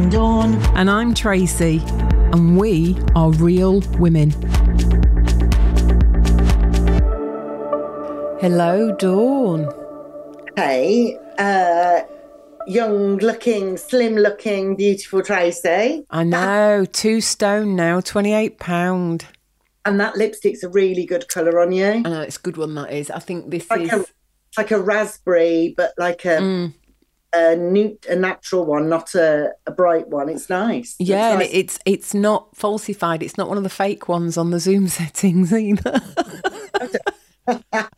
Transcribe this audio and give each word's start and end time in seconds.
I'm 0.00 0.08
Dawn. 0.08 0.54
And 0.76 0.90
I'm 0.90 1.12
Tracy. 1.12 1.82
And 2.32 2.56
we 2.58 2.96
are 3.14 3.30
real 3.32 3.80
women. 3.98 4.30
Hello, 8.40 8.96
Dawn. 8.96 9.68
Hey, 10.56 11.18
uh, 11.36 12.00
young 12.66 13.18
looking, 13.18 13.76
slim 13.76 14.14
looking, 14.14 14.74
beautiful 14.74 15.20
Tracy. 15.20 16.06
I 16.08 16.24
know, 16.24 16.86
two 16.90 17.20
stone 17.20 17.76
now, 17.76 18.00
£28. 18.00 19.24
And 19.84 20.00
that 20.00 20.16
lipstick's 20.16 20.62
a 20.62 20.70
really 20.70 21.04
good 21.04 21.28
colour 21.28 21.60
on 21.60 21.72
you. 21.72 21.84
I 21.84 21.98
know, 21.98 22.22
it's 22.22 22.38
a 22.38 22.40
good 22.40 22.56
one, 22.56 22.74
that 22.76 22.90
is. 22.90 23.10
I 23.10 23.18
think 23.18 23.50
this 23.50 23.68
like 23.68 23.82
is. 23.82 23.92
A, 23.92 24.06
like 24.56 24.70
a 24.70 24.80
raspberry, 24.80 25.74
but 25.76 25.92
like 25.98 26.24
a. 26.24 26.38
Mm 26.38 26.72
a 27.32 27.56
new 27.56 27.98
a 28.08 28.16
natural 28.16 28.64
one, 28.64 28.88
not 28.88 29.14
a, 29.14 29.52
a 29.66 29.70
bright 29.70 30.08
one. 30.08 30.28
It's 30.28 30.50
nice. 30.50 30.96
Yeah, 30.98 31.34
it's, 31.34 31.38
nice. 31.38 31.50
it's 31.52 31.78
it's 31.84 32.14
not 32.14 32.56
falsified. 32.56 33.22
It's 33.22 33.38
not 33.38 33.48
one 33.48 33.56
of 33.56 33.62
the 33.62 33.70
fake 33.70 34.08
ones 34.08 34.36
on 34.36 34.50
the 34.50 34.60
Zoom 34.60 34.88
settings 34.88 35.52
either. 35.52 36.00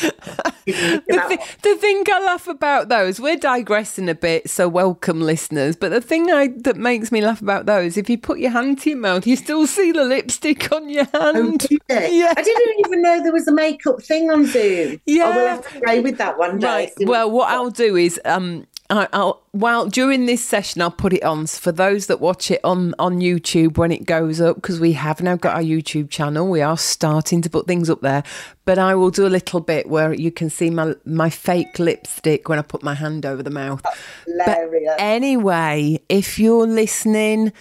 the, 0.00 1.24
th- 1.28 1.40
the, 1.62 1.76
thing 1.76 2.04
I 2.10 2.24
laugh 2.24 2.46
about 2.46 2.88
those, 2.88 3.20
we're 3.20 3.36
digressing 3.36 4.08
a 4.08 4.14
bit, 4.14 4.48
so 4.48 4.68
welcome 4.68 5.20
listeners. 5.20 5.76
But 5.76 5.90
the 5.90 6.00
thing 6.00 6.30
I, 6.30 6.48
that 6.58 6.76
makes 6.76 7.12
me 7.12 7.20
laugh 7.20 7.42
about 7.42 7.66
those, 7.66 7.96
if 7.96 8.08
you 8.08 8.18
put 8.18 8.38
your 8.38 8.50
hand 8.50 8.80
to 8.80 8.90
your 8.90 8.98
mouth, 8.98 9.26
you 9.26 9.36
still 9.36 9.66
see 9.66 9.92
the 9.92 10.04
lipstick 10.04 10.72
on 10.72 10.88
your 10.88 11.04
hand. 11.04 11.66
Oh, 11.70 11.76
yeah. 11.88 12.32
I 12.36 12.42
didn't 12.42 12.86
even 12.86 13.02
know 13.02 13.22
there 13.22 13.32
was 13.32 13.48
a 13.48 13.52
makeup 13.52 14.02
thing 14.02 14.30
on 14.30 14.46
Zoom. 14.46 15.00
Yeah. 15.06 15.24
I 15.24 15.36
will 15.36 15.46
have 15.46 15.72
to 15.72 15.80
play 15.80 16.00
with 16.00 16.18
that 16.18 16.38
one 16.38 16.58
day. 16.58 16.66
Right. 16.66 17.08
Well, 17.08 17.30
what 17.30 17.50
I'll 17.50 17.70
do 17.70 17.96
is 17.96 18.20
um, 18.24 18.66
I, 18.92 19.08
will 19.16 19.42
well 19.52 19.86
during 19.86 20.26
this 20.26 20.44
session 20.44 20.82
I'll 20.82 20.90
put 20.90 21.12
it 21.12 21.22
on 21.22 21.46
for 21.46 21.72
those 21.72 22.06
that 22.06 22.20
watch 22.20 22.50
it 22.50 22.60
on 22.62 22.94
on 22.98 23.20
YouTube 23.20 23.78
when 23.78 23.90
it 23.90 24.06
goes 24.06 24.40
up 24.40 24.56
because 24.56 24.80
we 24.80 24.92
have 24.92 25.20
now 25.20 25.36
got 25.36 25.56
our 25.56 25.62
YouTube 25.62 26.10
channel. 26.10 26.48
We 26.48 26.60
are 26.60 26.76
starting 26.76 27.42
to 27.42 27.50
put 27.50 27.66
things 27.66 27.88
up 27.88 28.00
there, 28.00 28.22
but 28.64 28.78
I 28.78 28.94
will 28.94 29.10
do 29.10 29.26
a 29.26 29.28
little 29.28 29.60
bit 29.60 29.88
where 29.88 30.12
you 30.12 30.30
can 30.30 30.50
see 30.50 30.70
my 30.70 30.94
my 31.04 31.30
fake 31.30 31.78
lipstick 31.78 32.48
when 32.48 32.58
I 32.58 32.62
put 32.62 32.82
my 32.82 32.94
hand 32.94 33.24
over 33.24 33.42
the 33.42 33.50
mouth. 33.50 33.82
But 34.44 34.58
anyway, 34.98 36.00
if 36.08 36.38
you're 36.38 36.66
listening 36.66 37.52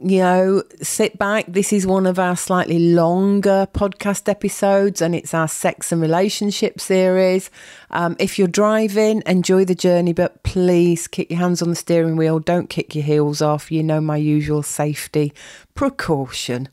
you 0.00 0.18
know, 0.18 0.62
sit 0.82 1.16
back. 1.16 1.44
This 1.46 1.72
is 1.72 1.86
one 1.86 2.06
of 2.06 2.18
our 2.18 2.36
slightly 2.36 2.92
longer 2.92 3.68
podcast 3.72 4.28
episodes, 4.28 5.00
and 5.00 5.14
it's 5.14 5.32
our 5.32 5.46
sex 5.46 5.92
and 5.92 6.02
relationship 6.02 6.80
series. 6.80 7.50
Um, 7.90 8.16
if 8.18 8.36
you're 8.36 8.48
driving, 8.48 9.22
enjoy 9.26 9.64
the 9.64 9.76
journey, 9.76 10.12
but 10.12 10.42
please 10.42 11.06
keep 11.06 11.30
your 11.30 11.38
hands 11.38 11.62
on 11.62 11.70
the 11.70 11.76
steering 11.76 12.16
wheel. 12.16 12.40
Don't 12.40 12.68
kick 12.68 12.96
your 12.96 13.04
heels 13.04 13.40
off. 13.40 13.70
You 13.70 13.84
know 13.84 14.00
my 14.00 14.16
usual 14.16 14.64
safety 14.64 15.32
precaution. 15.76 16.68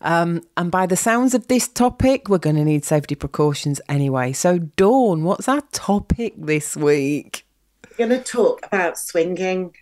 Um, 0.00 0.42
and 0.56 0.70
by 0.70 0.86
the 0.86 0.96
sounds 0.96 1.34
of 1.34 1.46
this 1.46 1.68
topic, 1.68 2.28
we're 2.28 2.38
going 2.38 2.56
to 2.56 2.64
need 2.64 2.84
safety 2.84 3.14
precautions 3.14 3.80
anyway. 3.88 4.32
So, 4.32 4.58
Dawn, 4.58 5.22
what's 5.22 5.48
our 5.48 5.62
topic 5.72 6.34
this 6.36 6.76
week? 6.76 7.46
We're 7.90 8.08
going 8.08 8.20
to 8.20 8.24
talk 8.24 8.66
about 8.66 8.98
swinging. 8.98 9.76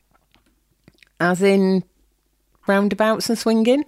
As 1.18 1.40
in 1.40 1.82
roundabouts 2.66 3.28
and 3.28 3.38
swinging? 3.38 3.84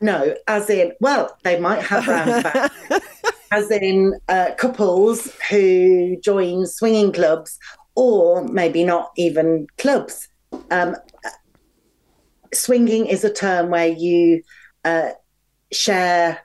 No, 0.00 0.34
as 0.48 0.70
in, 0.70 0.92
well, 1.00 1.36
they 1.42 1.60
might 1.60 1.82
have 1.82 2.06
roundabouts. 2.06 2.74
as 3.52 3.70
in 3.70 4.18
uh, 4.28 4.50
couples 4.56 5.32
who 5.50 6.16
join 6.22 6.66
swinging 6.66 7.12
clubs 7.12 7.58
or 7.94 8.46
maybe 8.48 8.84
not 8.84 9.10
even 9.16 9.66
clubs. 9.78 10.28
Um, 10.70 10.96
swinging 12.54 13.06
is 13.06 13.24
a 13.24 13.32
term 13.32 13.70
where 13.70 13.88
you 13.88 14.42
uh, 14.84 15.10
share 15.72 16.40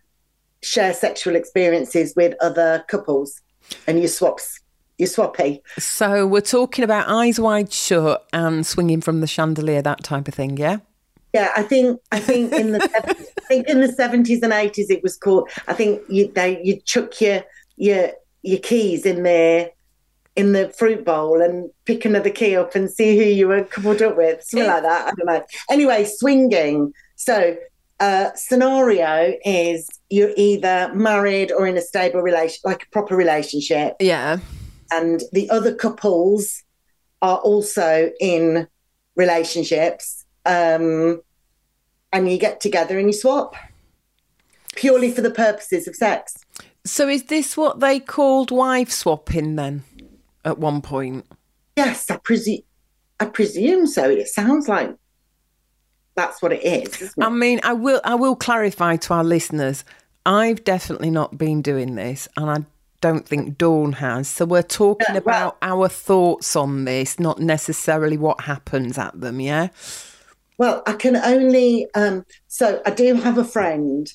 share 0.62 0.94
sexual 0.94 1.36
experiences 1.36 2.14
with 2.16 2.34
other 2.42 2.84
couples 2.88 3.40
and 3.86 4.02
you 4.02 4.08
swaps 4.08 4.60
you 4.98 5.06
swappy. 5.06 5.62
So 5.78 6.26
we're 6.26 6.42
talking 6.42 6.84
about 6.84 7.08
eyes 7.08 7.40
wide 7.40 7.72
shut 7.72 8.26
and 8.32 8.66
swinging 8.66 9.02
from 9.02 9.20
the 9.20 9.28
chandelier, 9.28 9.82
that 9.82 10.04
type 10.04 10.28
of 10.28 10.34
thing, 10.34 10.58
yeah? 10.58 10.78
Yeah, 11.36 11.52
I 11.58 11.64
think 11.64 12.00
I 12.14 12.20
think 12.22 12.54
in 12.54 12.72
the 12.72 12.82
I 12.82 13.42
think 13.42 13.68
in 13.68 13.82
the 13.82 13.92
seventies 13.92 14.42
and 14.42 14.54
eighties 14.54 14.90
it 14.90 15.04
was 15.04 15.18
called. 15.18 15.50
I 15.68 15.74
think 15.74 16.02
you 16.08 16.32
they 16.32 16.64
you 16.64 16.80
chuck 16.86 17.20
your 17.20 17.44
your 17.76 18.12
your 18.42 18.60
keys 18.60 19.06
in 19.06 19.24
there 19.24 19.72
in 20.38 20.54
the 20.54 20.70
fruit 20.70 21.04
bowl 21.04 21.42
and 21.42 21.70
pick 21.84 22.06
another 22.06 22.30
key 22.30 22.56
up 22.56 22.74
and 22.74 22.90
see 22.90 23.18
who 23.18 23.24
you 23.24 23.50
were 23.50 23.66
coupled 23.66 24.02
up 24.02 24.16
with, 24.16 24.44
something 24.44 24.68
like 24.68 24.84
that. 24.84 25.08
I 25.08 25.12
don't 25.12 25.26
know. 25.26 25.46
Anyway, 25.70 26.06
swinging. 26.06 26.94
So 27.18 27.58
uh, 28.00 28.30
scenario 28.36 29.34
is 29.44 29.90
you're 30.10 30.34
either 30.38 30.90
married 30.94 31.52
or 31.52 31.68
in 31.68 31.76
a 31.76 31.82
stable 31.82 32.22
relation, 32.22 32.60
like 32.64 32.84
a 32.84 32.90
proper 32.92 33.18
relationship. 33.18 33.96
Yeah. 34.00 34.40
And 34.90 35.22
the 35.34 35.50
other 35.50 35.76
couples 35.76 36.64
are 37.22 37.40
also 37.40 38.12
in 38.22 38.68
relationships 39.18 40.25
um, 40.46 41.22
and 42.14 42.32
you 42.32 42.38
get 42.38 42.62
together 42.62 42.98
and 42.98 43.08
you 43.08 43.14
swap 43.14 43.56
purely 44.76 45.12
for 45.12 45.22
the 45.22 45.32
purposes 45.32 45.88
of 45.88 45.96
sex. 45.96 46.38
So, 46.84 47.08
is 47.08 47.24
this 47.24 47.58
what 47.58 47.80
they 47.80 48.00
called 48.00 48.52
wife 48.52 48.92
swapping 48.92 49.56
then 49.56 49.84
at 50.44 50.60
one 50.60 50.82
point? 50.82 51.26
Yes, 51.76 52.10
I 52.10 52.18
presume. 52.18 52.60
I 53.20 53.26
presume 53.26 53.88
so. 53.88 54.10
It 54.10 54.28
sounds 54.28 54.68
like 54.68 54.96
that's 56.16 56.42
what 56.42 56.54
it 56.54 56.64
is. 56.64 57.14
I 57.20 57.30
mean, 57.30 57.60
I 57.64 57.74
will. 57.74 58.02
I 58.04 58.16
will 58.16 58.36
clarify 58.36 58.98
to 58.98 59.14
our 59.14 59.24
listeners. 59.24 59.84
I've 60.26 60.64
definitely 60.64 61.10
not 61.10 61.38
been 61.38 61.62
doing 61.62 61.96
this, 61.96 62.28
and 62.38 62.50
I 62.50 62.66
don't 63.02 63.28
think 63.28 63.58
Dawn 63.58 63.94
has. 63.94 64.28
So 64.28 64.46
we're 64.46 64.64
talking 64.64 65.06
yeah, 65.10 65.20
well, 65.26 65.50
about 65.50 65.58
our 65.62 65.90
thoughts 65.90 66.56
on 66.56 66.86
this, 66.86 67.20
not 67.20 67.40
necessarily 67.40 68.18
what 68.18 68.42
happens 68.42 68.98
at 68.98 69.20
them. 69.20 69.40
Yeah. 69.40 69.70
Well, 70.58 70.84
I 70.86 70.94
can 70.94 71.16
only. 71.16 71.88
Um, 71.96 72.26
so 72.48 72.82
I 72.86 72.92
do 72.92 73.16
have 73.16 73.38
a 73.38 73.44
friend 73.44 74.12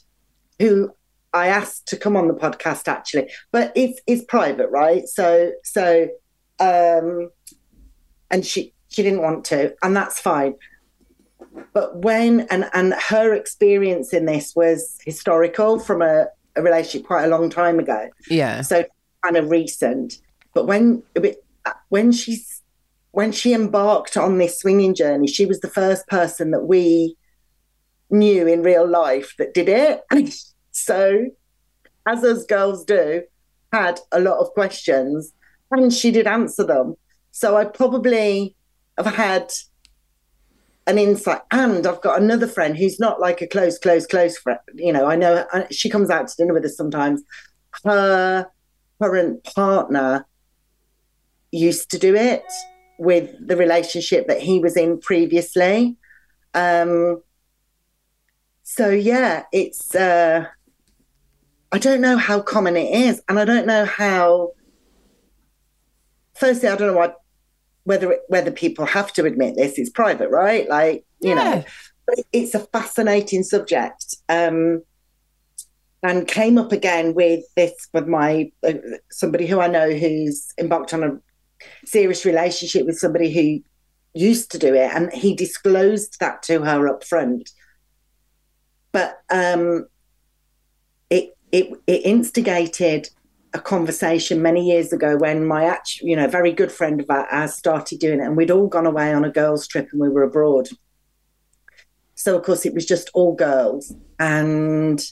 who 0.58 0.92
I 1.32 1.48
asked 1.48 1.86
to 1.88 1.96
come 1.96 2.16
on 2.16 2.28
the 2.28 2.34
podcast 2.34 2.88
actually, 2.88 3.30
but 3.52 3.72
it's 3.74 4.00
it's 4.06 4.24
private, 4.24 4.68
right? 4.70 5.06
So 5.06 5.52
so, 5.64 6.08
um, 6.58 7.30
and 8.30 8.44
she 8.44 8.74
she 8.88 9.02
didn't 9.02 9.22
want 9.22 9.44
to, 9.46 9.74
and 9.82 9.96
that's 9.96 10.20
fine. 10.20 10.54
But 11.72 12.02
when 12.04 12.40
and 12.50 12.68
and 12.72 12.94
her 12.94 13.34
experience 13.34 14.12
in 14.12 14.26
this 14.26 14.54
was 14.56 14.98
historical 15.04 15.78
from 15.78 16.02
a, 16.02 16.26
a 16.56 16.62
relationship 16.62 17.06
quite 17.06 17.24
a 17.24 17.28
long 17.28 17.50
time 17.50 17.78
ago. 17.78 18.08
Yeah. 18.28 18.62
So 18.62 18.84
kind 19.22 19.36
of 19.36 19.50
recent. 19.50 20.20
But 20.54 20.66
when 20.66 21.02
when 21.90 22.12
she's 22.12 22.59
when 23.12 23.32
she 23.32 23.52
embarked 23.52 24.16
on 24.16 24.38
this 24.38 24.60
swinging 24.60 24.94
journey, 24.94 25.26
she 25.26 25.46
was 25.46 25.60
the 25.60 25.68
first 25.68 26.06
person 26.08 26.50
that 26.52 26.64
we 26.64 27.16
knew 28.08 28.46
in 28.46 28.62
real 28.62 28.86
life 28.86 29.34
that 29.38 29.54
did 29.54 29.68
it. 29.68 30.00
so, 30.70 31.26
as 32.06 32.24
us 32.24 32.44
girls 32.46 32.84
do, 32.84 33.22
had 33.72 34.00
a 34.12 34.20
lot 34.20 34.38
of 34.38 34.52
questions 34.52 35.32
and 35.70 35.92
she 35.92 36.10
did 36.10 36.26
answer 36.26 36.64
them. 36.64 36.96
So, 37.32 37.56
I 37.56 37.64
probably 37.64 38.54
have 38.96 39.14
had 39.14 39.50
an 40.86 40.98
insight. 40.98 41.42
And 41.50 41.86
I've 41.86 42.00
got 42.00 42.20
another 42.20 42.46
friend 42.46 42.76
who's 42.76 43.00
not 43.00 43.20
like 43.20 43.42
a 43.42 43.46
close, 43.46 43.78
close, 43.78 44.06
close 44.06 44.38
friend. 44.38 44.60
You 44.74 44.92
know, 44.92 45.06
I 45.06 45.16
know 45.16 45.46
uh, 45.52 45.64
she 45.70 45.90
comes 45.90 46.10
out 46.10 46.28
to 46.28 46.36
dinner 46.36 46.54
with 46.54 46.64
us 46.64 46.76
sometimes. 46.76 47.22
Her 47.84 48.46
current 49.00 49.44
partner 49.44 50.26
used 51.52 51.90
to 51.90 51.98
do 51.98 52.14
it 52.14 52.44
with 53.00 53.34
the 53.44 53.56
relationship 53.56 54.28
that 54.28 54.42
he 54.42 54.60
was 54.60 54.76
in 54.76 55.00
previously. 55.00 55.96
Um, 56.52 57.22
so 58.62 58.90
yeah, 58.90 59.44
it's 59.52 59.94
uh, 59.94 60.44
I 61.72 61.78
don't 61.78 62.02
know 62.02 62.18
how 62.18 62.40
common 62.40 62.76
it 62.76 62.94
is, 62.94 63.22
and 63.28 63.38
I 63.38 63.46
don't 63.46 63.66
know 63.66 63.86
how. 63.86 64.52
Firstly, 66.34 66.68
I 66.68 66.76
don't 66.76 66.88
know 66.88 66.98
what 66.98 67.16
whether 67.84 68.18
whether 68.28 68.50
people 68.50 68.84
have 68.84 69.14
to 69.14 69.24
admit 69.24 69.56
this. 69.56 69.78
It's 69.78 69.90
private, 69.90 70.28
right? 70.28 70.68
Like 70.68 71.06
you 71.20 71.30
yeah. 71.30 71.34
know, 71.34 71.64
but 72.06 72.18
it's 72.32 72.54
a 72.54 72.60
fascinating 72.66 73.42
subject. 73.44 74.14
Um, 74.28 74.82
and 76.02 76.26
came 76.26 76.56
up 76.56 76.72
again 76.72 77.14
with 77.14 77.44
this 77.56 77.88
with 77.92 78.06
my 78.06 78.50
uh, 78.66 78.72
somebody 79.10 79.46
who 79.46 79.60
I 79.60 79.68
know 79.68 79.90
who's 79.90 80.52
embarked 80.58 80.94
on 80.94 81.02
a 81.02 81.18
serious 81.84 82.24
relationship 82.24 82.86
with 82.86 82.98
somebody 82.98 83.32
who 83.32 83.62
used 84.14 84.50
to 84.52 84.58
do 84.58 84.74
it, 84.74 84.90
and 84.94 85.12
he 85.12 85.34
disclosed 85.34 86.16
that 86.20 86.42
to 86.44 86.62
her 86.62 86.88
up 86.88 87.04
front. 87.04 87.50
But 88.92 89.18
um, 89.30 89.86
it 91.08 91.36
it 91.52 91.72
it 91.86 92.04
instigated 92.04 93.08
a 93.52 93.60
conversation 93.60 94.42
many 94.42 94.68
years 94.68 94.92
ago 94.92 95.16
when 95.16 95.46
my 95.46 95.64
actual, 95.64 96.08
you 96.08 96.16
know, 96.16 96.28
very 96.28 96.52
good 96.52 96.70
friend 96.70 97.00
of 97.00 97.10
ours 97.10 97.54
started 97.54 97.98
doing 97.98 98.20
it, 98.20 98.24
and 98.24 98.36
we'd 98.36 98.50
all 98.50 98.68
gone 98.68 98.86
away 98.86 99.12
on 99.12 99.24
a 99.24 99.30
girls' 99.30 99.66
trip 99.66 99.88
and 99.92 100.00
we 100.00 100.08
were 100.08 100.22
abroad. 100.22 100.68
So, 102.14 102.36
of 102.36 102.44
course, 102.44 102.66
it 102.66 102.74
was 102.74 102.84
just 102.84 103.10
all 103.14 103.34
girls. 103.34 103.94
And 104.18 105.02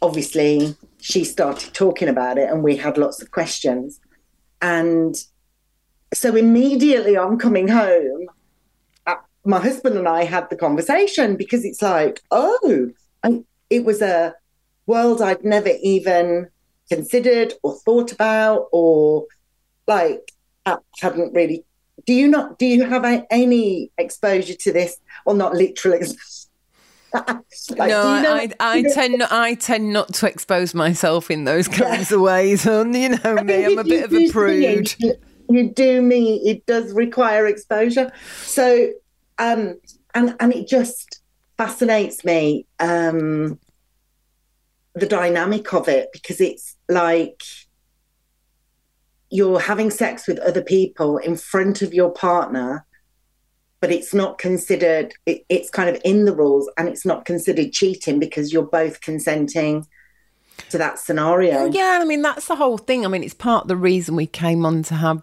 obviously, 0.00 0.76
she 1.00 1.24
started 1.24 1.74
talking 1.74 2.08
about 2.08 2.38
it, 2.38 2.48
and 2.48 2.62
we 2.62 2.76
had 2.76 2.96
lots 2.96 3.20
of 3.20 3.30
questions. 3.32 4.00
And 4.60 5.16
so, 6.14 6.36
immediately 6.36 7.16
on 7.16 7.38
coming 7.38 7.68
home, 7.68 8.26
uh, 9.06 9.14
my 9.44 9.58
husband 9.58 9.96
and 9.96 10.08
I 10.08 10.24
had 10.24 10.50
the 10.50 10.56
conversation 10.56 11.36
because 11.36 11.64
it's 11.64 11.82
like, 11.82 12.20
oh, 12.30 12.90
I, 13.22 13.42
it 13.70 13.84
was 13.84 14.02
a 14.02 14.34
world 14.86 15.22
I'd 15.22 15.44
never 15.44 15.70
even 15.82 16.48
considered 16.88 17.54
or 17.62 17.74
thought 17.78 18.12
about 18.12 18.68
or 18.72 19.26
like 19.86 20.32
hadn't 21.00 21.32
really 21.32 21.64
do 22.06 22.12
you 22.12 22.28
not 22.28 22.58
do 22.58 22.66
you 22.66 22.84
have 22.84 23.04
any 23.30 23.90
exposure 23.98 24.54
to 24.54 24.72
this 24.72 24.98
or 25.24 25.34
not 25.34 25.54
literally 25.54 26.06
like, 27.14 27.38
no, 27.90 28.16
you 28.16 28.22
know, 28.22 28.34
I, 28.34 28.50
I, 28.58 28.78
I 28.78 28.82
tend 28.82 29.22
I 29.24 29.54
tend 29.54 29.92
not 29.92 30.14
to 30.14 30.26
expose 30.26 30.74
myself 30.74 31.30
in 31.30 31.44
those 31.44 31.68
kinds 31.68 32.10
yeah. 32.10 32.16
of 32.16 32.22
ways. 32.22 32.64
And 32.64 32.94
you 32.96 33.10
know 33.10 33.34
me, 33.34 33.66
I'm 33.66 33.78
a 33.78 33.84
bit 33.84 34.04
of 34.04 34.14
a 34.14 34.30
prude. 34.30 34.94
You, 34.98 35.14
you 35.54 35.70
do 35.70 36.02
me. 36.02 36.36
It 36.48 36.66
does 36.66 36.92
require 36.92 37.46
exposure. 37.46 38.12
So, 38.42 38.90
um, 39.38 39.78
and 40.14 40.36
and 40.40 40.52
it 40.52 40.68
just 40.68 41.20
fascinates 41.56 42.24
me 42.24 42.66
um, 42.80 43.58
the 44.94 45.06
dynamic 45.06 45.72
of 45.72 45.88
it 45.88 46.08
because 46.12 46.40
it's 46.40 46.76
like 46.88 47.42
you're 49.30 49.60
having 49.60 49.90
sex 49.90 50.26
with 50.26 50.38
other 50.40 50.62
people 50.62 51.18
in 51.18 51.36
front 51.36 51.82
of 51.82 51.94
your 51.94 52.10
partner 52.10 52.84
but 53.80 53.90
it's 53.90 54.12
not 54.12 54.38
considered 54.38 55.14
it, 55.24 55.44
it's 55.48 55.70
kind 55.70 55.88
of 55.88 56.00
in 56.04 56.24
the 56.24 56.34
rules 56.34 56.70
and 56.76 56.88
it's 56.88 57.06
not 57.06 57.24
considered 57.24 57.72
cheating 57.72 58.18
because 58.18 58.52
you're 58.52 58.62
both 58.62 59.00
consenting 59.00 59.86
to 60.68 60.76
that 60.76 60.98
scenario 60.98 61.70
yeah 61.70 61.98
i 62.00 62.04
mean 62.04 62.22
that's 62.22 62.46
the 62.46 62.56
whole 62.56 62.78
thing 62.78 63.06
i 63.06 63.08
mean 63.08 63.22
it's 63.22 63.34
part 63.34 63.62
of 63.62 63.68
the 63.68 63.76
reason 63.76 64.14
we 64.14 64.26
came 64.26 64.66
on 64.66 64.82
to 64.82 64.94
have 64.94 65.22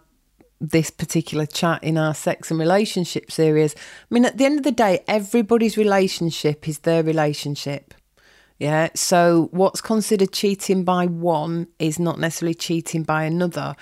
this 0.60 0.90
particular 0.90 1.46
chat 1.46 1.82
in 1.82 1.96
our 1.96 2.14
sex 2.14 2.50
and 2.50 2.60
relationship 2.60 3.30
series 3.30 3.74
i 3.76 4.14
mean 4.14 4.24
at 4.24 4.36
the 4.36 4.44
end 4.44 4.58
of 4.58 4.64
the 4.64 4.72
day 4.72 5.02
everybody's 5.08 5.76
relationship 5.76 6.68
is 6.68 6.80
their 6.80 7.02
relationship 7.02 7.94
yeah. 8.60 8.90
So 8.94 9.48
what's 9.52 9.80
considered 9.80 10.32
cheating 10.32 10.84
by 10.84 11.06
one 11.06 11.66
is 11.78 11.98
not 11.98 12.20
necessarily 12.20 12.54
cheating 12.54 13.02
by 13.02 13.24
another, 13.24 13.74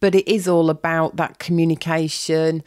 but 0.00 0.14
it 0.14 0.28
is 0.28 0.46
all 0.46 0.68
about 0.68 1.16
that 1.16 1.38
communication, 1.38 2.62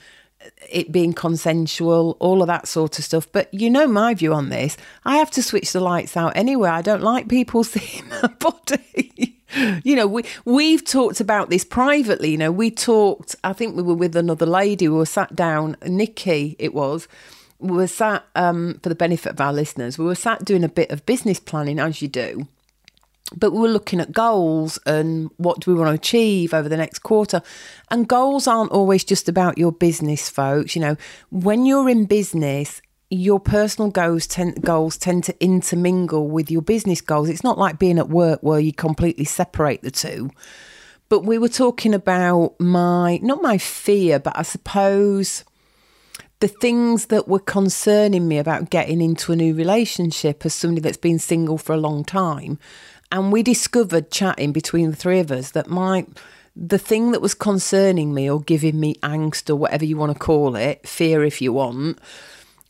it 0.67 0.91
being 0.91 1.13
consensual, 1.13 2.17
all 2.19 2.41
of 2.41 2.47
that 2.47 2.67
sort 2.67 2.97
of 2.97 3.05
stuff. 3.05 3.31
But 3.31 3.53
you 3.53 3.69
know 3.69 3.85
my 3.85 4.15
view 4.15 4.33
on 4.33 4.49
this. 4.49 4.75
I 5.05 5.17
have 5.17 5.29
to 5.31 5.43
switch 5.43 5.71
the 5.71 5.79
lights 5.79 6.17
out 6.17 6.35
anyway. 6.35 6.69
I 6.69 6.81
don't 6.81 7.03
like 7.03 7.29
people 7.29 7.63
seeing 7.63 8.09
my 8.09 8.27
body. 8.39 9.34
You 9.83 9.95
know, 9.95 10.07
we 10.07 10.23
we've 10.45 10.83
talked 10.83 11.19
about 11.19 11.49
this 11.49 11.63
privately. 11.63 12.31
You 12.31 12.37
know, 12.37 12.51
we 12.51 12.71
talked. 12.71 13.35
I 13.43 13.53
think 13.53 13.75
we 13.75 13.83
were 13.83 13.95
with 13.95 14.15
another 14.15 14.45
lady. 14.45 14.87
We 14.87 14.97
were 14.97 15.05
sat 15.05 15.35
down. 15.35 15.77
Nikki, 15.85 16.55
it 16.59 16.73
was 16.73 17.07
we 17.59 17.77
were 17.77 17.87
sat 17.87 18.25
um, 18.35 18.79
for 18.83 18.89
the 18.89 18.95
benefit 18.95 19.31
of 19.31 19.41
our 19.41 19.53
listeners. 19.53 19.97
We 19.97 20.05
were 20.05 20.15
sat 20.15 20.45
doing 20.45 20.63
a 20.63 20.69
bit 20.69 20.91
of 20.91 21.05
business 21.05 21.39
planning, 21.39 21.79
as 21.79 22.01
you 22.01 22.07
do, 22.07 22.47
but 23.35 23.51
we 23.51 23.59
were 23.59 23.69
looking 23.69 23.99
at 23.99 24.11
goals 24.11 24.77
and 24.85 25.29
what 25.37 25.61
do 25.61 25.71
we 25.71 25.79
want 25.79 25.89
to 25.89 25.95
achieve 25.95 26.53
over 26.53 26.69
the 26.69 26.77
next 26.77 26.99
quarter. 26.99 27.41
And 27.89 28.07
goals 28.07 28.47
aren't 28.47 28.71
always 28.71 29.03
just 29.03 29.29
about 29.29 29.57
your 29.57 29.71
business, 29.71 30.29
folks. 30.29 30.75
You 30.75 30.81
know, 30.81 30.97
when 31.31 31.65
you're 31.65 31.89
in 31.89 32.05
business, 32.05 32.81
your 33.15 33.39
personal 33.39 33.89
goals 33.89 34.27
tend, 34.27 34.61
goals 34.61 34.97
tend 34.97 35.23
to 35.25 35.43
intermingle 35.43 36.27
with 36.27 36.51
your 36.51 36.61
business 36.61 37.01
goals. 37.01 37.29
It's 37.29 37.43
not 37.43 37.57
like 37.57 37.79
being 37.79 37.97
at 37.97 38.09
work 38.09 38.39
where 38.41 38.59
you 38.59 38.73
completely 38.73 39.25
separate 39.25 39.81
the 39.81 39.91
two. 39.91 40.29
But 41.07 41.21
we 41.21 41.37
were 41.37 41.49
talking 41.49 41.93
about 41.93 42.59
my, 42.59 43.19
not 43.21 43.41
my 43.41 43.57
fear, 43.57 44.19
but 44.19 44.37
I 44.37 44.41
suppose 44.41 45.43
the 46.39 46.47
things 46.47 47.07
that 47.07 47.27
were 47.27 47.39
concerning 47.39 48.27
me 48.27 48.37
about 48.37 48.69
getting 48.69 49.01
into 49.01 49.31
a 49.31 49.35
new 49.35 49.53
relationship 49.53 50.45
as 50.45 50.53
somebody 50.53 50.81
that's 50.81 50.97
been 50.97 51.19
single 51.19 51.57
for 51.57 51.73
a 51.73 51.77
long 51.77 52.03
time. 52.03 52.59
And 53.11 53.31
we 53.31 53.43
discovered 53.43 54.11
chatting 54.11 54.51
between 54.51 54.89
the 54.89 54.95
three 54.95 55.19
of 55.19 55.31
us 55.31 55.51
that 55.51 55.67
my 55.67 56.05
the 56.55 56.77
thing 56.77 57.11
that 57.11 57.21
was 57.21 57.33
concerning 57.33 58.13
me 58.13 58.29
or 58.29 58.41
giving 58.41 58.79
me 58.79 58.95
angst 58.95 59.49
or 59.49 59.55
whatever 59.55 59.83
you 59.83 59.97
want 59.97 60.13
to 60.13 60.17
call 60.17 60.55
it, 60.55 60.87
fear 60.87 61.23
if 61.23 61.41
you 61.41 61.51
want, 61.51 61.99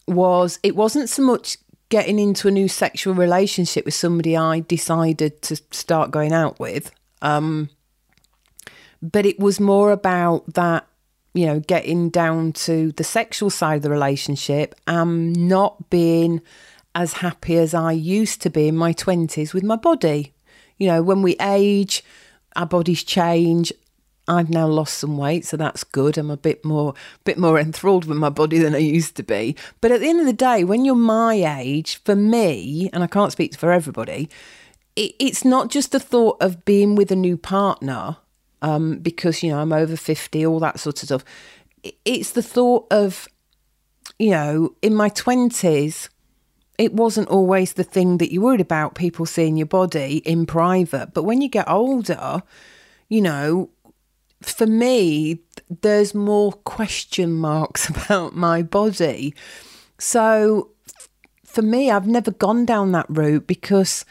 was 0.08 0.60
it 0.64 0.76
wasn't 0.76 1.10
so 1.10 1.24
much 1.24 1.58
getting 1.90 2.20
into 2.20 2.48
a 2.48 2.52
new 2.52 2.68
sexual 2.68 3.14
relationship 3.14 3.86
with 3.86 3.94
somebody 3.94 4.36
I 4.36 4.62
decided 4.62 5.42
to 5.44 5.56
start 5.72 6.12
going 6.12 6.34
out 6.34 6.60
with. 6.60 6.92
Um, 7.22 7.70
but 9.02 9.26
it 9.26 9.40
was 9.40 9.60
more 9.60 9.92
about 9.92 10.54
that 10.54 10.88
you 11.36 11.46
know, 11.46 11.60
getting 11.60 12.10
down 12.10 12.54
to 12.54 12.94
the 12.94 13.04
sexual 13.04 13.50
side 13.50 13.76
of 13.76 13.82
the 13.82 13.90
relationship, 13.90 14.74
I'm 14.88 15.34
not 15.34 15.90
being 15.90 16.42
as 16.96 17.12
happy 17.12 17.58
as 17.58 17.74
I 17.74 17.92
used 17.92 18.42
to 18.44 18.50
be 18.50 18.70
in 18.70 18.78
my 18.78 18.94
20s 18.94 19.54
with 19.54 19.64
my 19.64 19.76
body. 19.76 20.34
You 20.78 20.88
know, 20.88 21.04
when 21.04 21.22
we 21.22 21.36
age, 21.42 22.06
our 22.56 22.66
bodies 22.66 23.04
change. 23.04 23.74
I've 24.28 24.50
now 24.50 24.68
lost 24.68 24.98
some 24.98 25.18
weight, 25.18 25.46
so 25.46 25.56
that's 25.58 25.84
good. 25.84 26.18
I'm 26.18 26.32
a 26.32 26.38
bit 26.38 26.66
more 26.66 26.94
bit 27.24 27.38
more 27.38 27.60
enthralled 27.60 28.06
with 28.06 28.18
my 28.18 28.30
body 28.30 28.58
than 28.58 28.74
I 28.74 28.80
used 28.80 29.16
to 29.18 29.24
be. 29.24 29.56
But 29.82 29.92
at 29.92 30.00
the 30.00 30.10
end 30.10 30.20
of 30.20 30.26
the 30.26 30.34
day, 30.34 30.64
when 30.64 30.84
you're 30.84 30.96
my 30.96 31.36
age, 31.60 32.02
for 32.04 32.16
me, 32.16 32.90
and 32.92 33.04
I 33.04 33.08
can't 33.08 33.32
speak 33.32 33.56
for 33.56 33.72
everybody, 33.72 34.30
it, 34.96 35.14
it's 35.20 35.46
not 35.46 35.70
just 35.70 35.92
the 35.92 36.00
thought 36.00 36.38
of 36.42 36.66
being 36.66 36.96
with 36.96 37.12
a 37.12 37.16
new 37.16 37.38
partner 37.38 38.18
um, 38.62 38.98
because, 39.00 39.44
you 39.44 39.52
know, 39.52 39.60
I'm 39.60 39.74
over 39.74 39.96
50, 39.96 40.46
all 40.46 40.60
that 40.60 40.80
sort 40.80 41.04
of 41.04 41.08
stuff. 41.08 41.26
It's 42.04 42.32
the 42.32 42.42
thought 42.42 42.88
of, 42.90 43.28
you 44.18 44.32
know, 44.32 44.76
in 44.82 44.96
my 44.96 45.10
20s, 45.10 46.10
it 46.78 46.94
wasn't 46.94 47.28
always 47.30 47.74
the 47.74 47.84
thing 47.84 48.18
that 48.18 48.34
you 48.34 48.42
worried 48.42 48.62
about 48.62 48.96
people 48.96 49.26
seeing 49.26 49.56
your 49.56 49.68
body 49.68 50.18
in 50.26 50.46
private. 50.46 51.14
But 51.14 51.24
when 51.24 51.42
you 51.42 51.48
get 51.48 51.70
older, 51.70 52.42
you 53.08 53.22
know, 53.22 53.70
for 54.50 54.68
me, 54.68 55.40
there's 55.82 56.14
more 56.14 56.52
question 56.52 57.34
marks 57.34 57.90
about 57.90 58.36
my 58.36 58.62
body. 58.62 59.34
So 59.98 60.70
for 61.44 61.62
me, 61.62 61.90
I've 61.90 62.08
never 62.08 62.32
gone 62.32 62.66
down 62.66 62.92
that 62.92 63.06
route 63.10 63.48
because 63.48 64.06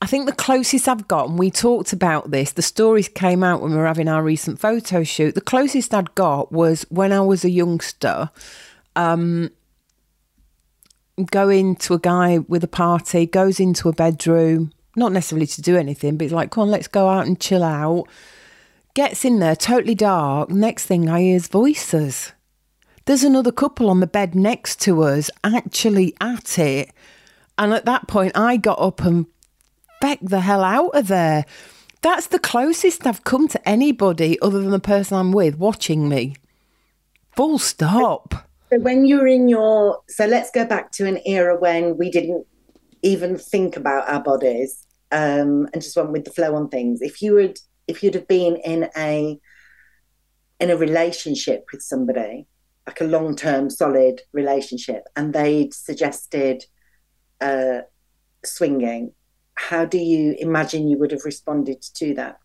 I 0.00 0.06
think 0.06 0.26
the 0.26 0.32
closest 0.32 0.86
I've 0.86 1.08
got, 1.08 1.30
and 1.30 1.38
we 1.38 1.50
talked 1.50 1.92
about 1.92 2.30
this, 2.30 2.52
the 2.52 2.62
stories 2.62 3.08
came 3.08 3.42
out 3.42 3.62
when 3.62 3.70
we 3.72 3.76
were 3.76 3.86
having 3.86 4.08
our 4.08 4.22
recent 4.22 4.58
photo 4.60 5.02
shoot. 5.02 5.34
The 5.34 5.40
closest 5.40 5.94
I'd 5.94 6.14
got 6.14 6.52
was 6.52 6.84
when 6.90 7.12
I 7.12 7.20
was 7.20 7.44
a 7.44 7.50
youngster, 7.50 8.30
um, 8.96 9.50
going 11.30 11.76
to 11.76 11.94
a 11.94 11.98
guy 11.98 12.38
with 12.38 12.62
a 12.62 12.68
party, 12.68 13.26
goes 13.26 13.58
into 13.58 13.88
a 13.88 13.92
bedroom, 13.92 14.72
not 14.94 15.12
necessarily 15.12 15.46
to 15.46 15.62
do 15.62 15.76
anything, 15.76 16.16
but 16.16 16.24
he's 16.24 16.32
like, 16.32 16.50
come 16.50 16.62
on, 16.62 16.70
let's 16.70 16.88
go 16.88 17.08
out 17.08 17.26
and 17.26 17.40
chill 17.40 17.64
out. 17.64 18.06
Gets 18.94 19.24
in 19.24 19.40
there, 19.40 19.56
totally 19.56 19.94
dark. 19.94 20.50
Next 20.50 20.86
thing 20.86 21.08
I 21.08 21.22
hear 21.22 21.36
is 21.36 21.48
voices. 21.48 22.32
There's 23.06 23.24
another 23.24 23.52
couple 23.52 23.90
on 23.90 24.00
the 24.00 24.06
bed 24.06 24.34
next 24.34 24.80
to 24.82 25.02
us, 25.02 25.30
actually 25.42 26.14
at 26.20 26.58
it. 26.58 26.90
And 27.58 27.72
at 27.72 27.84
that 27.84 28.08
point, 28.08 28.36
I 28.36 28.56
got 28.56 28.80
up 28.80 29.02
and 29.04 29.26
Back 30.04 30.18
the 30.20 30.40
hell 30.40 30.62
out 30.62 30.90
of 30.94 31.08
there. 31.08 31.46
That's 32.02 32.26
the 32.26 32.38
closest 32.38 33.06
I've 33.06 33.24
come 33.24 33.48
to 33.48 33.68
anybody 33.68 34.38
other 34.40 34.60
than 34.60 34.70
the 34.70 34.78
person 34.78 35.16
I'm 35.16 35.32
with 35.32 35.56
watching 35.56 36.10
me. 36.10 36.36
Full 37.36 37.58
stop. 37.58 38.34
So 38.68 38.80
when 38.80 39.06
you're 39.06 39.26
in 39.26 39.48
your 39.48 40.02
so 40.08 40.26
let's 40.26 40.50
go 40.50 40.66
back 40.66 40.92
to 40.92 41.06
an 41.06 41.20
era 41.24 41.58
when 41.58 41.96
we 41.96 42.10
didn't 42.10 42.46
even 43.00 43.38
think 43.38 43.78
about 43.78 44.06
our 44.06 44.20
bodies 44.20 44.86
um, 45.10 45.68
and 45.72 45.80
just 45.80 45.96
went 45.96 46.12
with 46.12 46.26
the 46.26 46.32
flow 46.32 46.54
on 46.54 46.68
things. 46.68 47.00
If 47.00 47.22
you 47.22 47.32
would 47.32 47.58
if 47.86 48.02
you'd 48.02 48.14
have 48.14 48.28
been 48.28 48.56
in 48.56 48.88
a 48.96 49.38
in 50.60 50.70
a 50.70 50.76
relationship 50.76 51.66
with 51.72 51.82
somebody, 51.82 52.46
like 52.86 53.00
a 53.00 53.04
long 53.04 53.34
term 53.36 53.70
solid 53.70 54.22
relationship, 54.32 55.04
and 55.16 55.32
they'd 55.32 55.74
suggested 55.74 56.64
uh, 57.40 57.80
swinging, 58.44 59.12
how 59.54 59.84
do 59.84 59.98
you 59.98 60.34
imagine 60.38 60.88
you 60.88 60.98
would 60.98 61.10
have 61.10 61.24
responded 61.24 61.82
to 61.82 62.14
that? 62.14 62.38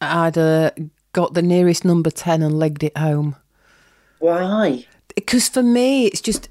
I'd 0.00 0.38
uh, 0.38 0.70
got 1.12 1.34
the 1.34 1.42
nearest 1.42 1.84
number 1.84 2.10
10 2.10 2.42
and 2.42 2.58
legged 2.58 2.84
it 2.84 2.96
home. 2.96 3.36
Why? 4.18 4.86
Because 5.14 5.48
for 5.48 5.62
me, 5.62 6.06
it's 6.06 6.20
just, 6.20 6.48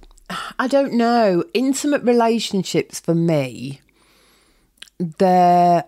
I 0.59 0.67
don't 0.67 0.93
know. 0.93 1.43
Intimate 1.53 2.03
relationships 2.03 2.99
for 2.99 3.15
me, 3.15 3.81
they're, 4.99 5.85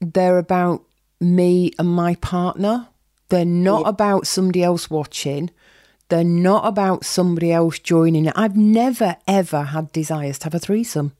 they're 0.00 0.38
about 0.38 0.84
me 1.20 1.72
and 1.78 1.88
my 1.88 2.14
partner. 2.16 2.88
They're 3.28 3.44
not 3.44 3.82
yeah. 3.82 3.88
about 3.90 4.26
somebody 4.26 4.62
else 4.62 4.90
watching. 4.90 5.50
They're 6.08 6.24
not 6.24 6.66
about 6.66 7.04
somebody 7.04 7.52
else 7.52 7.78
joining. 7.78 8.28
I've 8.30 8.56
never, 8.56 9.16
ever 9.28 9.62
had 9.62 9.92
desires 9.92 10.38
to 10.40 10.44
have 10.44 10.54
a 10.54 10.58
threesome. 10.58 11.12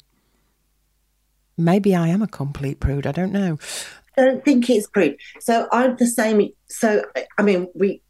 Maybe 1.57 1.95
I 1.95 2.09
am 2.09 2.23
a 2.23 2.27
complete 2.27 2.81
prude. 2.81 3.07
I 3.07 3.13
don't 3.13 3.33
know. 3.33 3.59
I 4.17 4.23
don't 4.23 4.45
think 4.45 4.69
it's 4.69 4.89
prude. 4.89 5.17
So 5.41 5.69
I'm 5.71 5.97
the 5.97 6.07
same. 6.07 6.49
So, 6.69 7.05
I 7.39 7.43
mean, 7.43 7.69
we, 7.75 8.03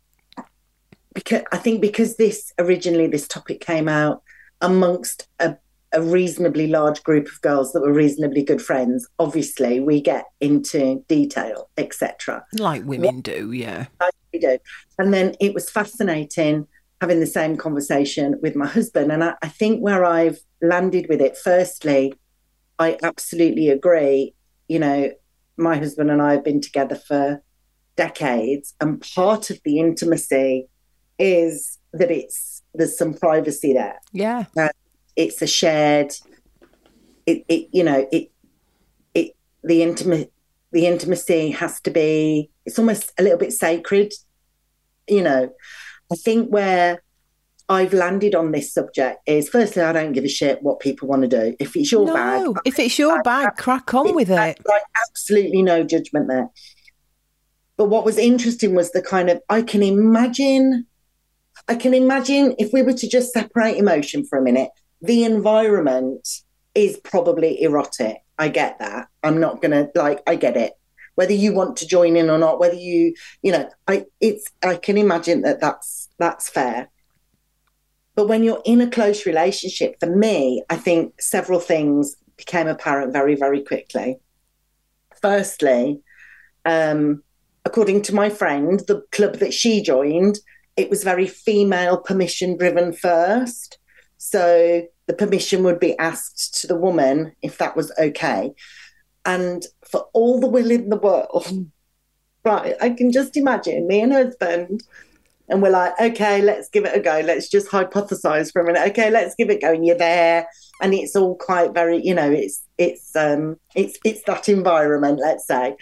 because 1.14 1.42
I 1.52 1.58
think 1.58 1.80
because 1.82 2.16
this 2.16 2.52
originally, 2.58 3.08
this 3.08 3.28
topic 3.28 3.60
came 3.60 3.88
out 3.88 4.22
amongst 4.60 5.28
a 5.38 5.56
a 5.92 6.02
reasonably 6.02 6.66
large 6.66 7.02
group 7.02 7.26
of 7.26 7.40
girls 7.40 7.72
that 7.72 7.80
were 7.80 7.92
reasonably 7.92 8.42
good 8.42 8.62
friends 8.62 9.08
obviously 9.18 9.80
we 9.80 10.00
get 10.00 10.24
into 10.40 11.04
detail 11.08 11.68
etc 11.76 12.44
like 12.54 12.84
women 12.84 13.16
what, 13.16 13.24
do 13.24 13.52
yeah. 13.52 13.86
Like 14.00 14.14
we 14.32 14.38
do. 14.38 14.58
And 14.98 15.12
then 15.12 15.34
it 15.40 15.54
was 15.54 15.70
fascinating 15.70 16.66
having 17.00 17.20
the 17.20 17.26
same 17.26 17.56
conversation 17.56 18.38
with 18.42 18.54
my 18.54 18.66
husband. 18.66 19.10
And 19.10 19.24
I, 19.24 19.34
I 19.42 19.48
think 19.48 19.80
where 19.80 20.04
i've 20.04 20.38
landed 20.62 21.06
with 21.08 21.20
it 21.20 21.36
firstly 21.36 22.14
i 22.78 22.96
absolutely 23.02 23.68
agree. 23.68 24.34
You 24.68 24.78
know 24.78 25.10
my 25.56 25.76
husband 25.76 26.10
and 26.10 26.22
i 26.22 26.32
have 26.32 26.44
been 26.44 26.60
together 26.60 26.96
for 26.96 27.42
decades 27.96 28.74
and 28.80 29.00
part 29.14 29.50
of 29.50 29.60
the 29.64 29.78
intimacy 29.78 30.66
is 31.18 31.78
that 31.92 32.10
it's 32.10 32.62
there's 32.74 32.96
some 32.96 33.14
privacy 33.14 33.72
there. 33.72 34.00
Yeah. 34.12 34.44
Uh, 34.56 34.68
it's 35.20 35.42
a 35.42 35.46
shared 35.46 36.12
it, 37.26 37.44
it 37.48 37.68
you 37.72 37.84
know 37.84 38.06
it 38.10 38.30
it 39.14 39.36
the 39.62 39.82
intimate 39.82 40.32
the 40.72 40.86
intimacy 40.86 41.50
has 41.50 41.80
to 41.80 41.90
be 41.90 42.50
it's 42.64 42.78
almost 42.78 43.12
a 43.18 43.22
little 43.22 43.38
bit 43.38 43.52
sacred 43.52 44.12
you 45.08 45.22
know 45.22 45.50
i 46.12 46.16
think 46.16 46.48
where 46.48 47.02
I've 47.70 47.92
landed 47.92 48.34
on 48.34 48.50
this 48.50 48.74
subject 48.74 49.20
is 49.26 49.48
firstly, 49.48 49.82
I 49.82 49.92
don't 49.92 50.12
give 50.12 50.24
a 50.24 50.28
shit 50.28 50.60
what 50.60 50.80
people 50.80 51.06
want 51.06 51.22
to 51.22 51.28
do. 51.28 51.54
If 51.60 51.76
it's 51.76 51.92
your 51.92 52.04
no, 52.04 52.14
bag, 52.14 52.56
if 52.64 52.80
it's 52.80 52.98
your 52.98 53.22
bag, 53.22 53.54
crack 53.56 53.94
on 53.94 54.12
with 54.12 54.28
it. 54.28 54.34
Like 54.34 54.82
absolutely 55.08 55.62
no 55.62 55.84
judgment 55.84 56.26
there. 56.26 56.48
But 57.76 57.84
what 57.84 58.04
was 58.04 58.18
interesting 58.18 58.74
was 58.74 58.90
the 58.90 59.00
kind 59.00 59.30
of 59.30 59.40
I 59.48 59.62
can 59.62 59.84
imagine, 59.84 60.84
I 61.68 61.76
can 61.76 61.94
imagine 61.94 62.56
if 62.58 62.72
we 62.72 62.82
were 62.82 62.92
to 62.92 63.08
just 63.08 63.32
separate 63.32 63.76
emotion 63.76 64.26
for 64.26 64.36
a 64.36 64.42
minute, 64.42 64.70
the 65.02 65.24
environment 65.24 66.28
is 66.74 66.98
probably 66.98 67.62
erotic. 67.62 68.18
I 68.38 68.48
get 68.48 68.78
that. 68.78 69.08
I'm 69.22 69.40
not 69.40 69.60
gonna 69.60 69.88
like. 69.94 70.22
I 70.26 70.36
get 70.36 70.56
it. 70.56 70.72
Whether 71.14 71.34
you 71.34 71.52
want 71.52 71.76
to 71.78 71.86
join 71.86 72.16
in 72.16 72.30
or 72.30 72.38
not, 72.38 72.60
whether 72.60 72.76
you, 72.76 73.14
you 73.42 73.52
know, 73.52 73.68
I 73.86 74.06
it's. 74.20 74.46
I 74.62 74.76
can 74.76 74.96
imagine 74.96 75.42
that 75.42 75.60
that's 75.60 76.08
that's 76.18 76.48
fair. 76.48 76.88
But 78.14 78.28
when 78.28 78.42
you're 78.42 78.62
in 78.64 78.80
a 78.80 78.90
close 78.90 79.24
relationship, 79.26 79.96
for 80.00 80.06
me, 80.06 80.62
I 80.68 80.76
think 80.76 81.20
several 81.22 81.60
things 81.60 82.16
became 82.36 82.66
apparent 82.66 83.12
very, 83.12 83.34
very 83.34 83.62
quickly. 83.62 84.18
Firstly, 85.22 86.00
um, 86.64 87.22
according 87.64 88.02
to 88.02 88.14
my 88.14 88.30
friend, 88.30 88.80
the 88.88 89.02
club 89.12 89.36
that 89.36 89.54
she 89.54 89.82
joined, 89.82 90.38
it 90.76 90.90
was 90.90 91.04
very 91.04 91.26
female 91.26 91.98
permission 91.98 92.56
driven 92.56 92.92
first. 92.92 93.78
So 94.22 94.82
the 95.06 95.14
permission 95.14 95.62
would 95.64 95.80
be 95.80 95.98
asked 95.98 96.60
to 96.60 96.66
the 96.66 96.76
woman 96.76 97.32
if 97.40 97.56
that 97.56 97.74
was 97.74 97.90
okay. 97.98 98.52
And 99.24 99.64
for 99.82 100.08
all 100.12 100.40
the 100.40 100.46
will 100.46 100.70
in 100.70 100.90
the 100.90 100.98
world, 100.98 101.48
right, 102.44 102.74
I 102.82 102.90
can 102.90 103.12
just 103.12 103.34
imagine 103.38 103.86
me 103.86 104.02
and 104.02 104.12
husband, 104.12 104.82
and 105.48 105.62
we're 105.62 105.70
like, 105.70 105.98
okay, 105.98 106.42
let's 106.42 106.68
give 106.68 106.84
it 106.84 106.94
a 106.94 107.00
go. 107.00 107.22
Let's 107.24 107.48
just 107.48 107.68
hypothesize 107.68 108.52
for 108.52 108.60
a 108.60 108.64
minute. 108.64 108.90
Okay, 108.90 109.10
let's 109.10 109.34
give 109.34 109.48
it 109.48 109.62
go. 109.62 109.72
And 109.72 109.86
you're 109.86 109.96
there, 109.96 110.46
and 110.82 110.92
it's 110.92 111.16
all 111.16 111.34
quite 111.34 111.72
very, 111.72 112.04
you 112.04 112.14
know, 112.14 112.30
it's 112.30 112.62
it's 112.76 113.16
um 113.16 113.58
it's 113.74 113.98
it's 114.04 114.22
that 114.24 114.50
environment, 114.50 115.18
let's 115.18 115.46
say. 115.46 115.76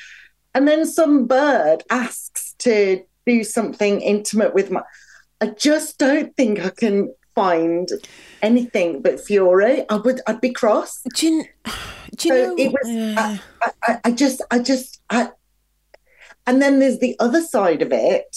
And 0.55 0.69
then 0.69 0.87
some 0.87 1.27
bird 1.27 1.83
asks 1.91 2.55
to 2.61 3.03
do 3.27 3.43
something 3.43 4.01
intimate 4.01 4.55
with 4.55 4.71
my 4.71 4.83
I 5.41 5.49
just 5.49 5.99
don't 5.99 6.37
think 6.37 6.65
I 6.65 6.71
can 6.71 7.13
find 7.39 7.89
anything 8.43 9.03
but 9.03 9.21
fury. 9.21 9.85
I 9.89 9.97
would, 9.97 10.21
I'd 10.27 10.41
be 10.41 10.53
cross. 10.53 11.03
Do 11.15 11.27
you, 11.27 11.45
do 12.17 12.29
you 12.29 12.35
so 12.35 12.35
know? 12.35 12.55
It 12.59 12.73
was. 12.73 12.89
Yeah. 12.89 13.39
I, 13.63 13.71
I, 13.87 14.01
I, 14.07 14.11
just, 14.11 14.43
I 14.51 14.59
just, 14.59 15.01
I, 15.11 15.29
and 16.47 16.61
then 16.61 16.79
there's 16.81 16.99
the 16.99 17.17
other 17.21 17.43
side 17.43 17.83
of 17.83 17.93
it 17.93 18.37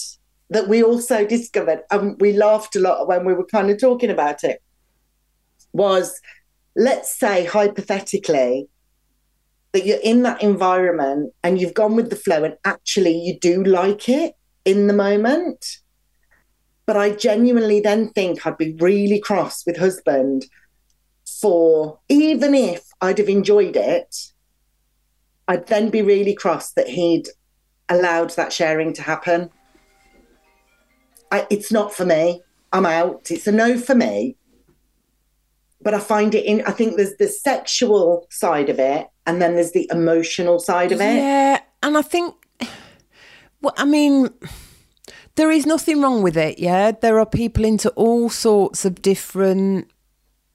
that 0.49 0.67
we 0.67 0.83
also 0.83 1.25
discovered, 1.25 1.81
and 1.89 2.19
we 2.19 2.33
laughed 2.33 2.75
a 2.75 2.79
lot 2.79 3.07
when 3.07 3.25
we 3.25 3.33
were 3.33 3.45
kind 3.45 3.69
of 3.69 3.79
talking 3.79 4.09
about 4.09 4.43
it. 4.43 4.61
Was 5.73 6.19
let's 6.75 7.17
say 7.17 7.45
hypothetically 7.45 8.67
that 9.71 9.85
you're 9.85 10.03
in 10.03 10.23
that 10.23 10.43
environment 10.43 11.33
and 11.41 11.59
you've 11.59 11.73
gone 11.73 11.95
with 11.95 12.09
the 12.09 12.17
flow, 12.17 12.43
and 12.43 12.57
actually 12.65 13.15
you 13.17 13.39
do 13.39 13.63
like 13.63 14.09
it 14.09 14.33
in 14.65 14.87
the 14.87 14.93
moment 14.93 15.77
but 16.91 16.99
I 16.99 17.11
genuinely 17.11 17.79
then 17.79 18.09
think 18.09 18.45
I'd 18.45 18.57
be 18.57 18.73
really 18.73 19.17
cross 19.17 19.65
with 19.65 19.77
husband 19.77 20.47
for 21.39 22.01
even 22.09 22.53
if 22.53 22.83
I'd 22.99 23.17
have 23.17 23.29
enjoyed 23.29 23.77
it, 23.77 24.33
I'd 25.47 25.67
then 25.67 25.89
be 25.89 26.01
really 26.01 26.35
cross 26.35 26.73
that 26.73 26.89
he'd 26.89 27.29
allowed 27.87 28.31
that 28.31 28.51
sharing 28.51 28.91
to 28.95 29.03
happen. 29.03 29.51
I, 31.31 31.47
it's 31.49 31.71
not 31.71 31.93
for 31.93 32.05
me. 32.05 32.41
I'm 32.73 32.85
out. 32.85 33.31
It's 33.31 33.47
a 33.47 33.53
no 33.53 33.77
for 33.77 33.95
me. 33.95 34.35
But 35.81 35.93
I 35.93 35.99
find 35.99 36.35
it 36.35 36.43
in, 36.43 36.61
I 36.67 36.71
think 36.71 36.97
there's 36.97 37.15
the 37.15 37.29
sexual 37.29 38.27
side 38.29 38.67
of 38.67 38.79
it 38.79 39.07
and 39.25 39.41
then 39.41 39.53
there's 39.55 39.71
the 39.71 39.89
emotional 39.93 40.59
side 40.59 40.91
of 40.91 40.99
it. 40.99 41.15
Yeah. 41.15 41.61
And 41.83 41.97
I 41.97 42.01
think, 42.01 42.35
well, 43.61 43.73
I 43.77 43.85
mean, 43.85 44.27
there 45.35 45.51
is 45.51 45.65
nothing 45.65 46.01
wrong 46.01 46.21
with 46.21 46.37
it, 46.37 46.59
yeah. 46.59 46.91
There 46.91 47.19
are 47.19 47.25
people 47.25 47.63
into 47.65 47.89
all 47.91 48.29
sorts 48.29 48.85
of 48.85 49.01
different 49.01 49.89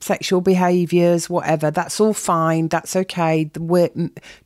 sexual 0.01 0.41
behaviours, 0.41 1.31
whatever. 1.31 1.71
That's 1.71 2.01
all 2.01 2.13
fine. 2.13 2.69
That's 2.69 2.95
okay. 2.97 3.51
We're, 3.57 3.91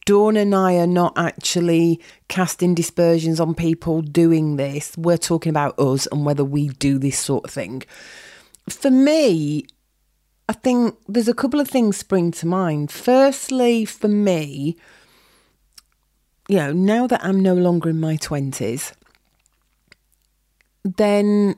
Dawn 0.06 0.36
and 0.36 0.54
I 0.54 0.76
are 0.76 0.86
not 0.86 1.12
actually 1.16 2.00
casting 2.28 2.74
dispersions 2.74 3.40
on 3.40 3.54
people 3.54 4.02
doing 4.02 4.56
this. 4.56 4.96
We're 4.96 5.18
talking 5.18 5.50
about 5.50 5.78
us 5.78 6.06
and 6.12 6.24
whether 6.24 6.44
we 6.44 6.68
do 6.68 6.98
this 6.98 7.18
sort 7.18 7.44
of 7.44 7.50
thing. 7.50 7.82
For 8.68 8.90
me, 8.90 9.66
I 10.48 10.52
think 10.52 10.96
there's 11.08 11.28
a 11.28 11.34
couple 11.34 11.60
of 11.60 11.68
things 11.68 11.96
spring 11.96 12.30
to 12.32 12.46
mind. 12.46 12.90
Firstly, 12.90 13.84
for 13.84 14.08
me, 14.08 14.76
you 16.48 16.56
know, 16.56 16.72
now 16.72 17.06
that 17.06 17.24
I'm 17.24 17.40
no 17.40 17.54
longer 17.54 17.88
in 17.88 18.00
my 18.00 18.16
20s, 18.16 18.92
then 20.84 21.56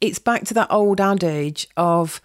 it's 0.00 0.18
back 0.18 0.44
to 0.44 0.54
that 0.54 0.68
old 0.70 1.00
adage 1.00 1.68
of 1.76 2.20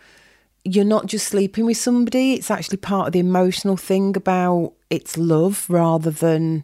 you're 0.64 0.86
not 0.86 1.06
just 1.06 1.28
sleeping 1.28 1.66
with 1.66 1.78
somebody, 1.78 2.34
it's 2.34 2.52
actually 2.52 2.78
part 2.78 3.08
of 3.08 3.14
the 3.14 3.20
emotional 3.20 3.78
thing 3.78 4.16
about 4.18 4.74
it's 4.90 5.18
love 5.18 5.66
rather 5.70 6.12
than 6.12 6.64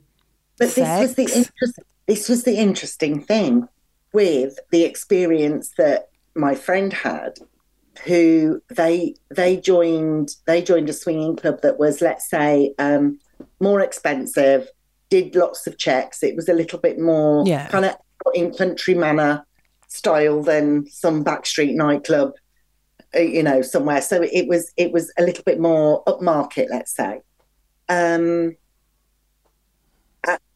but 0.58 0.70
sex. 0.70 0.76
this 0.76 1.00
was 1.02 1.16
the 1.16 1.38
interest, 1.38 1.80
this 2.08 2.30
was 2.30 2.44
the 2.44 2.56
interesting 2.58 3.22
thing 3.22 3.68
with 4.14 4.60
the 4.72 4.84
experience 4.84 5.74
that 5.78 6.10
my 6.36 6.56
friend 6.56 6.94
had 6.94 7.40
who 8.06 8.62
they 8.70 9.16
they 9.30 9.58
joined 9.58 10.36
they 10.46 10.62
joined 10.62 10.90
a 10.90 10.94
swinging 10.94 11.36
club 11.36 11.62
that 11.62 11.78
was 11.78 12.02
let's 12.02 12.30
say 12.30 12.74
um, 12.80 13.20
more 13.60 13.82
expensive 13.82 14.68
did 15.10 15.36
lots 15.36 15.68
of 15.68 15.78
checks 15.78 16.24
it 16.24 16.36
was 16.36 16.50
a 16.50 16.54
little 16.54 16.80
bit 16.80 17.00
more 17.00 17.44
yeah. 17.46 17.68
kind 17.68 17.86
of 17.86 17.96
in 18.34 18.54
country 18.54 18.94
manor 18.94 19.46
style 19.88 20.42
than 20.42 20.88
some 20.88 21.24
backstreet 21.24 21.76
nightclub, 21.76 22.34
uh, 23.16 23.20
you 23.20 23.44
know, 23.44 23.62
somewhere. 23.62 24.02
So 24.02 24.22
it 24.22 24.48
was 24.48 24.72
it 24.78 24.92
was 24.92 25.12
a 25.18 25.24
little 25.24 25.44
bit 25.44 25.60
more 25.60 26.04
upmarket, 26.06 26.68
let's 26.70 26.96
say. 26.96 27.22
Um, 27.90 28.56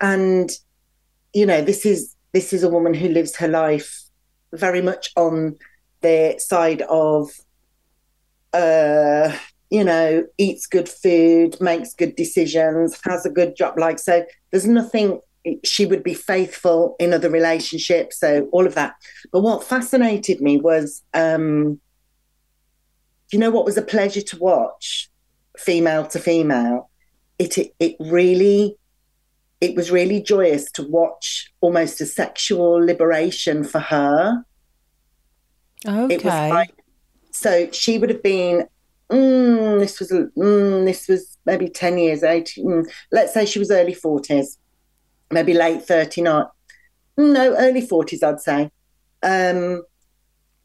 and 0.02 0.50
you 1.34 1.46
know, 1.46 1.62
this 1.62 1.86
is 1.86 2.16
this 2.34 2.54
is 2.54 2.64
a 2.64 2.70
woman 2.70 2.94
who 2.94 3.10
lives 3.10 3.36
her 3.38 3.48
life 3.48 4.04
very 4.54 4.82
much 4.82 5.12
on 5.16 5.56
the 6.02 6.36
side 6.40 6.82
of 6.84 7.30
uh 8.54 9.36
you 9.70 9.84
know 9.84 10.24
eats 10.38 10.66
good 10.68 10.88
food 10.88 11.60
makes 11.60 11.94
good 11.94 12.16
decisions 12.16 12.98
has 13.04 13.26
a 13.26 13.30
good 13.30 13.56
job 13.58 13.78
like 13.78 14.00
so 14.00 14.24
there's 14.52 14.68
nothing 14.68 15.20
she 15.64 15.86
would 15.86 16.04
be 16.04 16.14
faithful 16.14 16.96
in 17.00 17.14
other 17.14 17.30
relationships. 17.30 18.20
So 18.20 18.48
all 18.52 18.66
of 18.66 18.76
that. 18.76 18.96
But 19.32 19.42
what 19.42 19.64
fascinated 19.64 20.42
me 20.42 20.58
was, 20.58 21.04
um, 21.14 21.80
you 23.32 23.40
know, 23.40 23.52
what 23.52 23.66
was 23.66 23.78
a 23.78 23.82
pleasure 23.82 24.22
to 24.22 24.38
watch, 24.38 25.10
female 25.58 26.06
to 26.08 26.20
female. 26.20 26.90
It, 27.40 27.58
it 27.58 27.74
it 27.80 27.96
really, 28.00 28.78
it 29.60 29.76
was 29.76 29.92
really 29.92 30.22
joyous 30.22 30.72
to 30.74 30.84
watch 30.84 31.52
almost 31.62 32.02
a 32.02 32.06
sexual 32.06 32.74
liberation 32.84 33.64
for 33.64 33.80
her. 33.80 34.44
Okay. 35.86 36.16
It 36.16 36.24
was 36.24 36.52
like, 36.52 36.74
so 37.32 37.70
she 37.72 37.98
would 37.98 38.10
have 38.10 38.24
been. 38.24 38.68
Mm, 39.10 39.80
this 39.80 40.02
was 40.02 40.12
mm, 40.12 40.86
this 40.86 41.08
was 41.08 41.38
maybe 41.46 41.70
ten 41.70 41.98
years, 41.98 42.24
eighteen. 42.24 42.66
Mm, 42.66 42.92
let's 43.10 43.34
say 43.34 43.46
she 43.46 43.60
was 43.60 43.72
early 43.72 43.94
forties, 43.94 44.58
maybe 45.32 45.54
late 45.54 45.84
thirty, 45.84 46.22
not 46.22 46.52
no 47.18 47.56
early 47.56 47.82
forties, 47.82 48.24
I'd 48.24 48.40
say. 48.40 48.72
Um, 49.24 49.84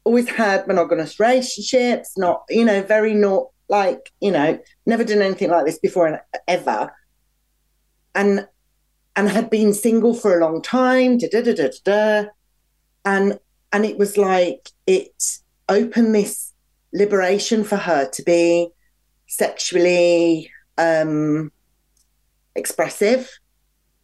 always 0.03 0.29
had 0.29 0.67
monogamous 0.67 1.19
relationships, 1.19 2.17
not 2.17 2.43
you 2.49 2.65
know 2.65 2.81
very 2.83 3.13
not 3.13 3.47
like 3.69 4.11
you 4.19 4.31
know 4.31 4.59
never 4.85 5.03
done 5.03 5.21
anything 5.21 5.49
like 5.49 5.65
this 5.65 5.79
before 5.79 6.21
ever, 6.47 6.91
and 8.15 8.47
and 9.15 9.29
had 9.29 9.49
been 9.49 9.73
single 9.73 10.13
for 10.13 10.37
a 10.37 10.41
long 10.41 10.61
time. 10.61 11.17
Da 11.17 11.27
da 11.29 11.41
da 11.41 11.53
da 11.53 11.69
da, 11.83 12.29
and 13.05 13.39
and 13.71 13.85
it 13.85 13.97
was 13.97 14.17
like 14.17 14.69
it 14.87 15.39
opened 15.69 16.13
this 16.13 16.53
liberation 16.93 17.63
for 17.63 17.77
her 17.77 18.07
to 18.09 18.23
be 18.23 18.69
sexually 19.27 20.51
um, 20.77 21.51
expressive. 22.55 23.29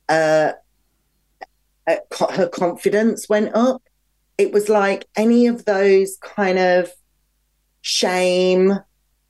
Uh, 0.10 0.54
uh, 1.88 1.96
her 2.36 2.48
confidence 2.48 3.30
went 3.30 3.54
up. 3.56 3.82
It 4.38 4.52
was 4.52 4.70
like 4.70 5.06
any 5.16 5.48
of 5.48 5.66
those 5.66 6.18
kind 6.22 6.60
of 6.60 6.92
shame 7.82 8.80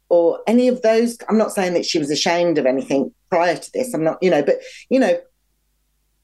or 0.09 0.39
any 0.47 0.67
of 0.67 0.81
those. 0.81 1.17
I'm 1.27 1.37
not 1.37 1.51
saying 1.51 1.73
that 1.73 1.85
she 1.85 1.99
was 1.99 2.09
ashamed 2.09 2.57
of 2.57 2.65
anything 2.65 3.13
prior 3.29 3.55
to 3.55 3.71
this. 3.73 3.93
I'm 3.93 4.03
not, 4.03 4.17
you 4.21 4.29
know, 4.29 4.43
but 4.43 4.59
you 4.89 4.99
know, 4.99 5.19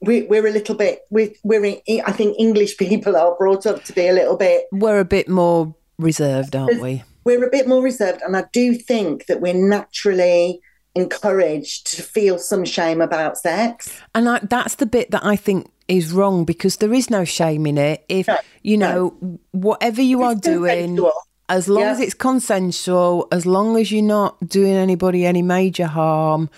we, 0.01 0.23
we're 0.23 0.47
a 0.47 0.51
little 0.51 0.75
bit 0.75 1.01
we, 1.09 1.35
we're 1.43 1.77
I 1.87 2.11
think 2.11 2.35
English 2.39 2.77
people 2.77 3.15
are 3.15 3.35
brought 3.35 3.65
up 3.65 3.83
to 3.85 3.93
be 3.93 4.07
a 4.07 4.13
little 4.13 4.37
bit 4.37 4.65
we're 4.71 4.99
a 4.99 5.05
bit 5.05 5.27
more 5.27 5.73
reserved 5.97 6.55
aren't 6.55 6.81
we 6.81 7.03
we're 7.23 7.45
a 7.45 7.49
bit 7.49 7.67
more 7.67 7.81
reserved 7.81 8.21
and 8.21 8.35
I 8.37 8.45
do 8.53 8.75
think 8.75 9.25
that 9.27 9.41
we're 9.41 9.53
naturally 9.53 10.59
encouraged 10.95 11.87
to 11.95 12.01
feel 12.01 12.37
some 12.37 12.65
shame 12.65 13.01
about 13.01 13.37
sex 13.37 14.01
and 14.13 14.29
I, 14.29 14.39
that's 14.39 14.75
the 14.75 14.85
bit 14.85 15.11
that 15.11 15.25
I 15.25 15.35
think 15.35 15.69
is 15.87 16.11
wrong 16.11 16.45
because 16.45 16.77
there 16.77 16.93
is 16.93 17.09
no 17.09 17.25
shame 17.25 17.65
in 17.67 17.77
it 17.77 18.05
if 18.09 18.27
no, 18.27 18.37
you 18.63 18.77
know 18.77 19.15
no. 19.21 19.39
whatever 19.51 20.01
you 20.01 20.23
it's 20.23 20.37
are 20.37 20.41
doing 20.41 20.99
as 21.47 21.69
long 21.69 21.83
yeah. 21.83 21.91
as 21.91 21.99
it's 21.99 22.13
consensual 22.13 23.27
as 23.31 23.45
long 23.45 23.77
as 23.77 23.91
you're 23.91 24.01
not 24.01 24.47
doing 24.47 24.73
anybody 24.73 25.25
any 25.25 25.41
major 25.41 25.85
harm 25.85 26.49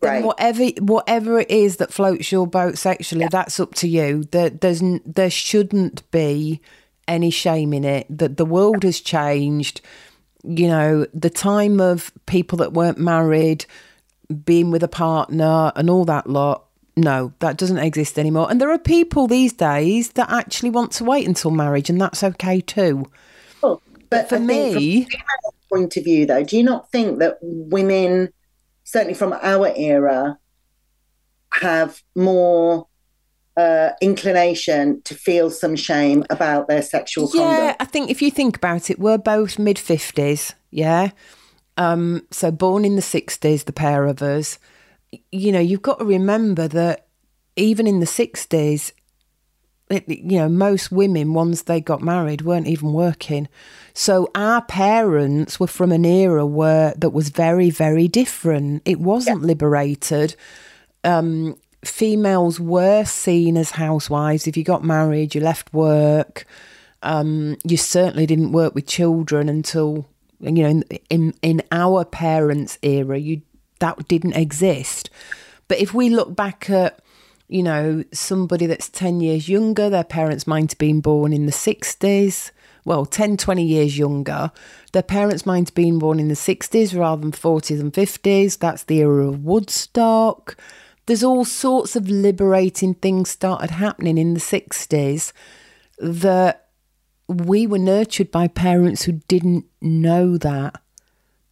then 0.00 0.22
right. 0.22 0.24
whatever 0.24 0.64
whatever 0.80 1.40
it 1.40 1.50
is 1.50 1.78
that 1.78 1.92
floats 1.92 2.30
your 2.30 2.46
boat 2.46 2.78
sexually, 2.78 3.22
yeah. 3.22 3.28
that's 3.30 3.58
up 3.58 3.74
to 3.76 3.88
you. 3.88 4.24
There, 4.30 4.50
there's 4.50 4.82
there 5.04 5.30
shouldn't 5.30 6.08
be 6.12 6.60
any 7.08 7.30
shame 7.30 7.72
in 7.72 7.84
it. 7.84 8.06
That 8.08 8.36
the 8.36 8.44
world 8.44 8.84
has 8.84 9.00
changed. 9.00 9.80
You 10.42 10.68
know, 10.68 11.06
the 11.12 11.30
time 11.30 11.80
of 11.80 12.12
people 12.26 12.58
that 12.58 12.72
weren't 12.72 12.98
married, 12.98 13.66
being 14.44 14.70
with 14.70 14.82
a 14.82 14.88
partner, 14.88 15.72
and 15.76 15.90
all 15.90 16.04
that 16.06 16.28
lot. 16.28 16.66
No, 16.96 17.32
that 17.38 17.56
doesn't 17.56 17.78
exist 17.78 18.18
anymore. 18.18 18.50
And 18.50 18.60
there 18.60 18.70
are 18.70 18.78
people 18.78 19.26
these 19.26 19.52
days 19.52 20.10
that 20.12 20.30
actually 20.30 20.70
want 20.70 20.92
to 20.92 21.04
wait 21.04 21.26
until 21.26 21.50
marriage, 21.50 21.88
and 21.88 22.00
that's 22.00 22.22
okay 22.22 22.60
too. 22.60 23.10
But, 24.10 24.28
for 24.28 24.40
me, 24.40 25.06
point 25.72 25.96
of 25.96 26.02
view, 26.02 26.26
though, 26.26 26.42
do 26.42 26.56
you 26.56 26.64
not 26.64 26.90
think 26.90 27.20
that 27.20 27.38
women? 27.40 28.32
certainly 28.90 29.14
from 29.14 29.32
our 29.32 29.72
era, 29.76 30.36
have 31.52 32.02
more 32.16 32.88
uh, 33.60 33.92
inclination 34.00 35.02
to 35.02 35.14
feel 35.14 35.50
some 35.50 35.76
shame 35.76 36.24
about 36.30 36.68
their 36.68 36.82
sexual 36.82 37.30
yeah, 37.34 37.40
conduct. 37.40 37.62
Yeah, 37.62 37.76
I 37.80 37.84
think 37.84 38.10
if 38.10 38.22
you 38.22 38.30
think 38.30 38.56
about 38.56 38.90
it, 38.90 38.98
we're 38.98 39.18
both 39.18 39.58
mid 39.58 39.76
50s, 39.76 40.54
yeah? 40.70 41.10
Um, 41.76 42.26
so 42.30 42.50
born 42.50 42.84
in 42.84 42.96
the 42.96 43.02
60s, 43.02 43.64
the 43.64 43.72
pair 43.72 44.06
of 44.06 44.22
us. 44.22 44.58
You 45.30 45.52
know, 45.52 45.60
you've 45.60 45.82
got 45.82 45.98
to 45.98 46.04
remember 46.04 46.68
that 46.68 47.06
even 47.56 47.86
in 47.86 48.00
the 48.00 48.06
60s, 48.06 48.92
it, 49.90 50.08
you 50.08 50.38
know, 50.38 50.48
most 50.48 50.92
women, 50.92 51.34
once 51.34 51.62
they 51.62 51.80
got 51.80 52.00
married, 52.00 52.42
weren't 52.42 52.68
even 52.68 52.92
working. 52.92 53.48
So 53.92 54.30
our 54.34 54.62
parents 54.62 55.58
were 55.58 55.66
from 55.66 55.92
an 55.92 56.04
era 56.04 56.46
where 56.46 56.94
that 56.96 57.10
was 57.10 57.28
very, 57.28 57.70
very 57.70 58.08
different. 58.08 58.82
It 58.84 59.00
wasn't 59.00 59.40
yeah. 59.40 59.48
liberated. 59.48 60.36
Um, 61.02 61.56
females 61.84 62.60
were 62.60 63.04
seen 63.04 63.56
as 63.56 63.72
housewives. 63.72 64.46
If 64.46 64.56
you 64.56 64.64
got 64.64 64.84
married, 64.84 65.34
you 65.34 65.40
left 65.40 65.72
work. 65.72 66.44
Um, 67.02 67.56
you 67.64 67.76
certainly 67.76 68.26
didn't 68.26 68.52
work 68.52 68.74
with 68.74 68.86
children 68.86 69.48
until 69.48 70.06
you 70.38 70.50
know 70.50 70.68
in, 70.68 70.84
in 71.08 71.34
in 71.42 71.62
our 71.72 72.04
parents' 72.04 72.78
era. 72.82 73.18
You 73.18 73.42
that 73.78 74.08
didn't 74.08 74.36
exist. 74.36 75.10
But 75.68 75.78
if 75.78 75.94
we 75.94 76.10
look 76.10 76.34
back 76.36 76.68
at 76.68 77.00
you 77.50 77.64
know, 77.64 78.04
somebody 78.12 78.64
that's 78.66 78.88
10 78.88 79.20
years 79.20 79.48
younger, 79.48 79.90
their 79.90 80.04
parents 80.04 80.46
might 80.46 80.70
have 80.70 80.78
been 80.78 81.00
born 81.00 81.32
in 81.32 81.46
the 81.46 81.52
60s, 81.52 82.52
well, 82.84 83.04
10, 83.04 83.36
20 83.36 83.64
years 83.64 83.98
younger. 83.98 84.52
Their 84.92 85.02
parents 85.02 85.44
might 85.44 85.68
have 85.68 85.74
been 85.74 85.98
born 85.98 86.20
in 86.20 86.28
the 86.28 86.34
60s 86.34 86.96
rather 86.96 87.20
than 87.20 87.32
40s 87.32 87.80
and 87.80 87.92
50s. 87.92 88.56
That's 88.58 88.84
the 88.84 88.98
era 89.00 89.26
of 89.26 89.44
Woodstock. 89.44 90.56
There's 91.10 91.24
all 91.24 91.44
sorts 91.44 91.96
of 91.96 92.08
liberating 92.08 92.94
things 92.94 93.30
started 93.30 93.70
happening 93.70 94.16
in 94.16 94.34
the 94.34 94.38
60s 94.38 95.32
that 95.98 96.68
we 97.26 97.66
were 97.66 97.80
nurtured 97.80 98.30
by 98.30 98.46
parents 98.46 99.02
who 99.02 99.14
didn't 99.26 99.64
know 99.80 100.38
that 100.38 100.80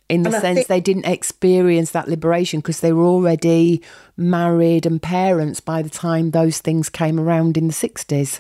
in 0.09 0.23
the 0.23 0.31
and 0.31 0.41
sense 0.41 0.57
think, 0.59 0.69
they 0.69 0.81
didn't 0.81 1.07
experience 1.07 1.91
that 1.91 2.07
liberation 2.07 2.61
because 2.61 2.79
they 2.79 2.93
were 2.93 3.03
already 3.03 3.83
married 4.17 4.87
and 4.87 5.03
parents 5.03 5.59
by 5.59 5.83
the 5.83 5.91
time 5.91 6.31
those 6.31 6.61
things 6.61 6.89
came 6.89 7.19
around 7.19 7.57
in 7.57 7.67
the 7.67 7.75
60s. 7.75 8.39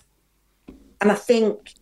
And 1.01 1.11
I 1.11 1.17
think 1.17 1.73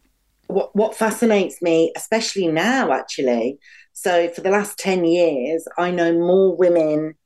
what, 0.47 0.75
what 0.75 0.97
fascinates 0.97 1.61
me, 1.61 1.93
especially 1.95 2.49
now, 2.49 2.91
actually, 2.91 3.59
so 3.93 4.31
for 4.31 4.41
the 4.41 4.49
last 4.49 4.79
10 4.79 5.05
years, 5.05 5.69
I 5.77 5.91
know 5.91 6.15
more 6.15 6.57
women 6.57 7.17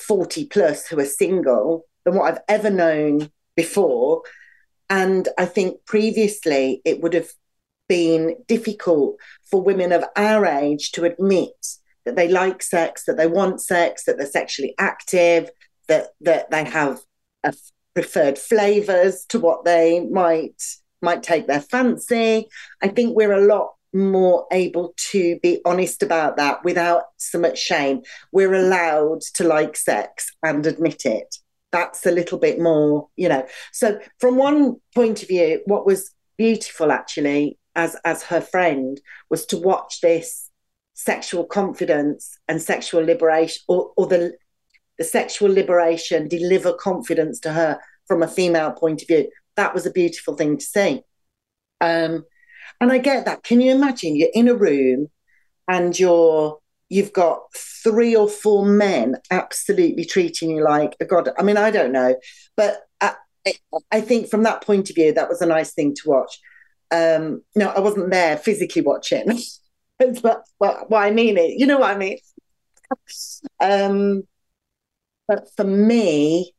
40 0.00 0.46
plus 0.46 0.86
who 0.86 0.98
are 1.00 1.04
single 1.04 1.84
than 2.04 2.14
what 2.14 2.32
I've 2.32 2.42
ever 2.48 2.70
known 2.70 3.30
before. 3.56 4.22
And 4.90 5.28
I 5.36 5.44
think 5.44 5.84
previously 5.84 6.80
it 6.84 7.02
would 7.02 7.14
have 7.14 7.30
been 7.88 8.36
difficult 8.46 9.16
for 9.50 9.62
women 9.62 9.92
of 9.92 10.04
our 10.16 10.46
age 10.46 10.92
to 10.92 11.04
admit 11.04 11.66
that 12.04 12.16
they 12.16 12.28
like 12.28 12.62
sex, 12.62 13.04
that 13.04 13.16
they 13.16 13.26
want 13.26 13.60
sex, 13.60 14.04
that 14.04 14.16
they're 14.16 14.26
sexually 14.26 14.74
active, 14.78 15.50
that 15.88 16.08
that 16.20 16.50
they 16.50 16.64
have 16.64 17.00
a 17.44 17.54
preferred 17.94 18.38
flavors 18.38 19.24
to 19.28 19.40
what 19.40 19.64
they 19.64 20.00
might 20.00 20.62
might 21.02 21.22
take 21.22 21.46
their 21.46 21.60
fancy. 21.60 22.48
I 22.82 22.88
think 22.88 23.16
we're 23.16 23.32
a 23.32 23.46
lot 23.46 23.74
more 23.92 24.46
able 24.52 24.94
to 25.10 25.38
be 25.42 25.60
honest 25.64 26.02
about 26.02 26.36
that 26.36 26.64
without 26.64 27.04
so 27.16 27.38
much 27.38 27.58
shame. 27.58 28.02
We're 28.32 28.54
allowed 28.54 29.22
to 29.34 29.44
like 29.44 29.76
sex 29.76 30.30
and 30.42 30.66
admit 30.66 31.04
it. 31.04 31.36
That's 31.70 32.06
a 32.06 32.10
little 32.10 32.38
bit 32.38 32.60
more, 32.60 33.08
you 33.16 33.28
know. 33.28 33.46
So 33.72 34.00
from 34.18 34.36
one 34.36 34.76
point 34.94 35.22
of 35.22 35.28
view, 35.28 35.60
what 35.66 35.86
was 35.86 36.14
beautiful 36.36 36.92
actually 36.92 37.58
as 37.74 37.96
as 38.04 38.22
her 38.22 38.40
friend 38.40 39.00
was 39.28 39.44
to 39.46 39.58
watch 39.58 40.00
this 40.00 40.50
sexual 40.94 41.44
confidence 41.44 42.38
and 42.48 42.62
sexual 42.62 43.04
liberation 43.04 43.62
or, 43.68 43.92
or 43.96 44.06
the 44.06 44.34
the 44.98 45.04
sexual 45.04 45.52
liberation 45.52 46.28
deliver 46.28 46.72
confidence 46.72 47.38
to 47.40 47.52
her 47.52 47.78
from 48.06 48.22
a 48.22 48.28
female 48.28 48.72
point 48.72 49.02
of 49.02 49.08
view 49.08 49.28
that 49.56 49.74
was 49.74 49.84
a 49.86 49.90
beautiful 49.90 50.34
thing 50.34 50.56
to 50.56 50.64
see 50.64 51.02
um, 51.80 52.24
and 52.80 52.92
i 52.92 52.98
get 52.98 53.24
that 53.24 53.42
can 53.42 53.60
you 53.60 53.72
imagine 53.72 54.16
you're 54.16 54.28
in 54.34 54.48
a 54.48 54.54
room 54.54 55.08
and 55.68 55.98
you're 55.98 56.58
you've 56.88 57.12
got 57.12 57.40
three 57.54 58.16
or 58.16 58.28
four 58.28 58.64
men 58.64 59.16
absolutely 59.30 60.04
treating 60.04 60.50
you 60.50 60.64
like 60.64 60.96
a 61.00 61.04
god 61.04 61.28
i 61.38 61.42
mean 61.42 61.56
i 61.56 61.70
don't 61.70 61.92
know 61.92 62.14
but 62.56 62.82
I, 63.00 63.14
I 63.90 64.00
think 64.00 64.28
from 64.28 64.42
that 64.42 64.62
point 64.62 64.90
of 64.90 64.96
view 64.96 65.12
that 65.12 65.28
was 65.28 65.40
a 65.40 65.46
nice 65.46 65.72
thing 65.72 65.94
to 65.94 66.02
watch 66.08 66.38
um, 66.90 67.42
no 67.54 67.68
i 67.68 67.80
wasn't 67.80 68.10
there 68.10 68.36
physically 68.36 68.82
watching 68.82 69.38
but 69.98 70.44
well, 70.58 70.86
well, 70.88 71.02
I 71.02 71.10
mean 71.10 71.36
it. 71.36 71.58
You 71.58 71.66
know 71.66 71.78
what 71.78 71.94
I 71.94 71.98
mean? 71.98 72.18
um, 73.60 74.22
but 75.26 75.48
for 75.56 75.64
me, 75.64 76.52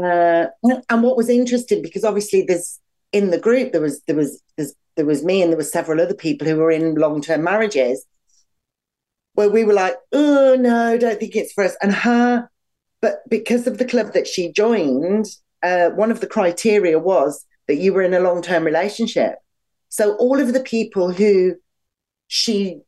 uh, 0.00 0.46
and 0.88 1.02
what 1.02 1.16
was 1.16 1.28
interesting 1.28 1.82
because 1.82 2.04
obviously 2.04 2.42
there's 2.42 2.80
in 3.12 3.30
the 3.30 3.38
group 3.38 3.72
there 3.72 3.80
was 3.80 4.02
there 4.06 4.16
was 4.16 4.42
there 4.96 5.06
was 5.06 5.24
me 5.24 5.42
and 5.42 5.50
there 5.50 5.56
were 5.56 5.64
several 5.64 6.00
other 6.00 6.14
people 6.14 6.46
who 6.46 6.56
were 6.56 6.70
in 6.70 6.94
long 6.94 7.20
term 7.20 7.42
marriages 7.42 8.04
where 9.34 9.50
we 9.50 9.64
were 9.64 9.74
like, 9.74 9.96
oh 10.12 10.56
no, 10.58 10.96
don't 10.96 11.18
think 11.18 11.34
it's 11.34 11.52
for 11.52 11.64
us. 11.64 11.76
And 11.82 11.92
her, 11.92 12.48
but 13.00 13.18
because 13.28 13.66
of 13.66 13.78
the 13.78 13.84
club 13.84 14.12
that 14.12 14.28
she 14.28 14.52
joined, 14.52 15.26
uh, 15.62 15.90
one 15.90 16.10
of 16.10 16.20
the 16.20 16.26
criteria 16.26 16.98
was 16.98 17.44
that 17.66 17.76
you 17.76 17.92
were 17.92 18.02
in 18.02 18.14
a 18.14 18.20
long 18.20 18.42
term 18.42 18.64
relationship. 18.64 19.36
So 19.88 20.14
all 20.16 20.40
of 20.40 20.52
the 20.52 20.60
people 20.60 21.10
who 21.10 21.56
she 22.28 22.80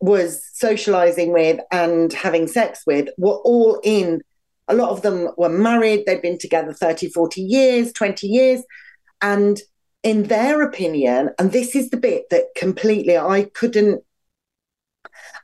was 0.00 0.46
socializing 0.52 1.32
with 1.32 1.60
and 1.70 2.12
having 2.12 2.46
sex 2.46 2.82
with 2.86 3.08
were 3.16 3.36
all 3.44 3.80
in 3.82 4.20
a 4.68 4.74
lot 4.74 4.90
of 4.90 5.02
them 5.02 5.28
were 5.38 5.48
married 5.48 6.04
they'd 6.06 6.20
been 6.20 6.38
together 6.38 6.72
30 6.72 7.08
40 7.08 7.40
years 7.40 7.92
20 7.92 8.26
years 8.26 8.62
and 9.22 9.60
in 10.06 10.24
their 10.24 10.62
opinion 10.62 11.30
and 11.38 11.52
this 11.52 11.74
is 11.74 11.90
the 11.90 11.96
bit 11.96 12.30
that 12.30 12.44
completely 12.56 13.16
i 13.18 13.42
couldn't 13.54 14.02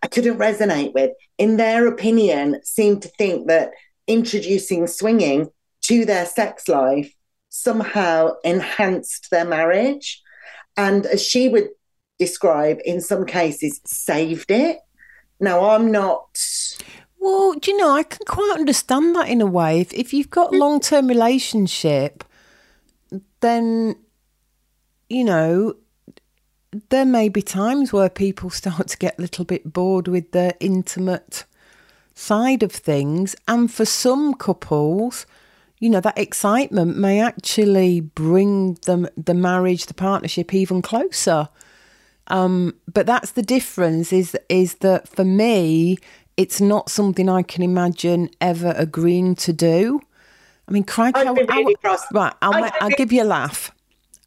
i 0.02 0.06
couldn't 0.06 0.38
resonate 0.38 0.94
with 0.94 1.10
in 1.36 1.56
their 1.56 1.86
opinion 1.86 2.60
seemed 2.64 3.02
to 3.02 3.08
think 3.18 3.48
that 3.48 3.70
introducing 4.06 4.86
swinging 4.86 5.48
to 5.80 6.04
their 6.04 6.26
sex 6.26 6.68
life 6.68 7.12
somehow 7.48 8.30
enhanced 8.44 9.28
their 9.30 9.44
marriage 9.44 10.22
and 10.76 11.06
as 11.06 11.22
she 11.22 11.48
would 11.48 11.68
describe 12.22 12.78
in 12.84 13.00
some 13.00 13.26
cases 13.26 13.80
saved 13.84 14.50
it. 14.50 14.78
Now, 15.40 15.70
I'm 15.70 15.90
not. 15.90 16.38
Well, 17.18 17.54
do 17.54 17.70
you 17.70 17.76
know, 17.76 17.90
I 17.90 18.04
can 18.04 18.24
quite 18.26 18.54
understand 18.54 19.16
that 19.16 19.28
in 19.28 19.40
a 19.40 19.46
way. 19.46 19.80
If, 19.80 19.92
if 19.92 20.14
you've 20.14 20.30
got 20.30 20.50
mm. 20.50 20.54
a 20.54 20.58
long 20.58 20.80
term 20.80 21.08
relationship, 21.08 22.24
then, 23.40 23.96
you 25.12 25.24
know, 25.24 25.74
there 26.88 27.04
may 27.04 27.28
be 27.28 27.42
times 27.42 27.92
where 27.92 28.08
people 28.08 28.50
start 28.62 28.88
to 28.88 28.98
get 28.98 29.18
a 29.18 29.22
little 29.22 29.44
bit 29.44 29.72
bored 29.72 30.08
with 30.08 30.32
the 30.32 30.56
intimate 30.60 31.44
side 32.14 32.62
of 32.62 32.72
things. 32.72 33.36
And 33.46 33.72
for 33.72 33.84
some 33.84 34.34
couples, 34.34 35.26
you 35.78 35.90
know, 35.90 36.00
that 36.00 36.18
excitement 36.18 36.96
may 36.96 37.20
actually 37.20 38.00
bring 38.00 38.74
them 38.86 39.08
the 39.16 39.34
marriage, 39.34 39.86
the 39.86 39.94
partnership 39.94 40.54
even 40.54 40.80
closer. 40.80 41.48
Um, 42.28 42.76
but 42.92 43.04
that's 43.04 43.32
the 43.32 43.42
difference 43.42 44.12
is 44.12 44.36
is 44.48 44.74
that 44.76 45.08
for 45.08 45.24
me, 45.24 45.98
it's 46.36 46.60
not 46.60 46.88
something 46.88 47.28
I 47.28 47.42
can 47.42 47.62
imagine 47.62 48.30
ever 48.40 48.72
agreeing 48.76 49.34
to 49.36 49.52
do. 49.52 50.00
I 50.68 50.72
mean, 50.72 50.84
cry, 50.84 51.10
I, 51.14 51.24
really 51.24 51.76
right, 52.12 52.32
I'll, 52.40 52.70
I'll 52.80 52.90
give 52.90 53.12
you 53.12 53.24
a 53.24 53.24
laugh. 53.24 53.72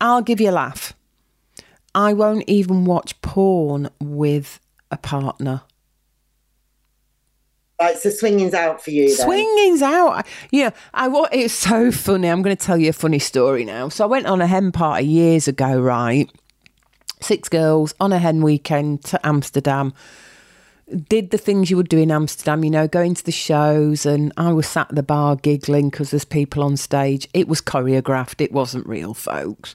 I'll 0.01 0.21
give 0.21 0.41
you 0.41 0.49
a 0.49 0.51
laugh. 0.51 0.93
I 1.93 2.13
won't 2.13 2.43
even 2.47 2.86
watch 2.86 3.19
porn 3.21 3.89
with 4.01 4.60
a 4.91 4.97
partner. 4.97 5.62
Right, 7.79 7.97
so 7.97 8.10
swinging's 8.10 8.53
out 8.53 8.81
for 8.81 8.91
you. 8.91 9.08
Then. 9.08 9.25
Swinging's 9.25 9.81
out. 9.81 10.25
Yeah, 10.51 10.69
I 10.93 11.08
what 11.10 11.34
it's 11.34 11.53
so 11.53 11.91
funny. 11.91 12.29
I'm 12.29 12.41
going 12.41 12.55
to 12.55 12.65
tell 12.65 12.77
you 12.77 12.89
a 12.89 12.93
funny 12.93 13.19
story 13.19 13.65
now. 13.65 13.89
So 13.89 14.05
I 14.05 14.08
went 14.08 14.27
on 14.27 14.41
a 14.41 14.47
hen 14.47 14.71
party 14.71 15.05
years 15.05 15.47
ago, 15.47 15.79
right? 15.79 16.29
six 17.25 17.49
girls 17.49 17.93
on 17.99 18.13
a 18.13 18.19
hen 18.19 18.41
weekend 18.41 19.03
to 19.05 19.25
Amsterdam. 19.25 19.93
Did 21.09 21.31
the 21.31 21.37
things 21.37 21.71
you 21.71 21.77
would 21.77 21.89
do 21.89 21.97
in 21.97 22.11
Amsterdam, 22.11 22.63
you 22.63 22.69
know, 22.69 22.87
going 22.87 23.15
to 23.15 23.25
the 23.25 23.31
shows, 23.31 24.05
and 24.05 24.31
I 24.37 24.53
was 24.53 24.67
sat 24.67 24.89
at 24.89 24.95
the 24.95 25.01
bar 25.01 25.35
giggling 25.35 25.89
because 25.89 26.11
there's 26.11 26.25
people 26.25 26.61
on 26.61 26.77
stage. 26.77 27.27
It 27.33 27.47
was 27.47 27.59
choreographed; 27.59 28.39
it 28.39 28.51
wasn't 28.51 28.87
real, 28.87 29.13
folks. 29.15 29.73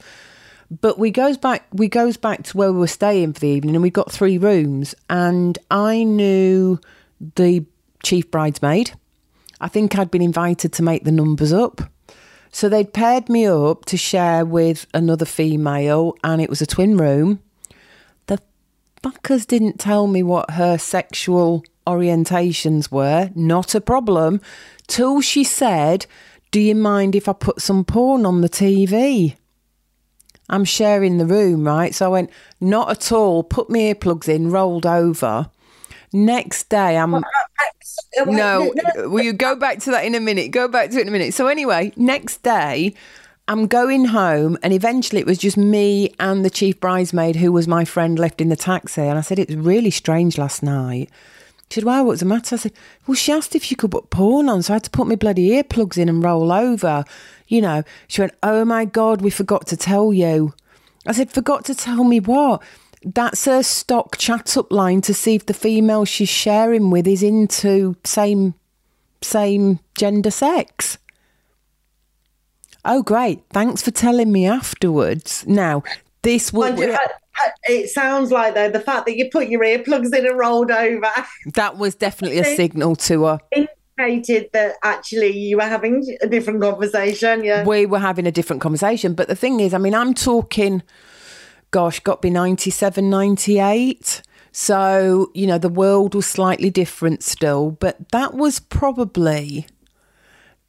But 0.70 0.98
we 1.00 1.10
goes 1.10 1.36
back. 1.36 1.66
We 1.72 1.88
goes 1.88 2.16
back 2.16 2.44
to 2.44 2.56
where 2.56 2.72
we 2.72 2.78
were 2.78 2.86
staying 2.86 3.32
for 3.32 3.40
the 3.40 3.48
evening, 3.48 3.74
and 3.74 3.82
we 3.82 3.90
got 3.90 4.12
three 4.12 4.38
rooms. 4.38 4.94
And 5.08 5.58
I 5.68 6.04
knew 6.04 6.78
the 7.34 7.64
chief 8.04 8.30
bridesmaid. 8.30 8.92
I 9.60 9.68
think 9.68 9.98
I'd 9.98 10.10
been 10.10 10.22
invited 10.22 10.72
to 10.74 10.82
make 10.82 11.04
the 11.04 11.12
numbers 11.12 11.52
up. 11.52 11.82
So 12.52 12.68
they'd 12.68 12.92
paired 12.92 13.28
me 13.28 13.46
up 13.46 13.84
to 13.86 13.96
share 13.96 14.44
with 14.44 14.86
another 14.94 15.24
female, 15.24 16.14
and 16.22 16.40
it 16.40 16.50
was 16.50 16.62
a 16.62 16.66
twin 16.66 16.96
room. 16.96 17.40
The 19.02 19.08
fuckers 19.08 19.46
didn't 19.46 19.78
tell 19.78 20.06
me 20.06 20.22
what 20.22 20.52
her 20.52 20.76
sexual 20.76 21.64
orientations 21.86 22.90
were. 22.90 23.30
Not 23.34 23.74
a 23.74 23.80
problem. 23.80 24.40
Till 24.86 25.20
she 25.20 25.44
said, 25.44 26.06
Do 26.50 26.60
you 26.60 26.74
mind 26.74 27.14
if 27.14 27.28
I 27.28 27.32
put 27.32 27.62
some 27.62 27.84
porn 27.84 28.26
on 28.26 28.40
the 28.40 28.48
TV? 28.48 29.36
I'm 30.48 30.64
sharing 30.64 31.18
the 31.18 31.26
room, 31.26 31.64
right? 31.64 31.94
So 31.94 32.06
I 32.06 32.08
went, 32.08 32.30
Not 32.60 32.90
at 32.90 33.12
all. 33.12 33.42
Put 33.42 33.70
my 33.70 33.78
earplugs 33.78 34.28
in, 34.28 34.50
rolled 34.50 34.86
over. 34.86 35.50
Next 36.12 36.68
day, 36.68 36.96
I'm. 36.96 37.14
Uh, 37.14 37.22
no, 38.26 38.72
will 38.96 39.22
you 39.22 39.32
go 39.32 39.54
back 39.54 39.78
to 39.80 39.92
that 39.92 40.04
in 40.04 40.16
a 40.16 40.20
minute? 40.20 40.50
Go 40.50 40.66
back 40.66 40.90
to 40.90 40.98
it 40.98 41.02
in 41.02 41.08
a 41.08 41.12
minute. 41.12 41.34
So, 41.34 41.46
anyway, 41.46 41.92
next 41.96 42.42
day, 42.42 42.94
I'm 43.50 43.66
going 43.66 44.04
home, 44.04 44.56
and 44.62 44.72
eventually 44.72 45.20
it 45.20 45.26
was 45.26 45.38
just 45.38 45.56
me 45.56 46.14
and 46.20 46.44
the 46.44 46.50
chief 46.50 46.78
bridesmaid, 46.78 47.34
who 47.34 47.50
was 47.50 47.66
my 47.66 47.84
friend, 47.84 48.16
left 48.16 48.40
in 48.40 48.48
the 48.48 48.54
taxi. 48.54 49.00
And 49.00 49.18
I 49.18 49.22
said, 49.22 49.40
It 49.40 49.48
was 49.48 49.56
really 49.56 49.90
strange 49.90 50.38
last 50.38 50.62
night. 50.62 51.10
She 51.68 51.80
said, 51.80 51.84
Why, 51.84 52.00
what's 52.00 52.20
the 52.20 52.26
matter? 52.26 52.54
I 52.54 52.58
said, 52.58 52.74
Well, 53.08 53.16
she 53.16 53.32
asked 53.32 53.56
if 53.56 53.68
you 53.68 53.76
could 53.76 53.90
put 53.90 54.08
porn 54.08 54.48
on, 54.48 54.62
so 54.62 54.72
I 54.72 54.76
had 54.76 54.84
to 54.84 54.90
put 54.90 55.08
my 55.08 55.16
bloody 55.16 55.50
earplugs 55.50 55.98
in 55.98 56.08
and 56.08 56.22
roll 56.22 56.52
over. 56.52 57.04
You 57.48 57.60
know, 57.60 57.82
she 58.06 58.22
went, 58.22 58.34
Oh 58.44 58.64
my 58.64 58.84
God, 58.84 59.20
we 59.20 59.30
forgot 59.30 59.66
to 59.66 59.76
tell 59.76 60.12
you. 60.12 60.54
I 61.04 61.10
said, 61.10 61.32
Forgot 61.32 61.64
to 61.64 61.74
tell 61.74 62.04
me 62.04 62.20
what? 62.20 62.62
that's 63.02 63.46
a 63.46 63.62
stock 63.62 64.18
chat 64.18 64.56
up 64.58 64.70
line 64.70 65.00
to 65.00 65.14
see 65.14 65.34
if 65.34 65.46
the 65.46 65.54
female 65.54 66.04
she's 66.04 66.28
sharing 66.28 66.90
with 66.90 67.06
is 67.08 67.22
into 67.22 67.96
same 68.04 68.54
same 69.22 69.80
gender 69.96 70.30
sex. 70.30 70.98
Oh, 72.84 73.02
great! 73.02 73.42
Thanks 73.50 73.82
for 73.82 73.90
telling 73.90 74.32
me 74.32 74.46
afterwards. 74.46 75.44
Now, 75.46 75.82
this 76.22 76.52
would. 76.52 76.78
It 77.64 77.88
sounds 77.88 78.30
like 78.30 78.54
though 78.54 78.68
the 78.68 78.80
fact 78.80 79.06
that 79.06 79.16
you 79.16 79.30
put 79.30 79.48
your 79.48 79.62
earplugs 79.62 80.14
in 80.14 80.26
and 80.26 80.38
rolled 80.38 80.70
over. 80.70 81.10
That 81.54 81.78
was 81.78 81.94
definitely 81.94 82.38
a 82.38 82.56
signal 82.56 82.96
to 82.96 83.24
her. 83.24 83.38
Indicated 83.50 84.50
that 84.52 84.76
actually 84.82 85.38
you 85.38 85.56
were 85.56 85.62
having 85.62 86.04
a 86.20 86.26
different 86.26 86.60
conversation. 86.60 87.44
Yeah, 87.44 87.64
we 87.64 87.86
were 87.86 87.98
having 87.98 88.26
a 88.26 88.32
different 88.32 88.60
conversation. 88.60 89.14
But 89.14 89.28
the 89.28 89.34
thing 89.34 89.60
is, 89.60 89.72
I 89.72 89.78
mean, 89.78 89.94
I'm 89.94 90.12
talking 90.12 90.82
gosh, 91.70 92.00
got 92.00 92.16
to 92.16 92.26
be 92.26 92.30
97, 92.30 93.08
98. 93.08 94.22
So, 94.52 95.30
you 95.34 95.46
know, 95.46 95.58
the 95.58 95.68
world 95.68 96.14
was 96.14 96.26
slightly 96.26 96.70
different 96.70 97.22
still, 97.22 97.72
but 97.72 98.10
that 98.10 98.34
was 98.34 98.58
probably 98.58 99.66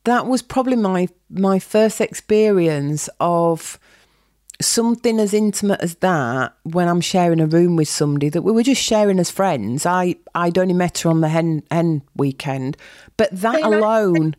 that 0.04 0.28
was 0.28 0.42
probably 0.42 0.76
my 0.76 1.08
my 1.30 1.60
first 1.60 2.02
experience 2.02 3.10
of 3.20 3.80
something 4.62 5.20
as 5.20 5.34
intimate 5.34 5.82
as 5.82 5.96
that 5.96 6.56
when 6.64 6.88
I'm 6.88 7.02
sharing 7.02 7.40
a 7.40 7.48
room 7.48 7.76
with 7.76 7.88
somebody 7.88 8.30
that 8.30 8.44
we 8.44 8.52
were 8.52 8.64
just 8.64 8.82
sharing 8.82 9.20
as 9.20 9.32
friends. 9.32 9.86
I 9.86 10.16
I'd 10.36 10.58
only 10.58 10.74
met 10.74 11.00
her 11.00 11.10
on 11.10 11.22
the 11.22 11.30
hen 11.30 11.64
hen 11.72 12.02
weekend, 12.16 12.78
but 13.18 13.30
that 13.32 13.62
alone 13.62 14.36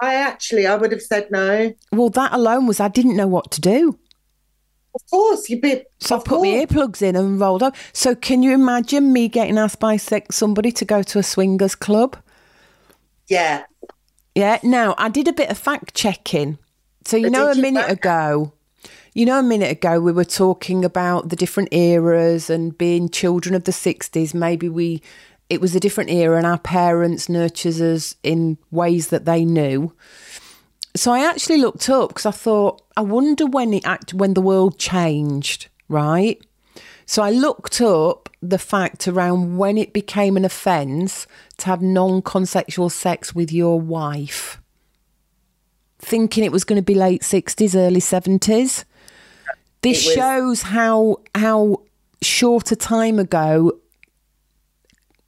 I 0.00 0.14
actually 0.14 0.66
I 0.66 0.76
would 0.76 0.92
have 0.92 1.02
said 1.02 1.30
no. 1.30 1.74
Well, 1.92 2.10
that 2.10 2.32
alone 2.32 2.66
was 2.66 2.80
I 2.80 2.88
didn't 2.88 3.16
know 3.16 3.28
what 3.28 3.50
to 3.52 3.60
do. 3.60 3.98
Of 4.94 5.02
course, 5.08 5.48
you 5.48 5.60
bit. 5.60 5.90
So 6.00 6.16
I 6.16 6.22
put 6.22 6.40
my 6.40 6.48
earplugs 6.48 7.00
in 7.00 7.14
and 7.14 7.38
rolled 7.38 7.62
up. 7.62 7.76
So 7.92 8.14
can 8.16 8.42
you 8.42 8.52
imagine 8.52 9.12
me 9.12 9.28
getting 9.28 9.56
asked 9.56 9.78
by 9.78 9.96
somebody 9.96 10.72
to 10.72 10.84
go 10.84 11.02
to 11.04 11.18
a 11.20 11.22
swingers 11.22 11.76
club? 11.76 12.16
Yeah. 13.28 13.64
Yeah. 14.34 14.58
Now 14.62 14.94
I 14.98 15.08
did 15.08 15.28
a 15.28 15.32
bit 15.32 15.50
of 15.50 15.58
fact 15.58 15.94
checking. 15.94 16.58
So 17.04 17.16
you 17.16 17.24
but 17.24 17.32
know, 17.32 17.50
a 17.50 17.54
minute 17.54 17.90
ago, 17.90 18.52
you 19.14 19.26
know, 19.26 19.38
a 19.38 19.42
minute 19.42 19.70
ago 19.70 20.00
we 20.00 20.12
were 20.12 20.24
talking 20.24 20.84
about 20.84 21.28
the 21.28 21.36
different 21.36 21.72
eras 21.72 22.50
and 22.50 22.76
being 22.76 23.08
children 23.08 23.54
of 23.54 23.64
the 23.64 23.72
'60s. 23.72 24.34
Maybe 24.34 24.68
we, 24.68 25.02
it 25.48 25.60
was 25.60 25.74
a 25.74 25.80
different 25.80 26.10
era, 26.10 26.36
and 26.36 26.46
our 26.46 26.58
parents 26.58 27.28
nurtured 27.28 27.80
us 27.80 28.14
in 28.22 28.58
ways 28.70 29.08
that 29.08 29.24
they 29.24 29.44
knew. 29.44 29.92
So 30.96 31.12
I 31.12 31.24
actually 31.24 31.58
looked 31.58 31.88
up 31.88 32.08
because 32.10 32.26
I 32.26 32.32
thought, 32.32 32.82
I 32.96 33.02
wonder 33.02 33.46
when 33.46 33.72
it 33.72 33.86
act 33.86 34.12
when 34.12 34.34
the 34.34 34.40
world 34.40 34.78
changed, 34.78 35.68
right? 35.88 36.40
So 37.10 37.24
I 37.24 37.30
looked 37.30 37.80
up 37.80 38.28
the 38.40 38.56
fact 38.56 39.08
around 39.08 39.58
when 39.58 39.76
it 39.76 39.92
became 39.92 40.36
an 40.36 40.44
offence 40.44 41.26
to 41.56 41.66
have 41.66 41.82
non-consensual 41.82 42.88
sex 42.88 43.34
with 43.34 43.52
your 43.52 43.80
wife, 43.80 44.60
thinking 45.98 46.44
it 46.44 46.52
was 46.52 46.62
going 46.62 46.80
to 46.80 46.84
be 46.84 46.94
late 46.94 47.24
sixties, 47.24 47.74
early 47.74 47.98
seventies. 47.98 48.84
This 49.82 50.06
was- 50.06 50.14
shows 50.14 50.62
how 50.62 51.16
how 51.34 51.82
short 52.22 52.70
a 52.70 52.76
time 52.76 53.18
ago 53.18 53.72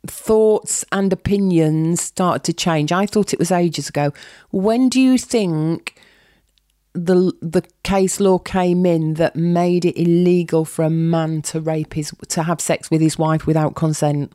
thoughts 0.07 0.85
and 0.93 1.13
opinions 1.13 2.01
started 2.01 2.45
to 2.45 2.53
change. 2.53 2.93
I 2.93 3.07
thought 3.07 3.33
it 3.33 3.41
was 3.41 3.51
ages 3.51 3.89
ago. 3.89 4.13
When 4.53 4.89
do 4.89 5.01
you 5.01 5.19
think 5.19 5.97
the 6.95 7.33
the 7.41 7.63
case 7.83 8.21
law 8.21 8.39
came 8.39 8.85
in 8.85 9.15
that 9.15 9.35
made 9.35 9.85
it 9.85 9.99
illegal 10.01 10.65
for 10.65 10.85
a 10.85 10.91
man 10.91 11.43
to 11.43 11.61
rape 11.61 11.95
his 11.95 12.13
to 12.29 12.43
have 12.43 12.61
sex 12.61 12.91
with 12.91 13.01
his 13.01 13.19
wife 13.19 13.47
without 13.47 13.75
consent? 13.75 14.33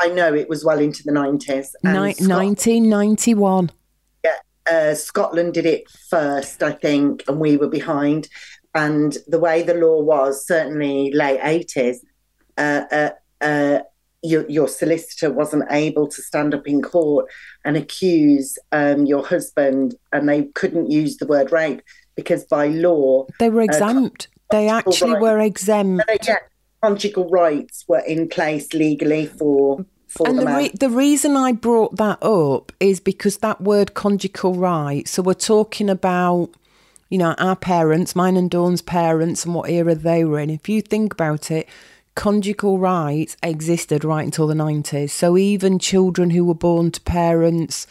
I 0.00 0.08
know 0.08 0.34
it 0.34 0.48
was 0.48 0.64
well 0.64 0.80
into 0.80 1.02
the 1.04 1.12
nineties. 1.12 1.74
Nineteen 1.82 2.88
ninety 2.88 3.34
one. 3.34 3.70
Yeah, 4.24 4.38
uh, 4.70 4.94
Scotland 4.94 5.54
did 5.54 5.66
it 5.66 5.88
first, 6.10 6.62
I 6.62 6.72
think, 6.72 7.22
and 7.28 7.38
we 7.38 7.56
were 7.56 7.68
behind. 7.68 8.28
and 8.74 9.16
the 9.28 9.38
way 9.38 9.62
the 9.62 9.74
law 9.74 10.02
was, 10.02 10.46
certainly 10.46 11.12
late 11.12 11.40
80s, 11.40 11.98
uh, 12.58 12.84
uh, 12.90 13.10
uh, 13.40 13.78
your, 14.24 14.48
your, 14.48 14.66
solicitor 14.66 15.30
wasn't 15.30 15.64
able 15.70 16.08
to 16.08 16.22
stand 16.22 16.54
up 16.54 16.66
in 16.66 16.82
court 16.82 17.26
and 17.64 17.76
accuse 17.76 18.58
um, 18.72 19.06
your 19.06 19.24
husband, 19.24 19.94
and 20.12 20.28
they 20.28 20.44
couldn't 20.54 20.90
use 20.90 21.18
the 21.18 21.26
word 21.26 21.52
rape 21.52 21.82
because 22.16 22.44
by 22.44 22.68
law 22.68 23.26
they 23.38 23.50
were 23.50 23.60
uh, 23.60 23.64
exempt. 23.64 24.28
they 24.50 24.68
actually 24.68 25.12
rights, 25.12 25.22
were 25.22 25.38
exempt. 25.40 26.04
yeah, 26.26 26.38
conjugal 26.82 27.28
rights 27.28 27.84
were 27.86 28.00
in 28.00 28.28
place 28.28 28.72
legally 28.72 29.26
for. 29.26 29.84
for 30.08 30.26
and 30.26 30.38
the, 30.38 30.46
re- 30.46 30.72
the 30.78 30.90
reason 30.90 31.36
I 31.36 31.52
brought 31.52 31.96
that 31.96 32.22
up 32.22 32.72
is 32.80 33.00
because 33.00 33.38
that 33.38 33.60
word 33.60 33.94
conjugal 33.94 34.54
rights. 34.54 35.12
So 35.12 35.22
we're 35.22 35.34
talking 35.34 35.90
about 35.90 36.50
you 37.10 37.18
know, 37.18 37.34
our 37.38 37.54
parents, 37.54 38.16
mine 38.16 38.36
and 38.36 38.50
Dawn's 38.50 38.82
parents, 38.82 39.44
and 39.44 39.54
what 39.54 39.70
era 39.70 39.94
they 39.94 40.24
were 40.24 40.40
in. 40.40 40.50
If 40.50 40.68
you 40.68 40.80
think 40.80 41.12
about 41.12 41.50
it, 41.50 41.68
conjugal 42.14 42.78
rights 42.78 43.36
existed 43.42 44.04
right 44.04 44.24
until 44.24 44.46
the 44.46 44.54
90s. 44.54 45.10
So 45.10 45.36
even 45.36 45.78
children 45.78 46.30
who 46.30 46.44
were 46.44 46.54
born 46.54 46.90
to 46.92 47.00
parents, 47.00 47.86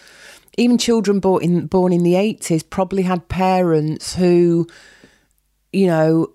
even 0.57 0.77
children 0.77 1.19
born 1.19 1.43
in, 1.43 1.67
born 1.67 1.93
in 1.93 2.03
the 2.03 2.13
80s, 2.13 2.69
probably 2.69 3.03
had 3.03 3.27
parents 3.27 4.15
who, 4.15 4.67
you 5.71 5.87
know, 5.87 6.31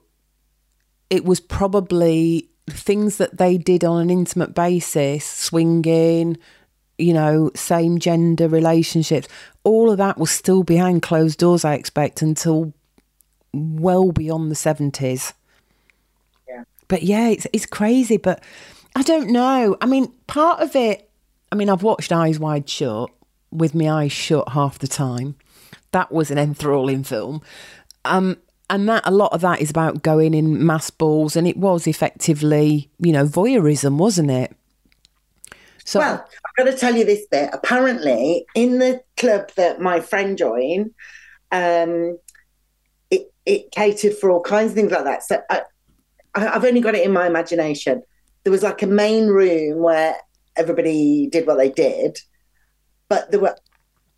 it 1.10 1.24
was 1.24 1.40
probably 1.40 2.48
things 2.68 3.16
that 3.16 3.38
they 3.38 3.56
did 3.56 3.84
on 3.84 4.02
an 4.02 4.10
intimate 4.10 4.54
basis, 4.54 5.24
swinging, 5.24 6.36
you 6.98 7.14
know, 7.14 7.50
same 7.54 7.98
gender 7.98 8.48
relationships, 8.48 9.28
all 9.64 9.90
of 9.90 9.98
that 9.98 10.18
was 10.18 10.30
still 10.30 10.62
behind 10.62 11.00
closed 11.00 11.38
doors, 11.38 11.64
I 11.64 11.74
expect, 11.74 12.22
until 12.22 12.74
well 13.52 14.12
beyond 14.12 14.50
the 14.50 14.56
70s. 14.56 15.32
But 16.88 17.02
yeah, 17.02 17.28
it's, 17.28 17.46
it's 17.52 17.66
crazy. 17.66 18.16
But 18.16 18.42
I 18.96 19.02
don't 19.02 19.30
know. 19.30 19.76
I 19.80 19.86
mean, 19.86 20.12
part 20.26 20.60
of 20.60 20.74
it, 20.74 21.08
I 21.52 21.54
mean, 21.54 21.68
I've 21.68 21.82
watched 21.82 22.12
Eyes 22.12 22.38
Wide 22.38 22.68
Shut 22.68 23.10
with 23.50 23.74
my 23.74 23.90
eyes 23.90 24.12
shut 24.12 24.50
half 24.50 24.78
the 24.78 24.88
time. 24.88 25.36
That 25.92 26.12
was 26.12 26.30
an 26.30 26.38
enthralling 26.38 27.04
film. 27.04 27.42
Um, 28.04 28.38
and 28.70 28.88
that 28.88 29.02
a 29.06 29.10
lot 29.10 29.32
of 29.32 29.40
that 29.40 29.60
is 29.60 29.70
about 29.70 30.02
going 30.02 30.34
in 30.34 30.64
mass 30.66 30.90
balls, 30.90 31.36
and 31.36 31.46
it 31.46 31.56
was 31.56 31.86
effectively, 31.86 32.90
you 32.98 33.12
know, 33.12 33.24
voyeurism, 33.24 33.96
wasn't 33.96 34.30
it? 34.30 34.54
So, 35.84 36.00
well, 36.00 36.28
I've 36.44 36.66
got 36.66 36.70
to 36.70 36.76
tell 36.76 36.94
you 36.94 37.06
this 37.06 37.26
bit. 37.30 37.48
Apparently, 37.54 38.44
in 38.54 38.78
the 38.78 39.02
club 39.16 39.50
that 39.56 39.80
my 39.80 40.00
friend 40.00 40.36
joined, 40.36 40.90
um, 41.50 42.18
it 43.48 43.72
catered 43.72 44.14
for 44.14 44.30
all 44.30 44.42
kinds 44.42 44.72
of 44.72 44.76
things 44.76 44.92
like 44.92 45.04
that. 45.04 45.22
So 45.22 45.40
I, 46.34 46.48
I've 46.48 46.64
only 46.64 46.80
got 46.80 46.94
it 46.94 47.04
in 47.04 47.12
my 47.12 47.26
imagination. 47.26 48.02
There 48.44 48.50
was 48.50 48.62
like 48.62 48.82
a 48.82 48.86
main 48.86 49.28
room 49.28 49.82
where 49.82 50.16
everybody 50.56 51.28
did 51.30 51.46
what 51.46 51.58
they 51.58 51.70
did, 51.70 52.18
but 53.08 53.30
there 53.30 53.40
were. 53.40 53.56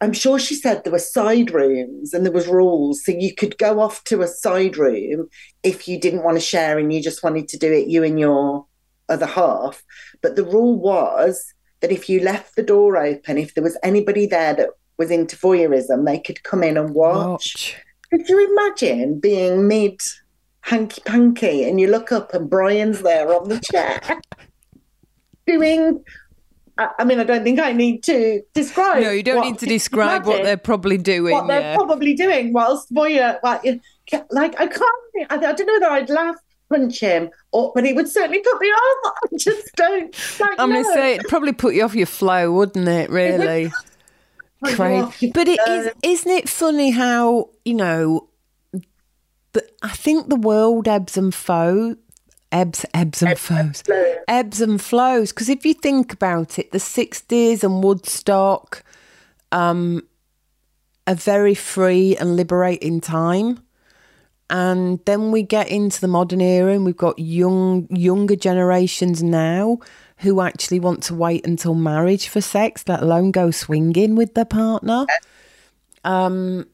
I'm 0.03 0.14
sure 0.14 0.38
she 0.38 0.55
said 0.55 0.83
there 0.83 0.92
were 0.94 0.99
side 0.99 1.51
rooms 1.51 2.14
and 2.14 2.25
there 2.25 2.33
was 2.33 2.49
rules, 2.49 3.05
so 3.05 3.12
you 3.12 3.35
could 3.35 3.59
go 3.59 3.81
off 3.81 4.03
to 4.05 4.23
a 4.23 4.29
side 4.29 4.79
room 4.79 5.29
if 5.62 5.87
you 5.87 6.01
didn't 6.01 6.23
want 6.23 6.38
to 6.38 6.40
share 6.40 6.79
and 6.79 6.90
you 6.90 7.03
just 7.03 7.23
wanted 7.23 7.49
to 7.49 7.59
do 7.59 7.70
it 7.70 7.88
you 7.88 8.03
and 8.03 8.18
your 8.18 8.64
other 9.11 9.27
half. 9.27 9.83
But 10.23 10.37
the 10.37 10.44
rule 10.44 10.79
was 10.79 11.53
that 11.81 11.92
if 11.92 12.09
you 12.09 12.20
left 12.20 12.57
the 12.57 12.62
door 12.62 12.96
open, 12.96 13.37
if 13.37 13.55
there 13.55 13.64
was 13.64 13.77
anybody 13.83 14.27
there 14.27 14.55
that 14.55 14.70
was 14.96 15.11
into 15.11 15.37
voyeurism, 15.37 16.07
they 16.07 16.18
could 16.18 16.42
come 16.42 16.62
in 16.62 16.77
and 16.77 16.94
watch. 16.94 17.27
watch. 17.29 17.77
Could 18.11 18.29
you 18.29 18.53
imagine 18.53 19.20
being 19.20 19.68
mid 19.68 20.01
hanky 20.62 21.01
panky 21.03 21.64
and 21.64 21.81
you 21.81 21.88
look 21.88 22.12
up 22.12 22.35
and 22.35 22.49
Brian's 22.49 23.03
there 23.03 23.33
on 23.35 23.49
the 23.49 23.61
chair 23.61 24.01
doing 25.46 26.05
I 26.99 27.05
mean, 27.05 27.20
I 27.20 27.25
don't 27.25 27.44
think 27.44 27.61
I 27.61 27.73
need 27.73 28.03
to 28.05 28.42
describe. 28.55 29.03
No, 29.03 29.11
you 29.11 29.23
don't 29.23 29.42
need 29.42 29.59
to 29.59 29.66
describe 29.66 30.25
what 30.25 30.42
they're 30.42 30.57
probably 30.57 30.96
doing. 30.96 31.33
What 31.33 31.46
they're 31.46 31.75
probably 31.75 32.14
doing 32.14 32.53
whilst 32.53 32.92
Voyeur, 32.92 33.38
like, 33.42 33.64
like 34.31 34.59
I 34.61 34.66
can't. 34.66 35.31
I, 35.31 35.37
don't 35.37 35.66
know 35.66 35.75
whether 35.75 35.90
I'd 35.90 36.09
laugh, 36.09 36.37
punch 36.70 37.01
him, 37.01 37.31
or 37.53 37.73
but 37.75 37.85
it 37.85 37.96
would 37.96 38.09
certainly 38.09 38.40
put 38.40 38.61
me 38.61 38.68
off. 38.68 39.14
I 39.25 39.37
just 39.37 39.75
don't. 39.77 40.40
Like, 40.40 40.59
I'm 40.59 40.70
no. 40.70 40.77
going 40.77 40.85
to 40.87 40.92
say 40.92 41.14
it 41.16 41.29
probably 41.29 41.53
put 41.53 41.75
you 41.75 41.85
off 41.85 41.94
your 41.94 42.07
flow, 42.07 42.53
wouldn't 42.53 42.88
it? 42.88 43.11
Really. 43.11 43.70
Crazy. 44.64 45.31
But 45.33 45.49
it 45.49 45.61
is, 45.68 45.92
isn't 46.03 46.31
it 46.31 46.49
funny 46.49 46.90
how, 46.90 47.49
you 47.64 47.75
know, 47.75 48.29
the, 49.53 49.69
I 49.83 49.91
think 49.91 50.29
the 50.29 50.37
world 50.37 50.89
ebbs 50.89 51.17
and 51.17 51.35
flows. 51.35 51.97
Ebbs, 52.53 52.85
ebbs 52.93 53.23
and 53.23 53.39
flows. 53.39 53.83
Ebbs 54.27 54.61
and 54.61 54.81
flows. 54.81 55.33
Because 55.33 55.49
if 55.49 55.65
you 55.65 55.75
think 55.75 56.13
about 56.13 56.59
it, 56.59 56.73
the 56.73 56.79
60s 56.79 57.63
and 57.63 57.83
Woodstock, 57.83 58.83
um, 59.53 60.03
a 61.07 61.15
very 61.15 61.55
free 61.55 62.17
and 62.17 62.37
liberating 62.37 63.01
time. 63.01 63.63
And 64.49 64.99
then 65.05 65.31
we 65.31 65.45
get 65.45 65.69
into 65.69 66.01
the 66.01 66.09
modern 66.09 66.41
era 66.41 66.73
and 66.73 66.85
we've 66.85 66.97
got 66.97 67.21
young 67.21 67.87
younger 67.89 68.35
generations 68.35 69.23
now 69.23 69.79
who 70.19 70.41
actually 70.41 70.81
want 70.81 71.05
to 71.05 71.15
wait 71.15 71.47
until 71.47 71.75
marriage 71.75 72.29
for 72.29 72.41
sex, 72.41 72.85
let 72.89 73.01
alone 73.01 73.31
go 73.31 73.53
swinging 73.53 74.17
with 74.17 74.35
their 74.35 74.45
partner. 74.45 75.07
Um, 76.05 76.67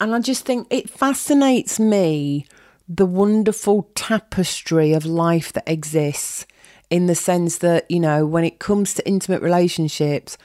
and 0.00 0.14
I 0.14 0.20
just 0.20 0.44
think 0.44 0.66
it 0.70 0.90
fascinates 0.90 1.80
me 1.80 2.46
the 2.88 3.06
wonderful 3.06 3.90
tapestry 3.94 4.92
of 4.92 5.04
life 5.04 5.52
that 5.52 5.68
exists 5.68 6.46
in 6.90 7.06
the 7.06 7.14
sense 7.14 7.58
that, 7.58 7.90
you 7.90 7.98
know, 7.98 8.26
when 8.26 8.44
it 8.44 8.58
comes 8.58 8.94
to 8.94 9.08
intimate 9.08 9.42
relationships, 9.42 10.38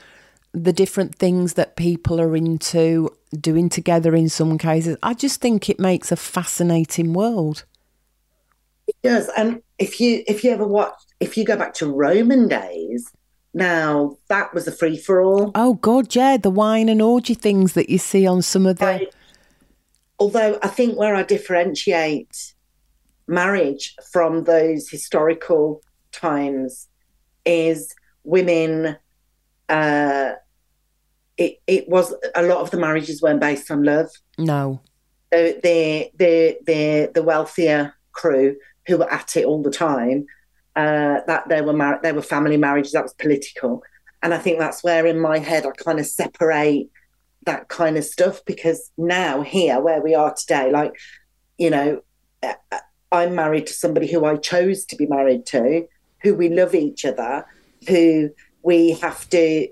the 0.52 0.72
different 0.72 1.14
things 1.14 1.54
that 1.54 1.76
people 1.76 2.20
are 2.20 2.36
into 2.36 3.10
doing 3.40 3.68
together 3.68 4.14
in 4.14 4.28
some 4.28 4.58
cases, 4.58 4.96
I 5.02 5.14
just 5.14 5.40
think 5.40 5.68
it 5.68 5.78
makes 5.78 6.10
a 6.12 6.16
fascinating 6.16 7.12
world. 7.12 7.64
It 8.86 8.96
does. 9.02 9.30
And 9.36 9.62
if 9.78 10.00
you 10.00 10.24
if 10.26 10.42
you 10.42 10.50
ever 10.50 10.66
watch 10.66 10.94
if 11.20 11.36
you 11.36 11.44
go 11.44 11.56
back 11.56 11.72
to 11.74 11.86
Roman 11.86 12.48
days, 12.48 13.10
now 13.54 14.16
that 14.28 14.52
was 14.52 14.66
a 14.66 14.72
free 14.72 14.98
for 14.98 15.22
all. 15.22 15.52
Oh 15.54 15.74
God, 15.74 16.14
yeah, 16.14 16.36
the 16.36 16.50
wine 16.50 16.88
and 16.88 17.00
orgy 17.00 17.34
things 17.34 17.74
that 17.74 17.88
you 17.88 17.98
see 17.98 18.26
on 18.26 18.42
some 18.42 18.66
of 18.66 18.78
the. 18.78 18.86
Right. 18.86 19.14
Although 20.22 20.56
I 20.62 20.68
think 20.68 20.96
where 20.96 21.16
I 21.16 21.24
differentiate 21.24 22.54
marriage 23.26 23.96
from 24.12 24.44
those 24.44 24.88
historical 24.88 25.82
times 26.12 26.86
is 27.44 27.92
women. 28.22 28.96
Uh, 29.68 30.34
it 31.36 31.56
it 31.66 31.88
was 31.88 32.14
a 32.36 32.42
lot 32.42 32.58
of 32.58 32.70
the 32.70 32.76
marriages 32.76 33.20
weren't 33.20 33.40
based 33.40 33.68
on 33.68 33.82
love. 33.82 34.10
No, 34.38 34.80
the 35.32 35.58
the 35.60 36.12
the 36.16 36.58
the, 36.66 37.10
the 37.14 37.22
wealthier 37.24 37.92
crew 38.12 38.54
who 38.86 38.98
were 38.98 39.12
at 39.12 39.36
it 39.36 39.44
all 39.44 39.60
the 39.60 39.72
time 39.72 40.26
uh, 40.76 41.18
that 41.26 41.48
they 41.48 41.62
were 41.62 41.72
mar- 41.72 41.98
they 42.00 42.12
were 42.12 42.22
family 42.22 42.56
marriages. 42.56 42.92
That 42.92 43.02
was 43.02 43.14
political, 43.14 43.82
and 44.22 44.32
I 44.32 44.38
think 44.38 44.60
that's 44.60 44.84
where 44.84 45.04
in 45.04 45.18
my 45.18 45.38
head 45.38 45.66
I 45.66 45.72
kind 45.72 45.98
of 45.98 46.06
separate 46.06 46.90
that 47.44 47.68
kind 47.68 47.96
of 47.96 48.04
stuff 48.04 48.40
because 48.46 48.90
now 48.96 49.42
here 49.42 49.80
where 49.80 50.00
we 50.00 50.14
are 50.14 50.34
today, 50.34 50.70
like 50.70 50.92
you 51.58 51.70
know, 51.70 52.02
uh, 52.42 52.54
I'm 53.10 53.34
married 53.34 53.66
to 53.66 53.72
somebody 53.72 54.10
who 54.10 54.24
I 54.24 54.36
chose 54.36 54.84
to 54.86 54.96
be 54.96 55.06
married 55.06 55.46
to, 55.46 55.86
who 56.22 56.34
we 56.34 56.48
love 56.48 56.74
each 56.74 57.04
other, 57.04 57.46
who 57.86 58.30
we 58.62 58.92
have 58.92 59.28
to 59.30 59.68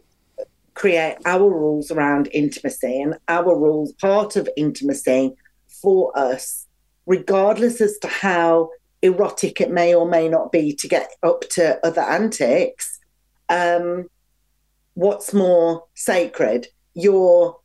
create 0.74 1.16
our 1.26 1.48
rules 1.48 1.90
around 1.90 2.28
intimacy 2.32 3.00
and 3.00 3.18
our 3.28 3.56
rules 3.56 3.92
part 3.94 4.36
of 4.36 4.48
intimacy 4.56 5.34
for 5.82 6.16
us 6.16 6.66
regardless 7.10 7.80
as 7.80 7.98
to 7.98 8.06
how 8.06 8.70
erotic 9.02 9.60
it 9.60 9.70
may 9.70 9.92
or 9.92 10.08
may 10.08 10.28
not 10.28 10.52
be 10.52 10.72
to 10.72 10.86
get 10.86 11.10
up 11.24 11.40
to 11.50 11.84
other 11.84 12.02
antics, 12.02 13.00
um, 13.48 14.08
what's 14.94 15.34
more 15.34 15.84
sacred? 15.94 16.68
Your 16.94 17.60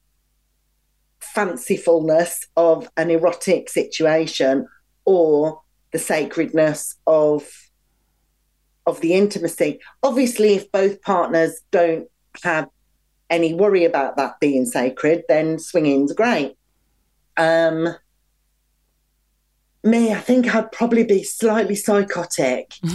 fancifulness 1.35 2.45
of 2.55 2.89
an 2.97 3.09
erotic 3.09 3.69
situation 3.69 4.67
or 5.05 5.61
the 5.91 5.99
sacredness 5.99 6.95
of 7.07 7.47
of 8.85 9.01
the 9.01 9.13
intimacy. 9.13 9.79
Obviously, 10.03 10.53
if 10.53 10.71
both 10.71 11.01
partners 11.01 11.61
don't 11.71 12.07
have 12.43 12.69
any 13.29 13.53
worry 13.53 13.83
about 13.83 14.15
that 14.17 14.39
being 14.39 14.65
sacred, 14.65 15.23
then 15.27 15.57
swinging's 15.57 16.13
great. 16.13 16.55
Um, 17.37 17.95
me, 19.83 20.13
I 20.13 20.19
think 20.19 20.53
I'd 20.53 20.71
probably 20.71 21.03
be 21.03 21.23
slightly 21.23 21.75
psychotic. 21.75 22.75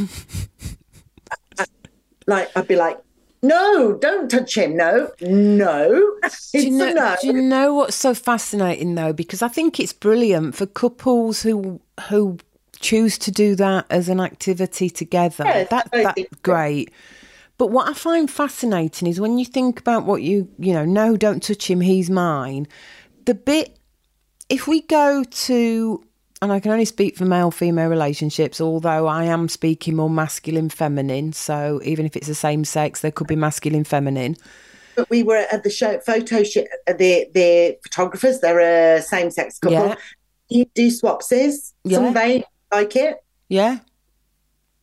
like 2.27 2.57
I'd 2.57 2.69
be 2.69 2.77
like, 2.77 2.99
no, 3.43 3.95
don't 3.95 4.31
touch 4.31 4.57
him. 4.57 4.77
No, 4.77 5.11
no. 5.21 6.17
It's 6.23 6.51
Do 6.51 6.61
you, 6.61 6.71
know, 6.71 6.89
a 6.89 6.95
no. 6.95 7.17
do 7.21 7.27
you 7.29 7.43
know 7.43 7.75
what's 7.75 7.97
so 7.97 8.15
fascinating 8.15 8.95
though? 8.95 9.13
Because 9.13 9.43
I 9.43 9.49
think 9.49 9.81
it's 9.81 9.93
brilliant 9.93 10.55
for 10.55 10.67
couples 10.67 11.43
who 11.43 11.81
who 12.09 12.39
choose 12.81 13.19
to 13.19 13.31
do 13.31 13.55
that 13.57 13.87
as 13.91 14.09
an 14.09 14.21
activity 14.21 14.91
together. 14.91 15.45
Yeah, 15.45 15.65
that 15.65 15.91
that's 15.93 16.23
great. 16.43 16.91
But 17.57 17.69
what 17.69 17.89
I 17.89 17.95
find 17.95 18.31
fascinating 18.31 19.07
is 19.07 19.21
when 19.21 19.39
you 19.39 19.45
think 19.45 19.81
about 19.81 20.05
what 20.05 20.23
you 20.23 20.49
you 20.59 20.73
know, 20.73 20.85
no, 20.85 21.17
don't 21.17 21.43
touch 21.43 21.71
him, 21.71 21.81
he's 21.81 22.11
mine. 22.11 22.67
The 23.25 23.35
bit 23.35 23.79
if 24.49 24.67
we 24.67 24.83
go 24.83 25.25
to 25.25 26.05
and 26.43 26.53
I 26.53 26.61
can 26.61 26.73
only 26.73 26.85
speak 26.85 27.17
for 27.17 27.25
male 27.25 27.51
female 27.51 27.89
relationships, 27.89 28.61
although 28.61 29.07
I 29.07 29.25
am 29.25 29.49
speaking 29.49 29.97
more 29.97 30.11
masculine 30.11 30.71
feminine. 30.71 31.33
So 31.33 31.81
even 31.85 32.07
if 32.07 32.17
it's 32.17 32.27
the 32.27 32.35
same 32.35 32.65
sex, 32.65 33.01
there 33.01 33.11
could 33.11 33.27
be 33.27 33.37
masculine 33.37 33.85
feminine. 33.85 34.37
But 34.97 35.11
we 35.11 35.23
were 35.23 35.47
at 35.53 35.63
the 35.65 35.71
show 35.71 35.99
photo 36.01 36.43
shoot. 36.43 36.67
Uh, 36.89 36.95
the 36.95 37.29
the 37.35 37.79
photographers, 37.83 38.41
they're 38.41 38.97
a 38.97 39.03
same 39.03 39.31
sex 39.31 39.59
couple. 39.59 39.79
Yeah. 39.79 39.95
You 40.49 40.65
do 40.75 40.89
swapsies. 40.89 41.73
Yeah. 41.85 41.99
Some 41.99 42.15
they 42.15 42.45
like 42.73 42.97
it. 42.97 43.23
Yeah. 43.49 43.79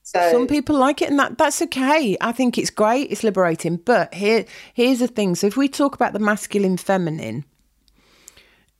So 0.03 0.31
Some 0.31 0.47
people 0.47 0.77
like 0.77 1.01
it, 1.01 1.09
and 1.09 1.19
that 1.19 1.37
that's 1.37 1.61
okay. 1.63 2.15
I 2.21 2.31
think 2.31 2.57
it's 2.57 2.69
great. 2.69 3.11
It's 3.11 3.23
liberating. 3.23 3.75
But 3.75 4.13
here, 4.13 4.45
here's 4.73 4.99
the 4.99 5.07
thing. 5.07 5.35
So 5.35 5.47
if 5.47 5.57
we 5.57 5.67
talk 5.67 5.95
about 5.95 6.13
the 6.13 6.19
masculine, 6.19 6.77
feminine, 6.77 7.43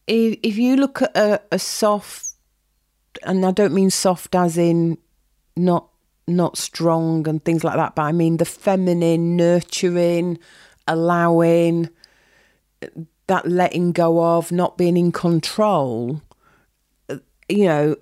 if 0.08 0.40
if 0.42 0.58
you 0.58 0.78
look 0.78 1.02
at 1.02 1.18
a, 1.18 1.42
a 1.52 1.60
soft, 1.60 2.27
and 3.24 3.46
I 3.46 3.52
don't 3.52 3.74
mean 3.74 3.90
soft 3.90 4.36
as 4.36 4.58
in 4.58 4.98
not 5.56 5.90
not 6.28 6.58
strong 6.58 7.28
and 7.28 7.44
things 7.44 7.64
like 7.64 7.76
that, 7.76 7.96
but 7.96 8.04
I 8.04 8.12
mean 8.12 8.38
the 8.38 8.46
feminine, 8.46 9.38
nurturing, 9.38 10.40
allowing, 10.88 11.90
that 13.28 13.48
letting 13.48 13.94
go 13.94 14.24
of, 14.24 14.52
not 14.52 14.78
being 14.78 14.98
in 14.98 15.12
control. 15.12 16.22
You 17.48 17.66
know, 17.66 17.96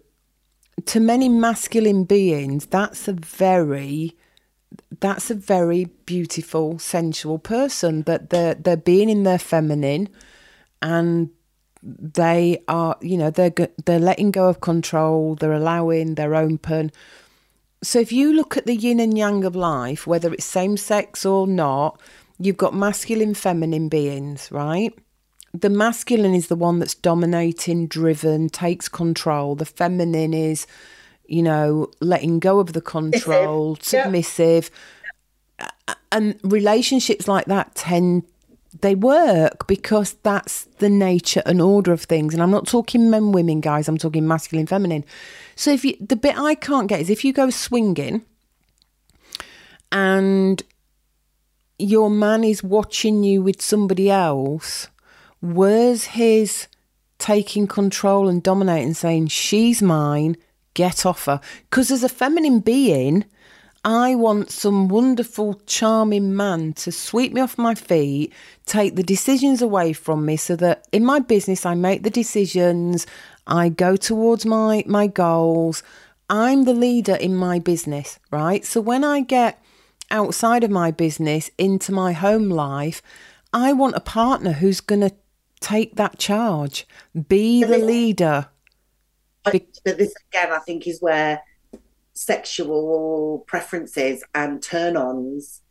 to 0.86 1.00
many 1.00 1.30
masculine 1.30 2.04
beings, 2.04 2.66
that's 2.66 3.08
a 3.08 3.14
very 3.14 4.16
that's 5.00 5.30
a 5.30 5.36
very 5.36 5.86
beautiful, 6.06 6.80
sensual 6.80 7.40
person. 7.40 8.04
That 8.04 8.30
they're 8.30 8.56
they're 8.56 8.78
being 8.78 9.10
in 9.10 9.24
their 9.24 9.40
feminine, 9.40 10.10
and 10.82 11.30
they 11.86 12.64
are, 12.68 12.98
you 13.02 13.18
know, 13.18 13.30
they're 13.30 13.54
they're 13.86 14.00
letting 14.00 14.32
go 14.32 14.50
of 14.50 14.60
control. 14.60 15.36
They're 15.36 15.54
allowing. 15.54 16.16
They're 16.16 16.36
open. 16.36 16.92
So 17.84 18.00
if 18.00 18.12
you 18.12 18.34
look 18.34 18.58
at 18.58 18.66
the 18.66 18.76
yin 18.76 19.00
and 19.00 19.16
yang 19.16 19.44
of 19.44 19.56
life, 19.56 20.08
whether 20.08 20.34
it's 20.34 20.46
same 20.46 20.78
sex 20.78 21.26
or 21.26 21.46
not, 21.46 22.02
you've 22.40 22.58
got 22.58 22.74
masculine, 22.74 23.36
feminine 23.36 23.90
beings, 23.90 24.52
right? 24.52 24.98
The 25.54 25.70
masculine 25.70 26.34
is 26.34 26.48
the 26.48 26.56
one 26.56 26.80
that's 26.80 26.96
dominating, 26.96 27.88
driven, 27.88 28.50
takes 28.50 28.90
control. 28.90 29.56
The 29.56 29.66
feminine 29.66 30.34
is, 30.34 30.66
you 31.28 31.44
know, 31.44 31.92
letting 32.02 32.40
go 32.40 32.60
of 32.60 32.74
the 32.74 32.82
control, 32.82 33.78
submissive. 33.80 34.72
And 36.12 36.40
relationships 36.44 37.28
like 37.28 37.46
that 37.46 37.76
tend 37.76 38.24
they 38.82 38.96
work 38.96 39.68
because 39.68 40.14
that's 40.24 40.66
the 40.80 40.90
nature 40.90 41.42
and 41.46 41.62
order 41.62 41.94
of 41.94 42.02
things. 42.02 42.34
And 42.34 42.44
I'm 42.44 42.52
not 42.52 42.68
talking 42.68 43.10
men, 43.10 43.32
women, 43.32 43.62
guys. 43.62 43.88
I'm 43.88 43.98
talking 43.98 44.28
masculine, 44.28 44.68
feminine. 44.68 45.06
So 45.56 45.72
if 45.72 45.86
you, 45.86 45.96
the 46.00 46.16
bit 46.16 46.38
I 46.38 46.56
can't 46.56 46.88
get 46.88 47.00
is 47.00 47.10
if 47.10 47.24
you 47.24 47.32
go 47.32 47.50
swinging 47.50 48.24
and 49.92 50.62
your 51.78 52.10
man 52.10 52.44
is 52.44 52.64
watching 52.64 53.24
you 53.24 53.42
with 53.42 53.62
somebody 53.62 54.10
else, 54.10 54.88
where's 55.42 56.06
his 56.06 56.68
taking 57.18 57.68
control 57.68 58.28
and 58.28 58.44
dominating, 58.44 58.94
saying, 58.94 59.28
She's 59.28 59.82
mine, 59.82 60.36
get 60.74 61.06
off 61.06 61.26
her? 61.26 61.40
Because 61.70 61.92
as 61.92 62.04
a 62.04 62.10
feminine 62.10 62.60
being, 62.60 63.26
I 63.86 64.16
want 64.16 64.50
some 64.50 64.88
wonderful, 64.88 65.62
charming 65.68 66.36
man 66.36 66.74
to 66.74 66.92
sweep 66.92 67.34
me 67.34 67.42
off 67.42 67.56
my 67.56 67.76
feet, 67.76 68.34
take 68.66 68.96
the 68.96 69.04
decisions 69.04 69.62
away 69.62 69.94
from 69.94 70.26
me 70.26 70.38
so 70.38 70.56
that 70.56 70.88
in 70.92 71.06
my 71.06 71.20
business 71.20 71.68
I 71.68 71.76
make 71.76 72.02
the 72.02 72.10
decisions, 72.10 73.06
I 73.46 73.70
go 73.70 73.96
towards 73.96 74.44
my, 74.44 74.84
my 74.88 75.06
goals. 75.06 75.84
I'm 76.32 76.64
the 76.64 76.74
leader 76.74 77.14
in 77.14 77.36
my 77.36 77.60
business, 77.60 78.18
right? 78.32 78.66
So 78.66 78.82
when 78.82 79.04
I 79.04 79.22
get 79.22 79.64
outside 80.10 80.64
of 80.64 80.72
my 80.72 80.90
business 80.90 81.52
into 81.60 81.92
my 81.92 82.12
home 82.12 82.50
life, 82.50 83.04
I 83.54 83.72
want 83.74 83.96
a 83.96 84.00
partner 84.00 84.54
who's 84.54 84.82
going 84.82 85.02
to 85.02 85.14
take 85.60 85.96
that 85.98 86.18
charge, 86.18 86.88
be 87.28 87.64
the 87.64 87.78
leader. 87.78 88.48
But 89.44 89.62
this 89.84 90.16
again, 90.32 90.52
I 90.52 90.58
think, 90.58 90.88
is 90.88 91.00
where 91.04 91.44
sexual 92.16 93.44
preferences 93.46 94.24
and 94.34 94.64
turn-ons. 94.64 95.62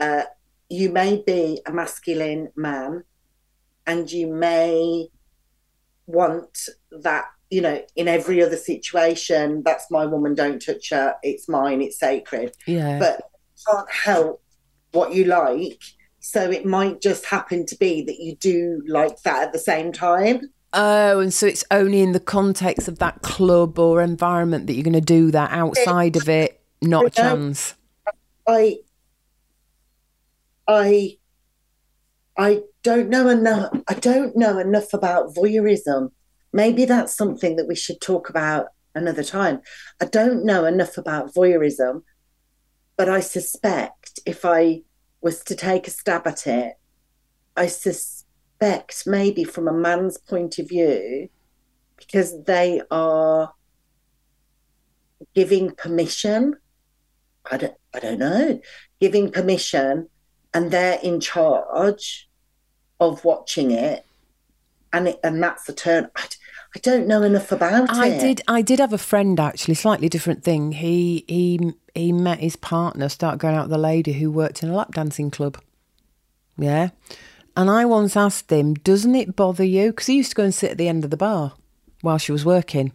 Uh, 0.00 0.24
you 0.68 0.90
may 0.90 1.22
be 1.24 1.60
a 1.64 1.72
masculine 1.72 2.48
man, 2.56 3.04
and 3.86 4.10
you 4.10 4.26
may 4.26 5.06
want 6.06 6.68
that. 6.90 7.26
You 7.48 7.60
know, 7.60 7.80
in 7.94 8.08
every 8.08 8.42
other 8.42 8.56
situation, 8.56 9.62
that's 9.64 9.88
my 9.88 10.04
woman. 10.04 10.34
Don't 10.34 10.60
touch 10.60 10.90
her. 10.90 11.14
It's 11.22 11.48
mine. 11.48 11.80
It's 11.80 12.00
sacred. 12.00 12.56
Yeah. 12.66 12.98
But 12.98 13.20
you 13.56 13.62
can't 13.72 13.92
help 13.92 14.42
what 14.90 15.14
you 15.14 15.26
like. 15.26 15.80
So 16.18 16.50
it 16.50 16.66
might 16.66 17.00
just 17.00 17.24
happen 17.24 17.64
to 17.66 17.76
be 17.76 18.02
that 18.02 18.18
you 18.18 18.34
do 18.34 18.82
like 18.88 19.22
that 19.22 19.44
at 19.44 19.52
the 19.52 19.60
same 19.60 19.92
time. 19.92 20.50
Oh, 20.72 21.20
and 21.20 21.32
so 21.32 21.46
it's 21.46 21.64
only 21.70 22.02
in 22.02 22.12
the 22.12 22.20
context 22.20 22.88
of 22.88 22.98
that 22.98 23.22
club 23.22 23.78
or 23.78 24.02
environment 24.02 24.66
that 24.66 24.74
you're 24.74 24.84
going 24.84 24.92
to 24.92 25.00
do 25.00 25.30
that. 25.30 25.50
Outside 25.52 26.16
of 26.16 26.28
it, 26.28 26.60
not 26.82 27.06
a 27.06 27.10
chance. 27.10 27.74
I 28.46 28.78
I 30.68 31.16
I 32.36 32.62
don't 32.82 33.08
know 33.08 33.28
enough 33.28 33.70
I 33.88 33.94
don't 33.94 34.36
know 34.36 34.58
enough 34.58 34.92
about 34.92 35.34
voyeurism. 35.34 36.10
Maybe 36.52 36.84
that's 36.84 37.14
something 37.14 37.56
that 37.56 37.68
we 37.68 37.74
should 37.74 38.00
talk 38.00 38.28
about 38.28 38.66
another 38.94 39.24
time. 39.24 39.60
I 40.00 40.06
don't 40.06 40.44
know 40.44 40.64
enough 40.64 40.96
about 40.98 41.34
voyeurism, 41.34 42.02
but 42.96 43.08
I 43.08 43.20
suspect 43.20 44.20
if 44.26 44.44
I 44.44 44.82
was 45.20 45.42
to 45.44 45.54
take 45.54 45.86
a 45.86 45.90
stab 45.90 46.26
at 46.26 46.46
it, 46.46 46.74
I 47.56 47.66
suspect 47.66 48.25
maybe 49.06 49.44
from 49.44 49.68
a 49.68 49.72
man's 49.72 50.18
point 50.18 50.58
of 50.58 50.68
view, 50.68 51.28
because 51.96 52.44
they 52.44 52.82
are 52.90 53.52
giving 55.34 55.70
permission 55.70 56.56
I 57.50 57.56
don't, 57.56 57.74
I 57.94 57.98
don't 58.00 58.18
know, 58.18 58.60
giving 59.00 59.30
permission 59.30 60.08
and 60.52 60.70
they're 60.70 60.98
in 61.02 61.20
charge 61.20 62.28
of 63.00 63.24
watching 63.24 63.70
it. 63.70 64.04
And 64.92 65.08
it, 65.08 65.20
and 65.22 65.42
that's 65.42 65.64
the 65.64 65.72
turn. 65.72 66.08
I, 66.16 66.26
I 66.74 66.78
don't 66.80 67.06
know 67.06 67.22
enough 67.22 67.52
about 67.52 67.90
I 67.90 68.08
it. 68.08 68.20
did. 68.20 68.42
I 68.48 68.62
did 68.62 68.78
have 68.78 68.92
a 68.92 68.98
friend 68.98 69.38
actually, 69.38 69.74
slightly 69.74 70.08
different 70.08 70.42
thing. 70.44 70.72
He 70.72 71.24
he 71.28 71.72
he 71.94 72.12
met 72.12 72.38
his 72.38 72.56
partner, 72.56 73.08
started 73.08 73.40
going 73.40 73.56
out 73.56 73.68
with 73.68 73.74
a 73.74 73.78
lady 73.78 74.14
who 74.14 74.30
worked 74.30 74.62
in 74.62 74.70
a 74.70 74.74
lap 74.74 74.92
dancing 74.92 75.30
club. 75.30 75.58
Yeah, 76.56 76.90
and 77.56 77.70
I 77.70 77.84
once 77.84 78.16
asked 78.16 78.50
him, 78.50 78.74
"Doesn't 78.74 79.14
it 79.14 79.34
bother 79.34 79.64
you?" 79.64 79.90
Because 79.90 80.06
he 80.06 80.16
used 80.16 80.30
to 80.30 80.36
go 80.36 80.44
and 80.44 80.54
sit 80.54 80.70
at 80.72 80.78
the 80.78 80.88
end 80.88 81.04
of 81.04 81.10
the 81.10 81.16
bar 81.16 81.54
while 82.02 82.18
she 82.18 82.32
was 82.32 82.44
working. 82.44 82.92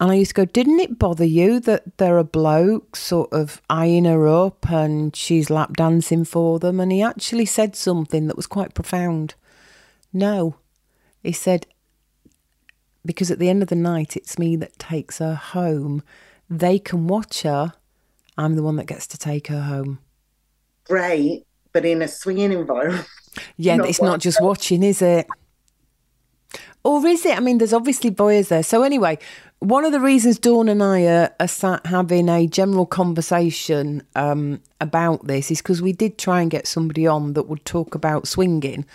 And 0.00 0.10
I 0.10 0.14
used 0.14 0.30
to 0.30 0.34
go, 0.34 0.44
didn't 0.46 0.80
it 0.80 0.98
bother 0.98 1.26
you 1.26 1.60
that 1.60 1.98
there 1.98 2.16
are 2.16 2.24
blokes 2.24 3.02
sort 3.02 3.30
of 3.34 3.60
eyeing 3.68 4.06
her 4.06 4.26
up 4.26 4.70
and 4.70 5.14
she's 5.14 5.50
lap 5.50 5.74
dancing 5.74 6.24
for 6.24 6.58
them? 6.58 6.80
And 6.80 6.90
he 6.90 7.02
actually 7.02 7.44
said 7.44 7.76
something 7.76 8.26
that 8.26 8.36
was 8.36 8.46
quite 8.46 8.72
profound. 8.72 9.34
No. 10.10 10.56
He 11.22 11.32
said, 11.32 11.66
because 13.04 13.30
at 13.30 13.38
the 13.38 13.50
end 13.50 13.62
of 13.62 13.68
the 13.68 13.74
night, 13.74 14.16
it's 14.16 14.38
me 14.38 14.56
that 14.56 14.78
takes 14.78 15.18
her 15.18 15.34
home. 15.34 16.02
They 16.48 16.78
can 16.78 17.06
watch 17.06 17.42
her. 17.42 17.74
I'm 18.38 18.56
the 18.56 18.62
one 18.62 18.76
that 18.76 18.86
gets 18.86 19.06
to 19.08 19.18
take 19.18 19.48
her 19.48 19.62
home. 19.62 19.98
Great, 20.84 21.44
but 21.74 21.84
in 21.84 22.00
a 22.00 22.08
swinging 22.08 22.52
environment. 22.52 23.06
Yeah, 23.56 23.76
Not 23.76 23.88
it's 23.88 24.02
not 24.02 24.20
just 24.20 24.42
watching, 24.42 24.82
is 24.82 25.02
it? 25.02 25.26
Or 26.82 27.06
is 27.06 27.26
it? 27.26 27.36
I 27.36 27.40
mean, 27.40 27.58
there's 27.58 27.72
obviously 27.72 28.10
boys 28.10 28.48
there. 28.48 28.62
So, 28.62 28.82
anyway, 28.82 29.18
one 29.58 29.84
of 29.84 29.92
the 29.92 30.00
reasons 30.00 30.38
Dawn 30.38 30.68
and 30.68 30.82
I 30.82 31.02
are, 31.02 31.30
are 31.38 31.48
sat 31.48 31.84
having 31.86 32.28
a 32.28 32.46
general 32.46 32.86
conversation 32.86 34.02
um, 34.16 34.62
about 34.80 35.26
this 35.26 35.50
is 35.50 35.58
because 35.58 35.82
we 35.82 35.92
did 35.92 36.16
try 36.16 36.40
and 36.40 36.50
get 36.50 36.66
somebody 36.66 37.06
on 37.06 37.34
that 37.34 37.48
would 37.48 37.64
talk 37.66 37.94
about 37.94 38.26
swinging. 38.26 38.86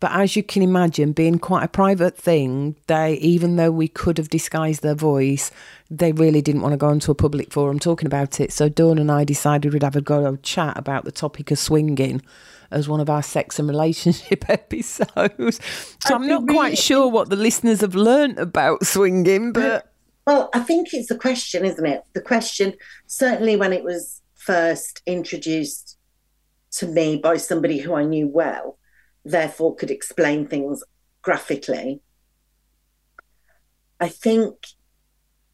But 0.00 0.12
as 0.12 0.34
you 0.34 0.42
can 0.42 0.62
imagine, 0.62 1.12
being 1.12 1.38
quite 1.38 1.62
a 1.62 1.68
private 1.68 2.16
thing, 2.16 2.76
they 2.86 3.14
even 3.14 3.56
though 3.56 3.70
we 3.70 3.86
could 3.86 4.16
have 4.16 4.30
disguised 4.30 4.82
their 4.82 4.94
voice, 4.94 5.50
they 5.90 6.12
really 6.12 6.40
didn't 6.40 6.62
want 6.62 6.72
to 6.72 6.78
go 6.78 6.88
into 6.88 7.10
a 7.10 7.14
public 7.14 7.52
forum 7.52 7.78
talking 7.78 8.06
about 8.06 8.40
it. 8.40 8.50
So 8.50 8.70
Dawn 8.70 8.98
and 8.98 9.12
I 9.12 9.24
decided 9.24 9.72
we'd 9.72 9.82
have 9.82 9.96
a 9.96 10.00
go 10.00 10.36
chat 10.36 10.78
about 10.78 11.04
the 11.04 11.12
topic 11.12 11.50
of 11.50 11.58
swinging 11.58 12.22
as 12.70 12.88
one 12.88 13.00
of 13.00 13.10
our 13.10 13.22
sex 13.22 13.58
and 13.58 13.68
relationship 13.68 14.48
episodes. 14.48 15.60
So 16.06 16.14
I'm 16.14 16.26
not 16.26 16.48
quite 16.48 16.78
sure 16.78 17.08
what 17.08 17.28
the 17.28 17.36
listeners 17.36 17.82
have 17.82 17.94
learnt 17.94 18.38
about 18.38 18.86
swinging, 18.86 19.52
but 19.52 19.92
well, 20.26 20.48
I 20.54 20.60
think 20.60 20.94
it's 20.94 21.10
a 21.10 21.18
question, 21.18 21.64
isn't 21.64 21.84
it? 21.86 22.04
The 22.14 22.20
question 22.20 22.74
certainly 23.06 23.56
when 23.56 23.72
it 23.72 23.84
was 23.84 24.22
first 24.34 25.02
introduced 25.04 25.98
to 26.72 26.86
me 26.86 27.16
by 27.16 27.36
somebody 27.36 27.78
who 27.78 27.94
I 27.94 28.04
knew 28.04 28.28
well, 28.28 28.78
therefore 29.30 29.74
could 29.74 29.90
explain 29.90 30.46
things 30.46 30.82
graphically. 31.22 32.00
I 33.98 34.08
think 34.08 34.54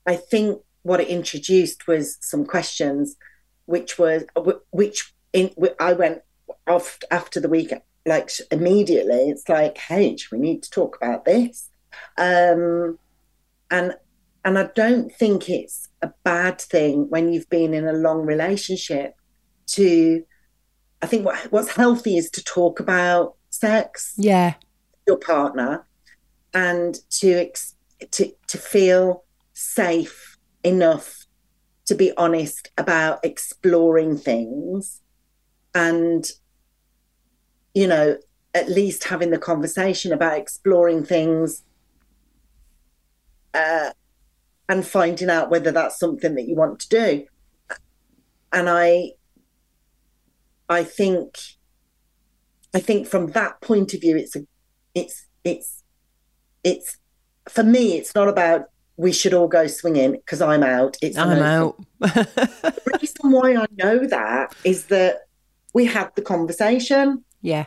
I 0.06 0.16
think 0.16 0.62
what 0.82 1.00
it 1.00 1.08
introduced 1.08 1.86
was 1.88 2.16
some 2.20 2.46
questions 2.46 3.16
which 3.66 3.98
was 3.98 4.24
which 4.70 5.12
in 5.32 5.50
I 5.80 5.92
went 5.92 6.22
off 6.66 6.98
after 7.10 7.40
the 7.40 7.48
week 7.48 7.72
like 8.06 8.30
immediately 8.52 9.28
it's 9.30 9.48
like 9.48 9.78
hey 9.78 10.16
we 10.30 10.38
need 10.38 10.62
to 10.62 10.70
talk 10.70 10.96
about 10.96 11.24
this 11.24 11.68
um 12.18 12.98
and 13.70 13.94
and 14.44 14.58
I 14.58 14.68
don't 14.76 15.12
think 15.12 15.50
it's 15.50 15.88
a 16.02 16.10
bad 16.22 16.60
thing 16.60 17.08
when 17.08 17.32
you've 17.32 17.50
been 17.50 17.74
in 17.74 17.88
a 17.88 17.92
long 17.92 18.20
relationship 18.20 19.14
to 19.68 20.22
I 21.02 21.06
think 21.06 21.26
what 21.26 21.36
what's 21.50 21.74
healthy 21.74 22.16
is 22.16 22.30
to 22.30 22.44
talk 22.44 22.78
about 22.78 23.35
sex. 23.58 24.14
Yeah. 24.16 24.54
Your 25.06 25.18
partner 25.18 25.86
and 26.54 26.98
to 27.10 27.48
to 28.10 28.32
to 28.48 28.58
feel 28.58 29.24
safe 29.52 30.38
enough 30.64 31.26
to 31.86 31.94
be 31.94 32.12
honest 32.16 32.70
about 32.76 33.24
exploring 33.24 34.16
things 34.16 35.00
and 35.74 36.32
you 37.74 37.86
know 37.86 38.16
at 38.54 38.70
least 38.70 39.04
having 39.04 39.30
the 39.30 39.38
conversation 39.38 40.12
about 40.12 40.38
exploring 40.38 41.04
things 41.04 41.62
uh, 43.52 43.90
and 44.68 44.86
finding 44.86 45.28
out 45.28 45.50
whether 45.50 45.70
that's 45.70 45.98
something 45.98 46.34
that 46.34 46.48
you 46.48 46.54
want 46.54 46.80
to 46.80 46.88
do. 46.88 47.26
And 48.52 48.68
I 48.68 49.12
I 50.70 50.84
think 50.84 51.38
I 52.76 52.78
think 52.78 53.06
from 53.06 53.28
that 53.28 53.58
point 53.62 53.94
of 53.94 54.02
view 54.02 54.18
it's 54.18 54.36
a 54.36 54.40
it's 54.94 55.26
it's 55.44 55.82
it's 56.62 56.98
for 57.48 57.62
me 57.62 57.96
it's 57.96 58.14
not 58.14 58.28
about 58.28 58.66
we 58.98 59.12
should 59.12 59.32
all 59.32 59.48
go 59.48 59.66
swinging 59.66 60.12
because 60.12 60.42
I'm 60.42 60.62
out. 60.62 60.98
It's 61.00 61.16
I'm 61.16 61.42
out. 61.42 61.82
the 62.00 62.98
reason 63.00 63.30
why 63.30 63.56
I 63.56 63.66
know 63.72 64.06
that 64.06 64.54
is 64.62 64.86
that 64.86 65.20
we 65.72 65.86
had 65.86 66.14
the 66.16 66.22
conversation. 66.22 67.24
Yeah. 67.40 67.64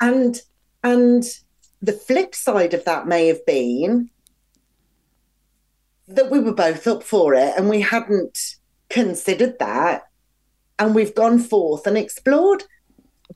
And 0.00 0.40
and 0.84 1.24
the 1.82 1.92
flip 1.92 2.32
side 2.32 2.74
of 2.74 2.84
that 2.84 3.08
may 3.08 3.26
have 3.26 3.44
been 3.44 4.08
that 6.06 6.30
we 6.30 6.38
were 6.38 6.54
both 6.54 6.86
up 6.86 7.02
for 7.02 7.34
it 7.34 7.54
and 7.56 7.68
we 7.68 7.80
hadn't 7.80 8.38
considered 8.88 9.58
that. 9.58 10.04
And 10.78 10.94
we've 10.94 11.14
gone 11.14 11.40
forth 11.40 11.88
and 11.88 11.98
explored. 11.98 12.62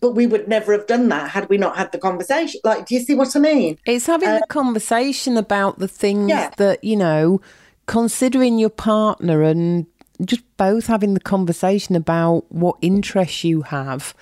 But 0.03 0.15
we 0.15 0.27
would 0.27 0.49
never 0.49 0.73
have 0.73 0.87
done 0.87 1.09
that 1.09 1.31
had 1.31 1.49
we 1.49 1.57
not 1.57 1.79
had 1.79 1.93
the 1.93 1.99
conversation. 1.99 2.61
Like, 2.65 2.85
do 2.85 2.95
you 2.95 3.01
see 3.01 3.15
what 3.15 3.35
I 3.35 3.39
mean? 3.39 3.79
It's 3.87 4.07
having 4.07 4.29
uh, 4.29 4.41
the 4.41 4.47
conversation 4.49 5.39
about 5.39 5.79
the 5.79 5.89
things 5.89 6.29
yeah. 6.29 6.51
that, 6.59 6.85
you 6.85 6.97
know, 6.97 7.41
considering 7.87 8.59
your 8.59 8.69
partner 8.69 9.43
and 9.43 9.87
just 10.25 10.43
both 10.57 10.89
having 10.89 11.15
the 11.15 11.21
conversation 11.21 11.97
about 11.97 12.45
what 12.51 12.77
interests 12.83 13.45
you 13.45 13.63
have. 13.63 14.15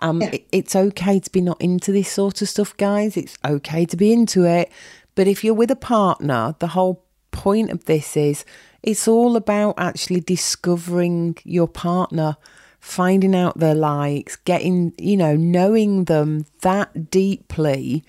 Um, 0.00 0.20
yeah. 0.20 0.30
it, 0.34 0.46
it's 0.52 0.76
okay 0.76 1.18
to 1.18 1.30
be 1.30 1.40
not 1.40 1.60
into 1.60 1.90
this 1.90 2.10
sort 2.10 2.42
of 2.42 2.48
stuff, 2.48 2.76
guys. 2.76 3.16
It's 3.16 3.36
okay 3.44 3.86
to 3.86 3.96
be 3.96 4.12
into 4.12 4.44
it. 4.44 4.70
But 5.14 5.26
if 5.26 5.42
you're 5.42 5.54
with 5.54 5.70
a 5.70 5.76
partner, 5.76 6.54
the 6.58 6.68
whole 6.68 7.04
point 7.30 7.70
of 7.70 7.86
this 7.86 8.16
is 8.16 8.44
it's 8.82 9.08
all 9.08 9.36
about 9.36 9.74
actually 9.78 10.20
discovering 10.20 11.36
your 11.44 11.68
partner, 11.68 12.36
finding 12.84 13.34
out 13.34 13.58
their 13.58 13.74
likes, 13.74 14.36
getting, 14.36 14.92
you 14.98 15.16
know, 15.16 15.34
knowing 15.34 16.04
them 16.04 16.44
that 16.60 17.10
deeply 17.10 18.04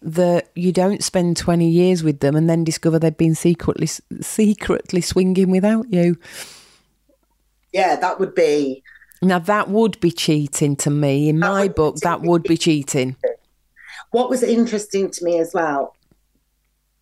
that 0.00 0.48
you 0.54 0.72
don't 0.72 1.04
spend 1.04 1.36
20 1.36 1.68
years 1.68 2.02
with 2.02 2.20
them 2.20 2.34
and 2.34 2.48
then 2.48 2.64
discover 2.64 2.98
they've 2.98 3.16
been 3.16 3.34
secretly 3.34 3.86
secretly 4.22 5.02
swinging 5.02 5.50
without 5.50 5.92
you. 5.92 6.16
Yeah, 7.70 7.96
that 7.96 8.18
would 8.18 8.34
be 8.34 8.82
Now 9.20 9.40
that 9.40 9.68
would 9.68 10.00
be 10.00 10.10
cheating 10.10 10.74
to 10.76 10.90
me. 10.90 11.28
In 11.28 11.38
my 11.38 11.68
book 11.68 11.96
that 11.96 12.22
would 12.22 12.44
be 12.44 12.56
cheating. 12.56 13.16
What 14.10 14.30
was 14.30 14.42
interesting 14.42 15.10
to 15.10 15.24
me 15.24 15.38
as 15.38 15.52
well 15.52 15.96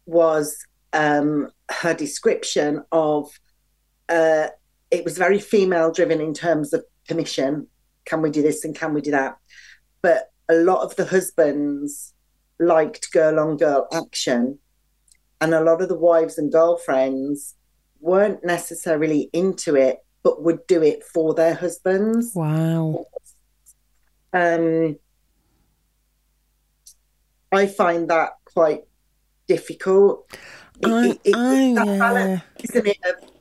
was 0.06 0.56
um, 0.92 1.52
her 1.70 1.94
description 1.94 2.84
of 2.90 3.30
uh, 4.08 4.48
it 4.90 5.04
was 5.04 5.16
very 5.16 5.38
female 5.38 5.92
driven 5.92 6.20
in 6.20 6.34
terms 6.34 6.72
of 6.72 6.84
permission. 7.12 7.66
Can 8.04 8.22
we 8.22 8.30
do 8.30 8.42
this 8.42 8.64
and 8.64 8.74
can 8.74 8.94
we 8.94 9.00
do 9.00 9.12
that? 9.12 9.36
But 10.02 10.30
a 10.48 10.54
lot 10.54 10.82
of 10.82 10.96
the 10.96 11.04
husbands 11.04 12.14
liked 12.58 13.12
girl 13.12 13.38
on 13.38 13.56
girl 13.56 13.88
action, 13.92 14.58
and 15.40 15.54
a 15.54 15.60
lot 15.60 15.82
of 15.82 15.88
the 15.88 15.98
wives 15.98 16.38
and 16.38 16.52
girlfriends 16.52 17.54
weren't 18.00 18.44
necessarily 18.44 19.30
into 19.32 19.76
it, 19.76 19.98
but 20.22 20.42
would 20.42 20.66
do 20.66 20.82
it 20.82 21.04
for 21.04 21.34
their 21.34 21.54
husbands. 21.54 22.32
Wow. 22.34 23.06
Um, 24.32 24.98
I 27.52 27.66
find 27.66 28.08
that 28.08 28.30
quite 28.44 28.82
difficult. 29.46 30.26
I, 30.84 31.18
it, 31.24 31.34
I, 31.36 31.74
that 31.74 31.98
balance, 31.98 32.42
isn't 32.64 32.86
it? 32.86 32.98
Of 33.04 33.31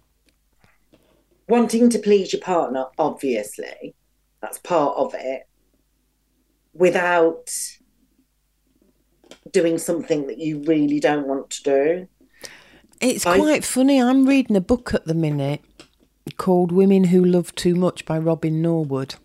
wanting 1.51 1.89
to 1.89 1.99
please 1.99 2.31
your 2.31 2.41
partner, 2.41 2.85
obviously, 2.97 3.93
that's 4.41 4.57
part 4.57 4.97
of 4.97 5.13
it, 5.13 5.47
without 6.73 7.51
doing 9.51 9.77
something 9.77 10.27
that 10.27 10.37
you 10.37 10.63
really 10.63 10.99
don't 10.99 11.27
want 11.27 11.49
to 11.49 11.63
do. 11.63 12.07
It's 13.01 13.25
I, 13.25 13.37
quite 13.37 13.65
funny. 13.65 14.01
I'm 14.01 14.25
reading 14.25 14.55
a 14.55 14.61
book 14.61 14.93
at 14.93 15.05
the 15.05 15.13
minute 15.13 15.61
called 16.37 16.71
Women 16.71 17.05
Who 17.05 17.23
Love 17.25 17.53
Too 17.55 17.75
Much 17.75 18.05
by 18.05 18.17
Robin 18.17 18.61
Norwood. 18.61 19.15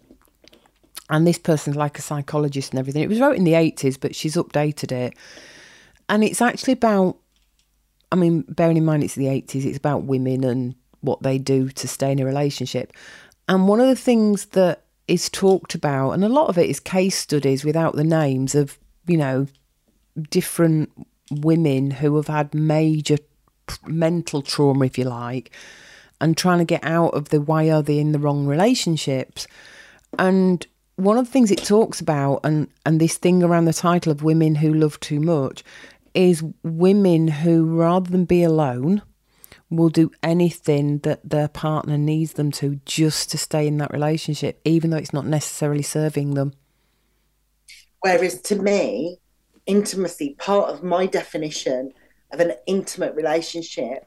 And 1.08 1.24
this 1.24 1.38
person's 1.38 1.76
like 1.76 1.98
a 1.98 2.02
psychologist 2.02 2.72
and 2.72 2.80
everything. 2.80 3.02
It 3.02 3.08
was 3.08 3.20
wrote 3.20 3.36
in 3.36 3.44
the 3.44 3.52
80s, 3.52 4.00
but 4.00 4.16
she's 4.16 4.34
updated 4.34 4.90
it. 4.90 5.14
And 6.08 6.24
it's 6.24 6.42
actually 6.42 6.72
about 6.72 7.18
I 8.12 8.16
mean, 8.16 8.42
bearing 8.48 8.76
in 8.76 8.84
mind 8.84 9.02
it's 9.02 9.14
the 9.14 9.26
80s, 9.26 9.64
it's 9.64 9.78
about 9.78 10.04
women 10.04 10.44
and 10.44 10.74
what 11.06 11.22
they 11.22 11.38
do 11.38 11.70
to 11.70 11.88
stay 11.88 12.12
in 12.12 12.20
a 12.20 12.26
relationship. 12.26 12.92
And 13.48 13.68
one 13.68 13.80
of 13.80 13.88
the 13.88 13.96
things 13.96 14.46
that 14.46 14.82
is 15.08 15.30
talked 15.30 15.74
about, 15.74 16.10
and 16.10 16.24
a 16.24 16.28
lot 16.28 16.48
of 16.48 16.58
it 16.58 16.68
is 16.68 16.80
case 16.80 17.16
studies 17.16 17.64
without 17.64 17.94
the 17.94 18.04
names 18.04 18.54
of, 18.54 18.78
you 19.06 19.16
know, 19.16 19.46
different 20.30 20.90
women 21.30 21.90
who 21.90 22.16
have 22.16 22.28
had 22.28 22.54
major 22.54 23.16
mental 23.86 24.42
trauma, 24.42 24.86
if 24.86 24.98
you 24.98 25.04
like, 25.04 25.50
and 26.20 26.36
trying 26.36 26.58
to 26.58 26.64
get 26.64 26.84
out 26.84 27.14
of 27.14 27.28
the 27.28 27.40
why 27.40 27.70
are 27.70 27.82
they 27.82 27.98
in 27.98 28.12
the 28.12 28.18
wrong 28.18 28.46
relationships. 28.46 29.46
And 30.18 30.66
one 30.96 31.18
of 31.18 31.26
the 31.26 31.30
things 31.30 31.50
it 31.50 31.64
talks 31.64 32.00
about, 32.00 32.40
and, 32.42 32.68
and 32.84 33.00
this 33.00 33.16
thing 33.16 33.42
around 33.42 33.66
the 33.66 33.72
title 33.72 34.10
of 34.10 34.22
Women 34.22 34.56
Who 34.56 34.72
Love 34.72 34.98
Too 35.00 35.20
Much, 35.20 35.62
is 36.14 36.42
women 36.62 37.28
who, 37.28 37.66
rather 37.66 38.10
than 38.10 38.24
be 38.24 38.42
alone, 38.42 39.02
will 39.70 39.88
do 39.88 40.10
anything 40.22 40.98
that 40.98 41.28
their 41.28 41.48
partner 41.48 41.98
needs 41.98 42.34
them 42.34 42.52
to 42.52 42.80
just 42.84 43.30
to 43.30 43.38
stay 43.38 43.66
in 43.66 43.78
that 43.78 43.92
relationship, 43.92 44.60
even 44.64 44.90
though 44.90 44.96
it's 44.96 45.12
not 45.12 45.26
necessarily 45.26 45.82
serving 45.82 46.34
them. 46.34 46.52
Whereas 48.00 48.40
to 48.42 48.56
me, 48.56 49.18
intimacy, 49.66 50.36
part 50.38 50.70
of 50.70 50.82
my 50.82 51.06
definition 51.06 51.92
of 52.32 52.40
an 52.40 52.52
intimate 52.66 53.14
relationship 53.14 54.06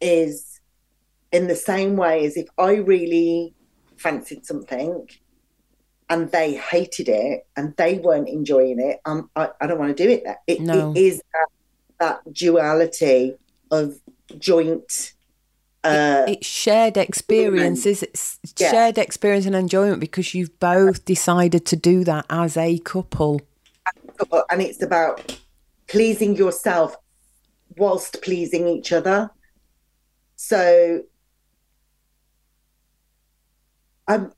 is 0.00 0.60
in 1.30 1.46
the 1.46 1.56
same 1.56 1.96
way 1.96 2.26
as 2.26 2.36
if 2.36 2.48
I 2.58 2.74
really 2.74 3.54
fancied 3.96 4.44
something 4.44 5.08
and 6.10 6.30
they 6.30 6.54
hated 6.54 7.08
it 7.08 7.46
and 7.56 7.74
they 7.76 7.98
weren't 7.98 8.28
enjoying 8.28 8.80
it, 8.80 9.00
um, 9.04 9.30
I, 9.34 9.48
I 9.60 9.66
don't 9.66 9.78
want 9.78 9.96
to 9.96 10.04
do 10.04 10.10
it. 10.10 10.24
That 10.24 10.38
it, 10.46 10.60
no. 10.60 10.92
it 10.92 10.98
is 10.98 11.22
that, 11.32 11.46
that, 12.00 12.34
duality 12.34 13.36
of 13.70 13.98
joint. 14.38 15.12
Uh, 15.84 16.24
it, 16.28 16.38
it's 16.38 16.46
shared 16.46 16.96
experiences. 16.96 18.02
It's 18.02 18.38
yeah. 18.58 18.70
shared 18.70 18.98
experience 18.98 19.46
and 19.46 19.54
enjoyment 19.54 20.00
because 20.00 20.34
you've 20.34 20.58
both 20.60 21.04
decided 21.04 21.66
to 21.66 21.76
do 21.76 22.04
that 22.04 22.26
as 22.30 22.56
a 22.56 22.78
couple. 22.78 23.40
couple, 24.16 24.44
and 24.50 24.62
it's 24.62 24.82
about 24.82 25.38
pleasing 25.88 26.36
yourself 26.36 26.96
whilst 27.76 28.22
pleasing 28.22 28.68
each 28.68 28.92
other. 28.92 29.30
So 30.36 31.02
I'm, 34.06 34.32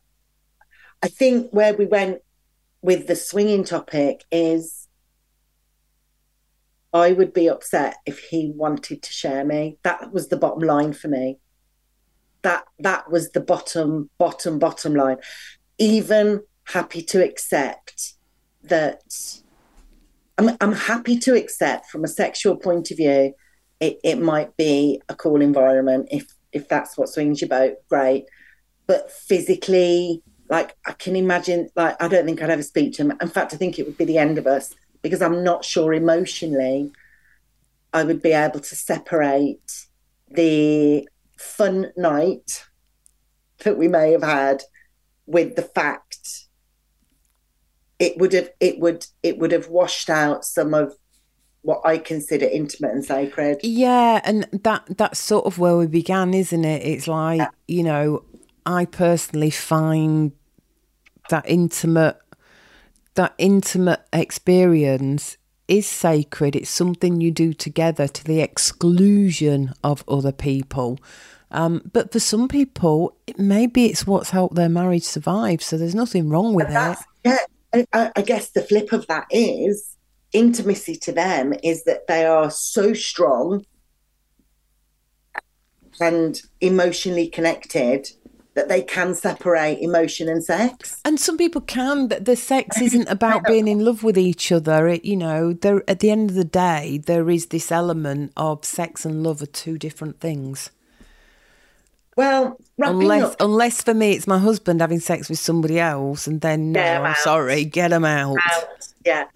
I 1.03 1.09
think 1.09 1.51
where 1.51 1.74
we 1.74 1.86
went 1.86 2.22
with 2.82 3.07
the 3.07 3.16
swinging 3.16 3.64
topic 3.64 4.24
is 4.30 4.84
I 6.95 7.11
would 7.11 7.32
be 7.32 7.49
upset 7.49 7.97
if 8.07 8.20
he 8.20 8.53
wanted 8.55 9.03
to 9.03 9.12
share 9.12 9.45
me. 9.45 9.78
That 9.82 10.12
was 10.12 10.28
the 10.28 10.36
bottom 10.36 10.62
line 10.62 10.92
for 10.92 11.09
me. 11.09 11.40
That 12.42 12.64
that 12.78 13.11
was 13.11 13.32
the 13.32 13.40
bottom, 13.40 14.11
bottom, 14.16 14.61
bottom 14.61 14.95
line. 14.95 15.16
Even 15.76 16.42
happy 16.66 17.03
to 17.03 17.22
accept 17.22 18.14
that 18.62 19.03
I'm 20.38 20.57
I'm 20.61 20.72
happy 20.72 21.18
to 21.18 21.34
accept 21.34 21.90
from 21.90 22.05
a 22.05 22.09
sexual 22.09 22.57
point 22.57 22.92
of 22.92 22.97
view, 22.97 23.34
it, 23.80 23.99
it 24.05 24.20
might 24.20 24.57
be 24.57 25.03
a 25.09 25.16
cool 25.16 25.40
environment 25.40 26.09
if 26.12 26.26
if 26.53 26.68
that's 26.68 26.97
what 26.97 27.09
swings 27.09 27.40
your 27.40 27.49
boat, 27.49 27.74
great. 27.88 28.26
But 28.86 29.11
physically, 29.11 30.22
like 30.49 30.76
I 30.86 30.92
can 30.92 31.16
imagine, 31.16 31.70
like 31.74 32.01
I 32.01 32.07
don't 32.07 32.24
think 32.24 32.40
I'd 32.40 32.51
ever 32.51 32.62
speak 32.62 32.92
to 32.95 33.03
him. 33.03 33.12
In 33.20 33.28
fact, 33.28 33.53
I 33.53 33.57
think 33.57 33.80
it 33.80 33.86
would 33.86 33.99
be 33.99 34.05
the 34.05 34.18
end 34.18 34.38
of 34.38 34.47
us 34.47 34.72
because 35.05 35.20
I'm 35.20 35.44
not 35.44 35.66
sure 35.66 35.92
emotionally 35.92 36.90
I 37.92 38.02
would 38.02 38.22
be 38.22 38.32
able 38.32 38.59
to 38.59 38.74
separate 38.74 39.86
the 40.30 41.07
fun 41.36 41.92
night 41.96 42.64
that 43.59 43.76
we 43.76 43.86
may 43.86 44.12
have 44.12 44.22
had 44.22 44.62
with 45.26 45.57
the 45.57 45.62
fact 45.62 46.46
it 47.98 48.16
would 48.18 48.32
have 48.32 48.50
it 48.61 48.80
would 48.80 49.07
it 49.22 49.38
would 49.38 49.52
have 49.52 49.68
washed 49.68 50.09
out 50.09 50.44
some 50.44 50.72
of 50.72 50.94
what 51.61 51.82
I 51.84 51.98
consider 51.98 52.46
intimate 52.46 52.92
and 52.92 53.05
sacred. 53.05 53.61
Yeah, 53.62 54.20
and 54.24 54.46
that 54.64 54.84
that's 54.96 55.18
sort 55.18 55.46
of 55.46 55.59
where 55.59 55.76
we 55.76 55.86
began, 55.86 56.34
isn't 56.34 56.64
it? 56.64 56.82
It's 56.82 57.07
like, 57.07 57.38
yeah. 57.38 57.50
you 57.68 57.82
know, 57.82 58.24
I 58.66 58.86
personally 58.86 59.50
find 59.50 60.32
that 61.30 61.44
intimate 61.48 62.18
that 63.14 63.34
intimate 63.38 64.00
experience 64.12 65.36
is 65.68 65.86
sacred. 65.86 66.56
It's 66.56 66.70
something 66.70 67.20
you 67.20 67.30
do 67.30 67.52
together 67.52 68.06
to 68.08 68.24
the 68.24 68.40
exclusion 68.40 69.72
of 69.82 70.04
other 70.08 70.32
people. 70.32 70.98
Um, 71.50 71.82
but 71.92 72.12
for 72.12 72.18
some 72.18 72.48
people, 72.48 73.16
it, 73.26 73.38
maybe 73.38 73.86
it's 73.86 74.06
what's 74.06 74.30
helped 74.30 74.56
their 74.56 74.68
marriage 74.68 75.04
survive. 75.04 75.62
So 75.62 75.78
there's 75.78 75.94
nothing 75.94 76.28
wrong 76.28 76.54
with 76.54 76.68
it. 76.68 76.98
Yeah, 77.24 77.38
I, 77.92 78.12
I 78.14 78.22
guess 78.22 78.50
the 78.50 78.62
flip 78.62 78.92
of 78.92 79.06
that 79.06 79.26
is 79.30 79.96
intimacy 80.32 80.96
to 80.96 81.12
them 81.12 81.54
is 81.62 81.84
that 81.84 82.06
they 82.08 82.26
are 82.26 82.50
so 82.50 82.92
strong 82.92 83.64
and 86.00 86.40
emotionally 86.60 87.28
connected 87.28 88.08
that 88.55 88.68
they 88.68 88.82
can 88.82 89.14
separate 89.14 89.80
emotion 89.80 90.28
and 90.28 90.42
sex. 90.42 91.00
And 91.05 91.18
some 91.18 91.36
people 91.36 91.61
can, 91.61 92.07
but 92.07 92.24
the 92.24 92.36
sex 92.36 92.80
isn't 92.80 93.09
about 93.09 93.44
being 93.48 93.68
in 93.68 93.84
love 93.84 94.02
with 94.02 94.16
each 94.16 94.50
other. 94.52 94.88
It, 94.88 95.05
you 95.05 95.16
know, 95.16 95.52
there 95.52 95.82
at 95.88 96.00
the 96.00 96.11
end 96.11 96.30
of 96.30 96.36
the 96.36 96.44
day, 96.44 96.98
there 97.05 97.28
is 97.28 97.46
this 97.46 97.72
element 97.72 98.32
of 98.36 98.64
sex 98.64 99.05
and 99.05 99.22
love 99.22 99.42
are 99.42 99.46
two 99.46 99.76
different 99.76 100.20
things. 100.20 100.70
Well, 102.16 102.61
unless 102.78 103.32
up, 103.32 103.36
unless 103.40 103.82
for 103.82 103.92
me 103.92 104.12
it's 104.12 104.28
my 104.28 104.38
husband 104.38 104.80
having 104.80 105.00
sex 105.00 105.28
with 105.28 105.40
somebody 105.40 105.80
else, 105.80 106.28
and 106.28 106.40
then 106.40 106.70
no, 106.70 106.80
I'm 106.80 107.07
out. 107.07 107.16
sorry, 107.16 107.64
get 107.64 107.90
him 107.90 108.05
out. 108.05 108.36
out. 108.52 108.88
Yeah. 109.05 109.26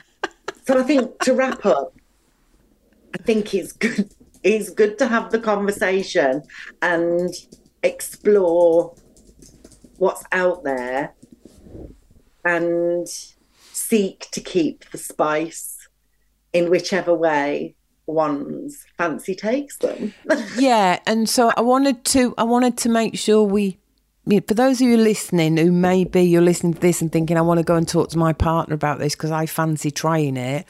so 0.64 0.78
I 0.78 0.84
think 0.84 1.18
to 1.24 1.34
wrap 1.34 1.66
up, 1.66 1.92
I 3.14 3.22
think 3.24 3.52
it's 3.52 3.72
good. 3.72 4.14
It's 4.44 4.70
good 4.70 4.96
to 4.98 5.08
have 5.08 5.32
the 5.32 5.40
conversation 5.40 6.44
and 6.80 7.34
explore 7.82 8.94
what's 9.98 10.24
out 10.32 10.64
there 10.64 11.14
and 12.44 13.06
seek 13.72 14.28
to 14.32 14.40
keep 14.40 14.88
the 14.90 14.98
spice 14.98 15.88
in 16.52 16.70
whichever 16.70 17.14
way 17.14 17.74
one's 18.06 18.86
fancy 18.96 19.34
takes 19.34 19.76
them. 19.78 20.14
yeah, 20.58 20.98
and 21.06 21.28
so 21.28 21.52
I 21.56 21.60
wanted 21.60 22.04
to 22.06 22.34
I 22.38 22.44
wanted 22.44 22.78
to 22.78 22.88
make 22.88 23.18
sure 23.18 23.42
we 23.42 23.78
for 24.46 24.54
those 24.54 24.80
of 24.80 24.88
you 24.88 24.96
listening 24.96 25.56
who 25.56 25.72
maybe 25.72 26.22
you're 26.22 26.42
listening 26.42 26.74
to 26.74 26.80
this 26.80 27.00
and 27.00 27.10
thinking 27.10 27.36
I 27.36 27.42
want 27.42 27.58
to 27.58 27.64
go 27.64 27.76
and 27.76 27.88
talk 27.88 28.10
to 28.10 28.18
my 28.18 28.32
partner 28.32 28.74
about 28.74 28.98
this 28.98 29.14
because 29.14 29.30
I 29.30 29.46
fancy 29.46 29.90
trying 29.90 30.36
it, 30.36 30.66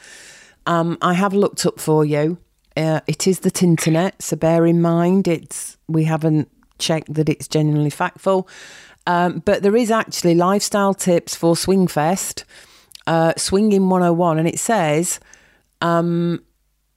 um, 0.65 0.97
I 1.01 1.13
have 1.13 1.33
looked 1.33 1.65
up 1.65 1.79
for 1.79 2.05
you. 2.05 2.37
Uh, 2.77 3.01
it 3.07 3.27
is 3.27 3.39
the 3.39 3.51
Tinternet, 3.51 4.21
so 4.21 4.35
bear 4.37 4.65
in 4.65 4.81
mind 4.81 5.27
it's 5.27 5.77
we 5.87 6.05
haven't 6.05 6.49
checked 6.77 7.13
that 7.13 7.29
it's 7.29 7.47
genuinely 7.47 7.89
factful. 7.91 8.47
Um, 9.09 9.41
but 9.43 9.63
there 9.63 9.75
is 9.75 9.89
actually 9.89 10.35
lifestyle 10.35 10.93
tips 10.93 11.33
for 11.33 11.55
Swingfest, 11.55 12.43
uh, 13.07 13.33
Swinging 13.37 13.89
101, 13.89 14.37
and 14.37 14.47
it 14.47 14.59
says 14.59 15.19
um, 15.81 16.43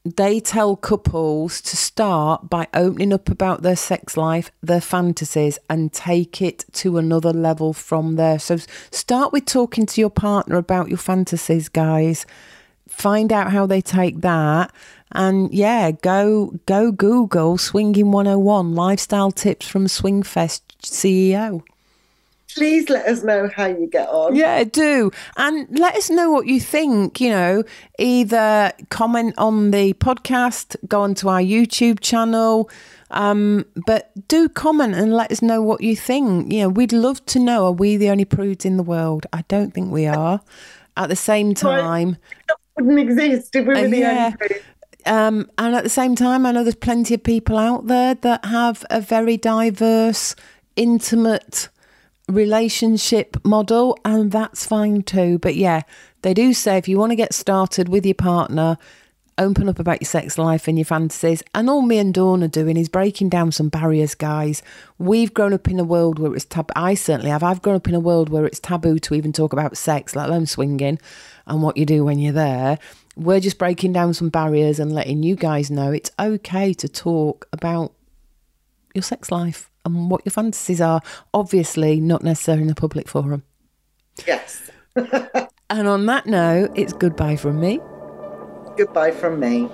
they 0.04 0.38
tell 0.38 0.76
couples 0.76 1.62
to 1.62 1.74
start 1.74 2.50
by 2.50 2.68
opening 2.74 3.14
up 3.14 3.30
about 3.30 3.62
their 3.62 3.76
sex 3.76 4.18
life, 4.18 4.50
their 4.62 4.82
fantasies, 4.82 5.58
and 5.70 5.90
take 5.90 6.42
it 6.42 6.66
to 6.72 6.98
another 6.98 7.32
level 7.32 7.72
from 7.72 8.16
there. 8.16 8.38
So 8.38 8.58
start 8.90 9.32
with 9.32 9.46
talking 9.46 9.86
to 9.86 9.98
your 9.98 10.10
partner 10.10 10.56
about 10.56 10.90
your 10.90 10.98
fantasies, 10.98 11.70
guys. 11.70 12.26
Find 12.86 13.32
out 13.32 13.52
how 13.52 13.64
they 13.64 13.80
take 13.80 14.20
that. 14.20 14.70
And 15.12 15.50
yeah, 15.54 15.92
go 15.92 16.60
go 16.66 16.92
Google 16.92 17.56
Swinging 17.56 18.12
101 18.12 18.74
lifestyle 18.74 19.30
tips 19.30 19.66
from 19.66 19.86
Swingfest 19.86 20.60
CEO 20.82 21.62
please 22.54 22.88
let 22.88 23.06
us 23.06 23.22
know 23.22 23.48
how 23.54 23.66
you 23.66 23.86
get 23.86 24.08
on. 24.08 24.36
Yeah, 24.36 24.64
do. 24.64 25.10
And 25.36 25.66
let 25.78 25.96
us 25.96 26.10
know 26.10 26.30
what 26.30 26.46
you 26.46 26.60
think. 26.60 27.20
You 27.20 27.30
know, 27.30 27.64
either 27.98 28.72
comment 28.90 29.34
on 29.38 29.70
the 29.70 29.94
podcast, 29.94 30.76
go 30.88 31.02
onto 31.02 31.28
our 31.28 31.40
YouTube 31.40 32.00
channel. 32.00 32.70
Um, 33.10 33.66
but 33.86 34.10
do 34.28 34.48
comment 34.48 34.94
and 34.94 35.12
let 35.12 35.30
us 35.30 35.42
know 35.42 35.60
what 35.60 35.82
you 35.82 35.94
think. 35.94 36.52
You 36.52 36.62
know, 36.62 36.68
we'd 36.70 36.92
love 36.92 37.24
to 37.26 37.38
know 37.38 37.66
are 37.66 37.72
we 37.72 37.96
the 37.96 38.08
only 38.08 38.24
prudes 38.24 38.64
in 38.64 38.78
the 38.78 38.82
world? 38.82 39.26
I 39.32 39.44
don't 39.48 39.72
think 39.72 39.92
we 39.92 40.06
are. 40.06 40.40
At 40.96 41.08
the 41.08 41.16
same 41.16 41.54
time, 41.54 42.16
that 42.48 42.56
wouldn't 42.76 42.98
exist 42.98 43.54
if 43.54 43.66
we 43.66 43.74
were 43.74 43.80
uh, 43.80 43.88
the 43.88 43.98
yeah. 43.98 44.24
only 44.24 44.36
prudes. 44.36 44.64
Um, 45.04 45.50
and 45.58 45.74
at 45.74 45.84
the 45.84 45.90
same 45.90 46.14
time, 46.14 46.46
I 46.46 46.52
know 46.52 46.62
there's 46.62 46.74
plenty 46.74 47.14
of 47.14 47.22
people 47.22 47.58
out 47.58 47.86
there 47.86 48.14
that 48.14 48.44
have 48.44 48.84
a 48.90 49.00
very 49.00 49.36
diverse, 49.36 50.34
intimate 50.76 51.68
relationship 52.28 53.36
model, 53.44 53.98
and 54.04 54.32
that's 54.32 54.66
fine 54.66 55.02
too. 55.02 55.38
But 55.38 55.56
yeah, 55.56 55.82
they 56.22 56.34
do 56.34 56.52
say 56.54 56.78
if 56.78 56.88
you 56.88 56.98
want 56.98 57.10
to 57.10 57.16
get 57.16 57.34
started 57.34 57.88
with 57.88 58.06
your 58.06 58.14
partner, 58.14 58.78
open 59.38 59.68
up 59.68 59.78
about 59.78 60.00
your 60.00 60.08
sex 60.08 60.38
life 60.38 60.68
and 60.68 60.78
your 60.78 60.84
fantasies. 60.84 61.42
And 61.54 61.68
all 61.68 61.82
me 61.82 61.98
and 61.98 62.12
Dawn 62.12 62.42
are 62.42 62.48
doing 62.48 62.76
is 62.76 62.88
breaking 62.88 63.28
down 63.28 63.52
some 63.52 63.68
barriers, 63.68 64.14
guys. 64.14 64.62
We've 64.98 65.32
grown 65.32 65.52
up 65.52 65.68
in 65.68 65.80
a 65.80 65.84
world 65.84 66.18
where 66.18 66.34
it's 66.34 66.44
taboo. 66.44 66.72
I 66.76 66.94
certainly 66.94 67.30
have. 67.30 67.42
I've 67.42 67.62
grown 67.62 67.76
up 67.76 67.88
in 67.88 67.94
a 67.94 68.00
world 68.00 68.28
where 68.28 68.46
it's 68.46 68.60
taboo 68.60 68.98
to 69.00 69.14
even 69.14 69.32
talk 69.32 69.52
about 69.52 69.76
sex, 69.76 70.14
let 70.14 70.28
alone 70.28 70.46
swinging 70.46 70.98
and 71.46 71.62
what 71.62 71.76
you 71.76 71.86
do 71.86 72.04
when 72.04 72.18
you're 72.18 72.32
there. 72.32 72.78
We're 73.16 73.40
just 73.40 73.58
breaking 73.58 73.92
down 73.92 74.14
some 74.14 74.30
barriers 74.30 74.78
and 74.78 74.94
letting 74.94 75.22
you 75.22 75.36
guys 75.36 75.70
know 75.70 75.92
it's 75.92 76.10
okay 76.18 76.72
to 76.74 76.88
talk 76.88 77.46
about 77.52 77.92
your 78.94 79.02
sex 79.02 79.30
life 79.30 79.71
and 79.84 80.10
what 80.10 80.24
your 80.24 80.30
fantasies 80.30 80.80
are. 80.80 81.00
Obviously, 81.34 82.00
not 82.00 82.22
necessarily 82.22 82.64
in 82.64 82.70
a 82.70 82.74
public 82.74 83.08
forum. 83.08 83.42
Yes. 84.26 84.70
and 84.96 85.88
on 85.88 86.06
that 86.06 86.26
note, 86.26 86.70
it's 86.74 86.92
goodbye 86.92 87.36
from 87.36 87.60
me. 87.60 87.80
Goodbye 88.76 89.12
from 89.12 89.40
me. 89.40 89.68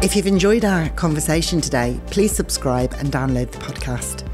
If 0.00 0.16
you've 0.16 0.26
enjoyed 0.26 0.64
our 0.64 0.88
conversation 0.90 1.60
today, 1.60 2.00
please 2.06 2.32
subscribe 2.32 2.94
and 2.94 3.12
download 3.12 3.50
the 3.50 3.58
podcast. 3.58 4.26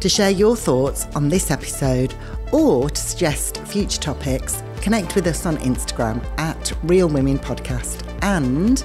To 0.00 0.08
share 0.08 0.30
your 0.30 0.56
thoughts 0.56 1.06
on 1.14 1.28
this 1.28 1.50
episode 1.50 2.12
or 2.50 2.90
to 2.90 3.00
suggest 3.00 3.58
future 3.58 4.00
topics, 4.00 4.62
connect 4.80 5.14
with 5.14 5.26
us 5.28 5.46
on 5.46 5.58
Instagram 5.58 6.24
at 6.38 6.72
Real 6.82 7.08
Women 7.08 7.38
Podcast 7.38 8.02
and 8.22 8.84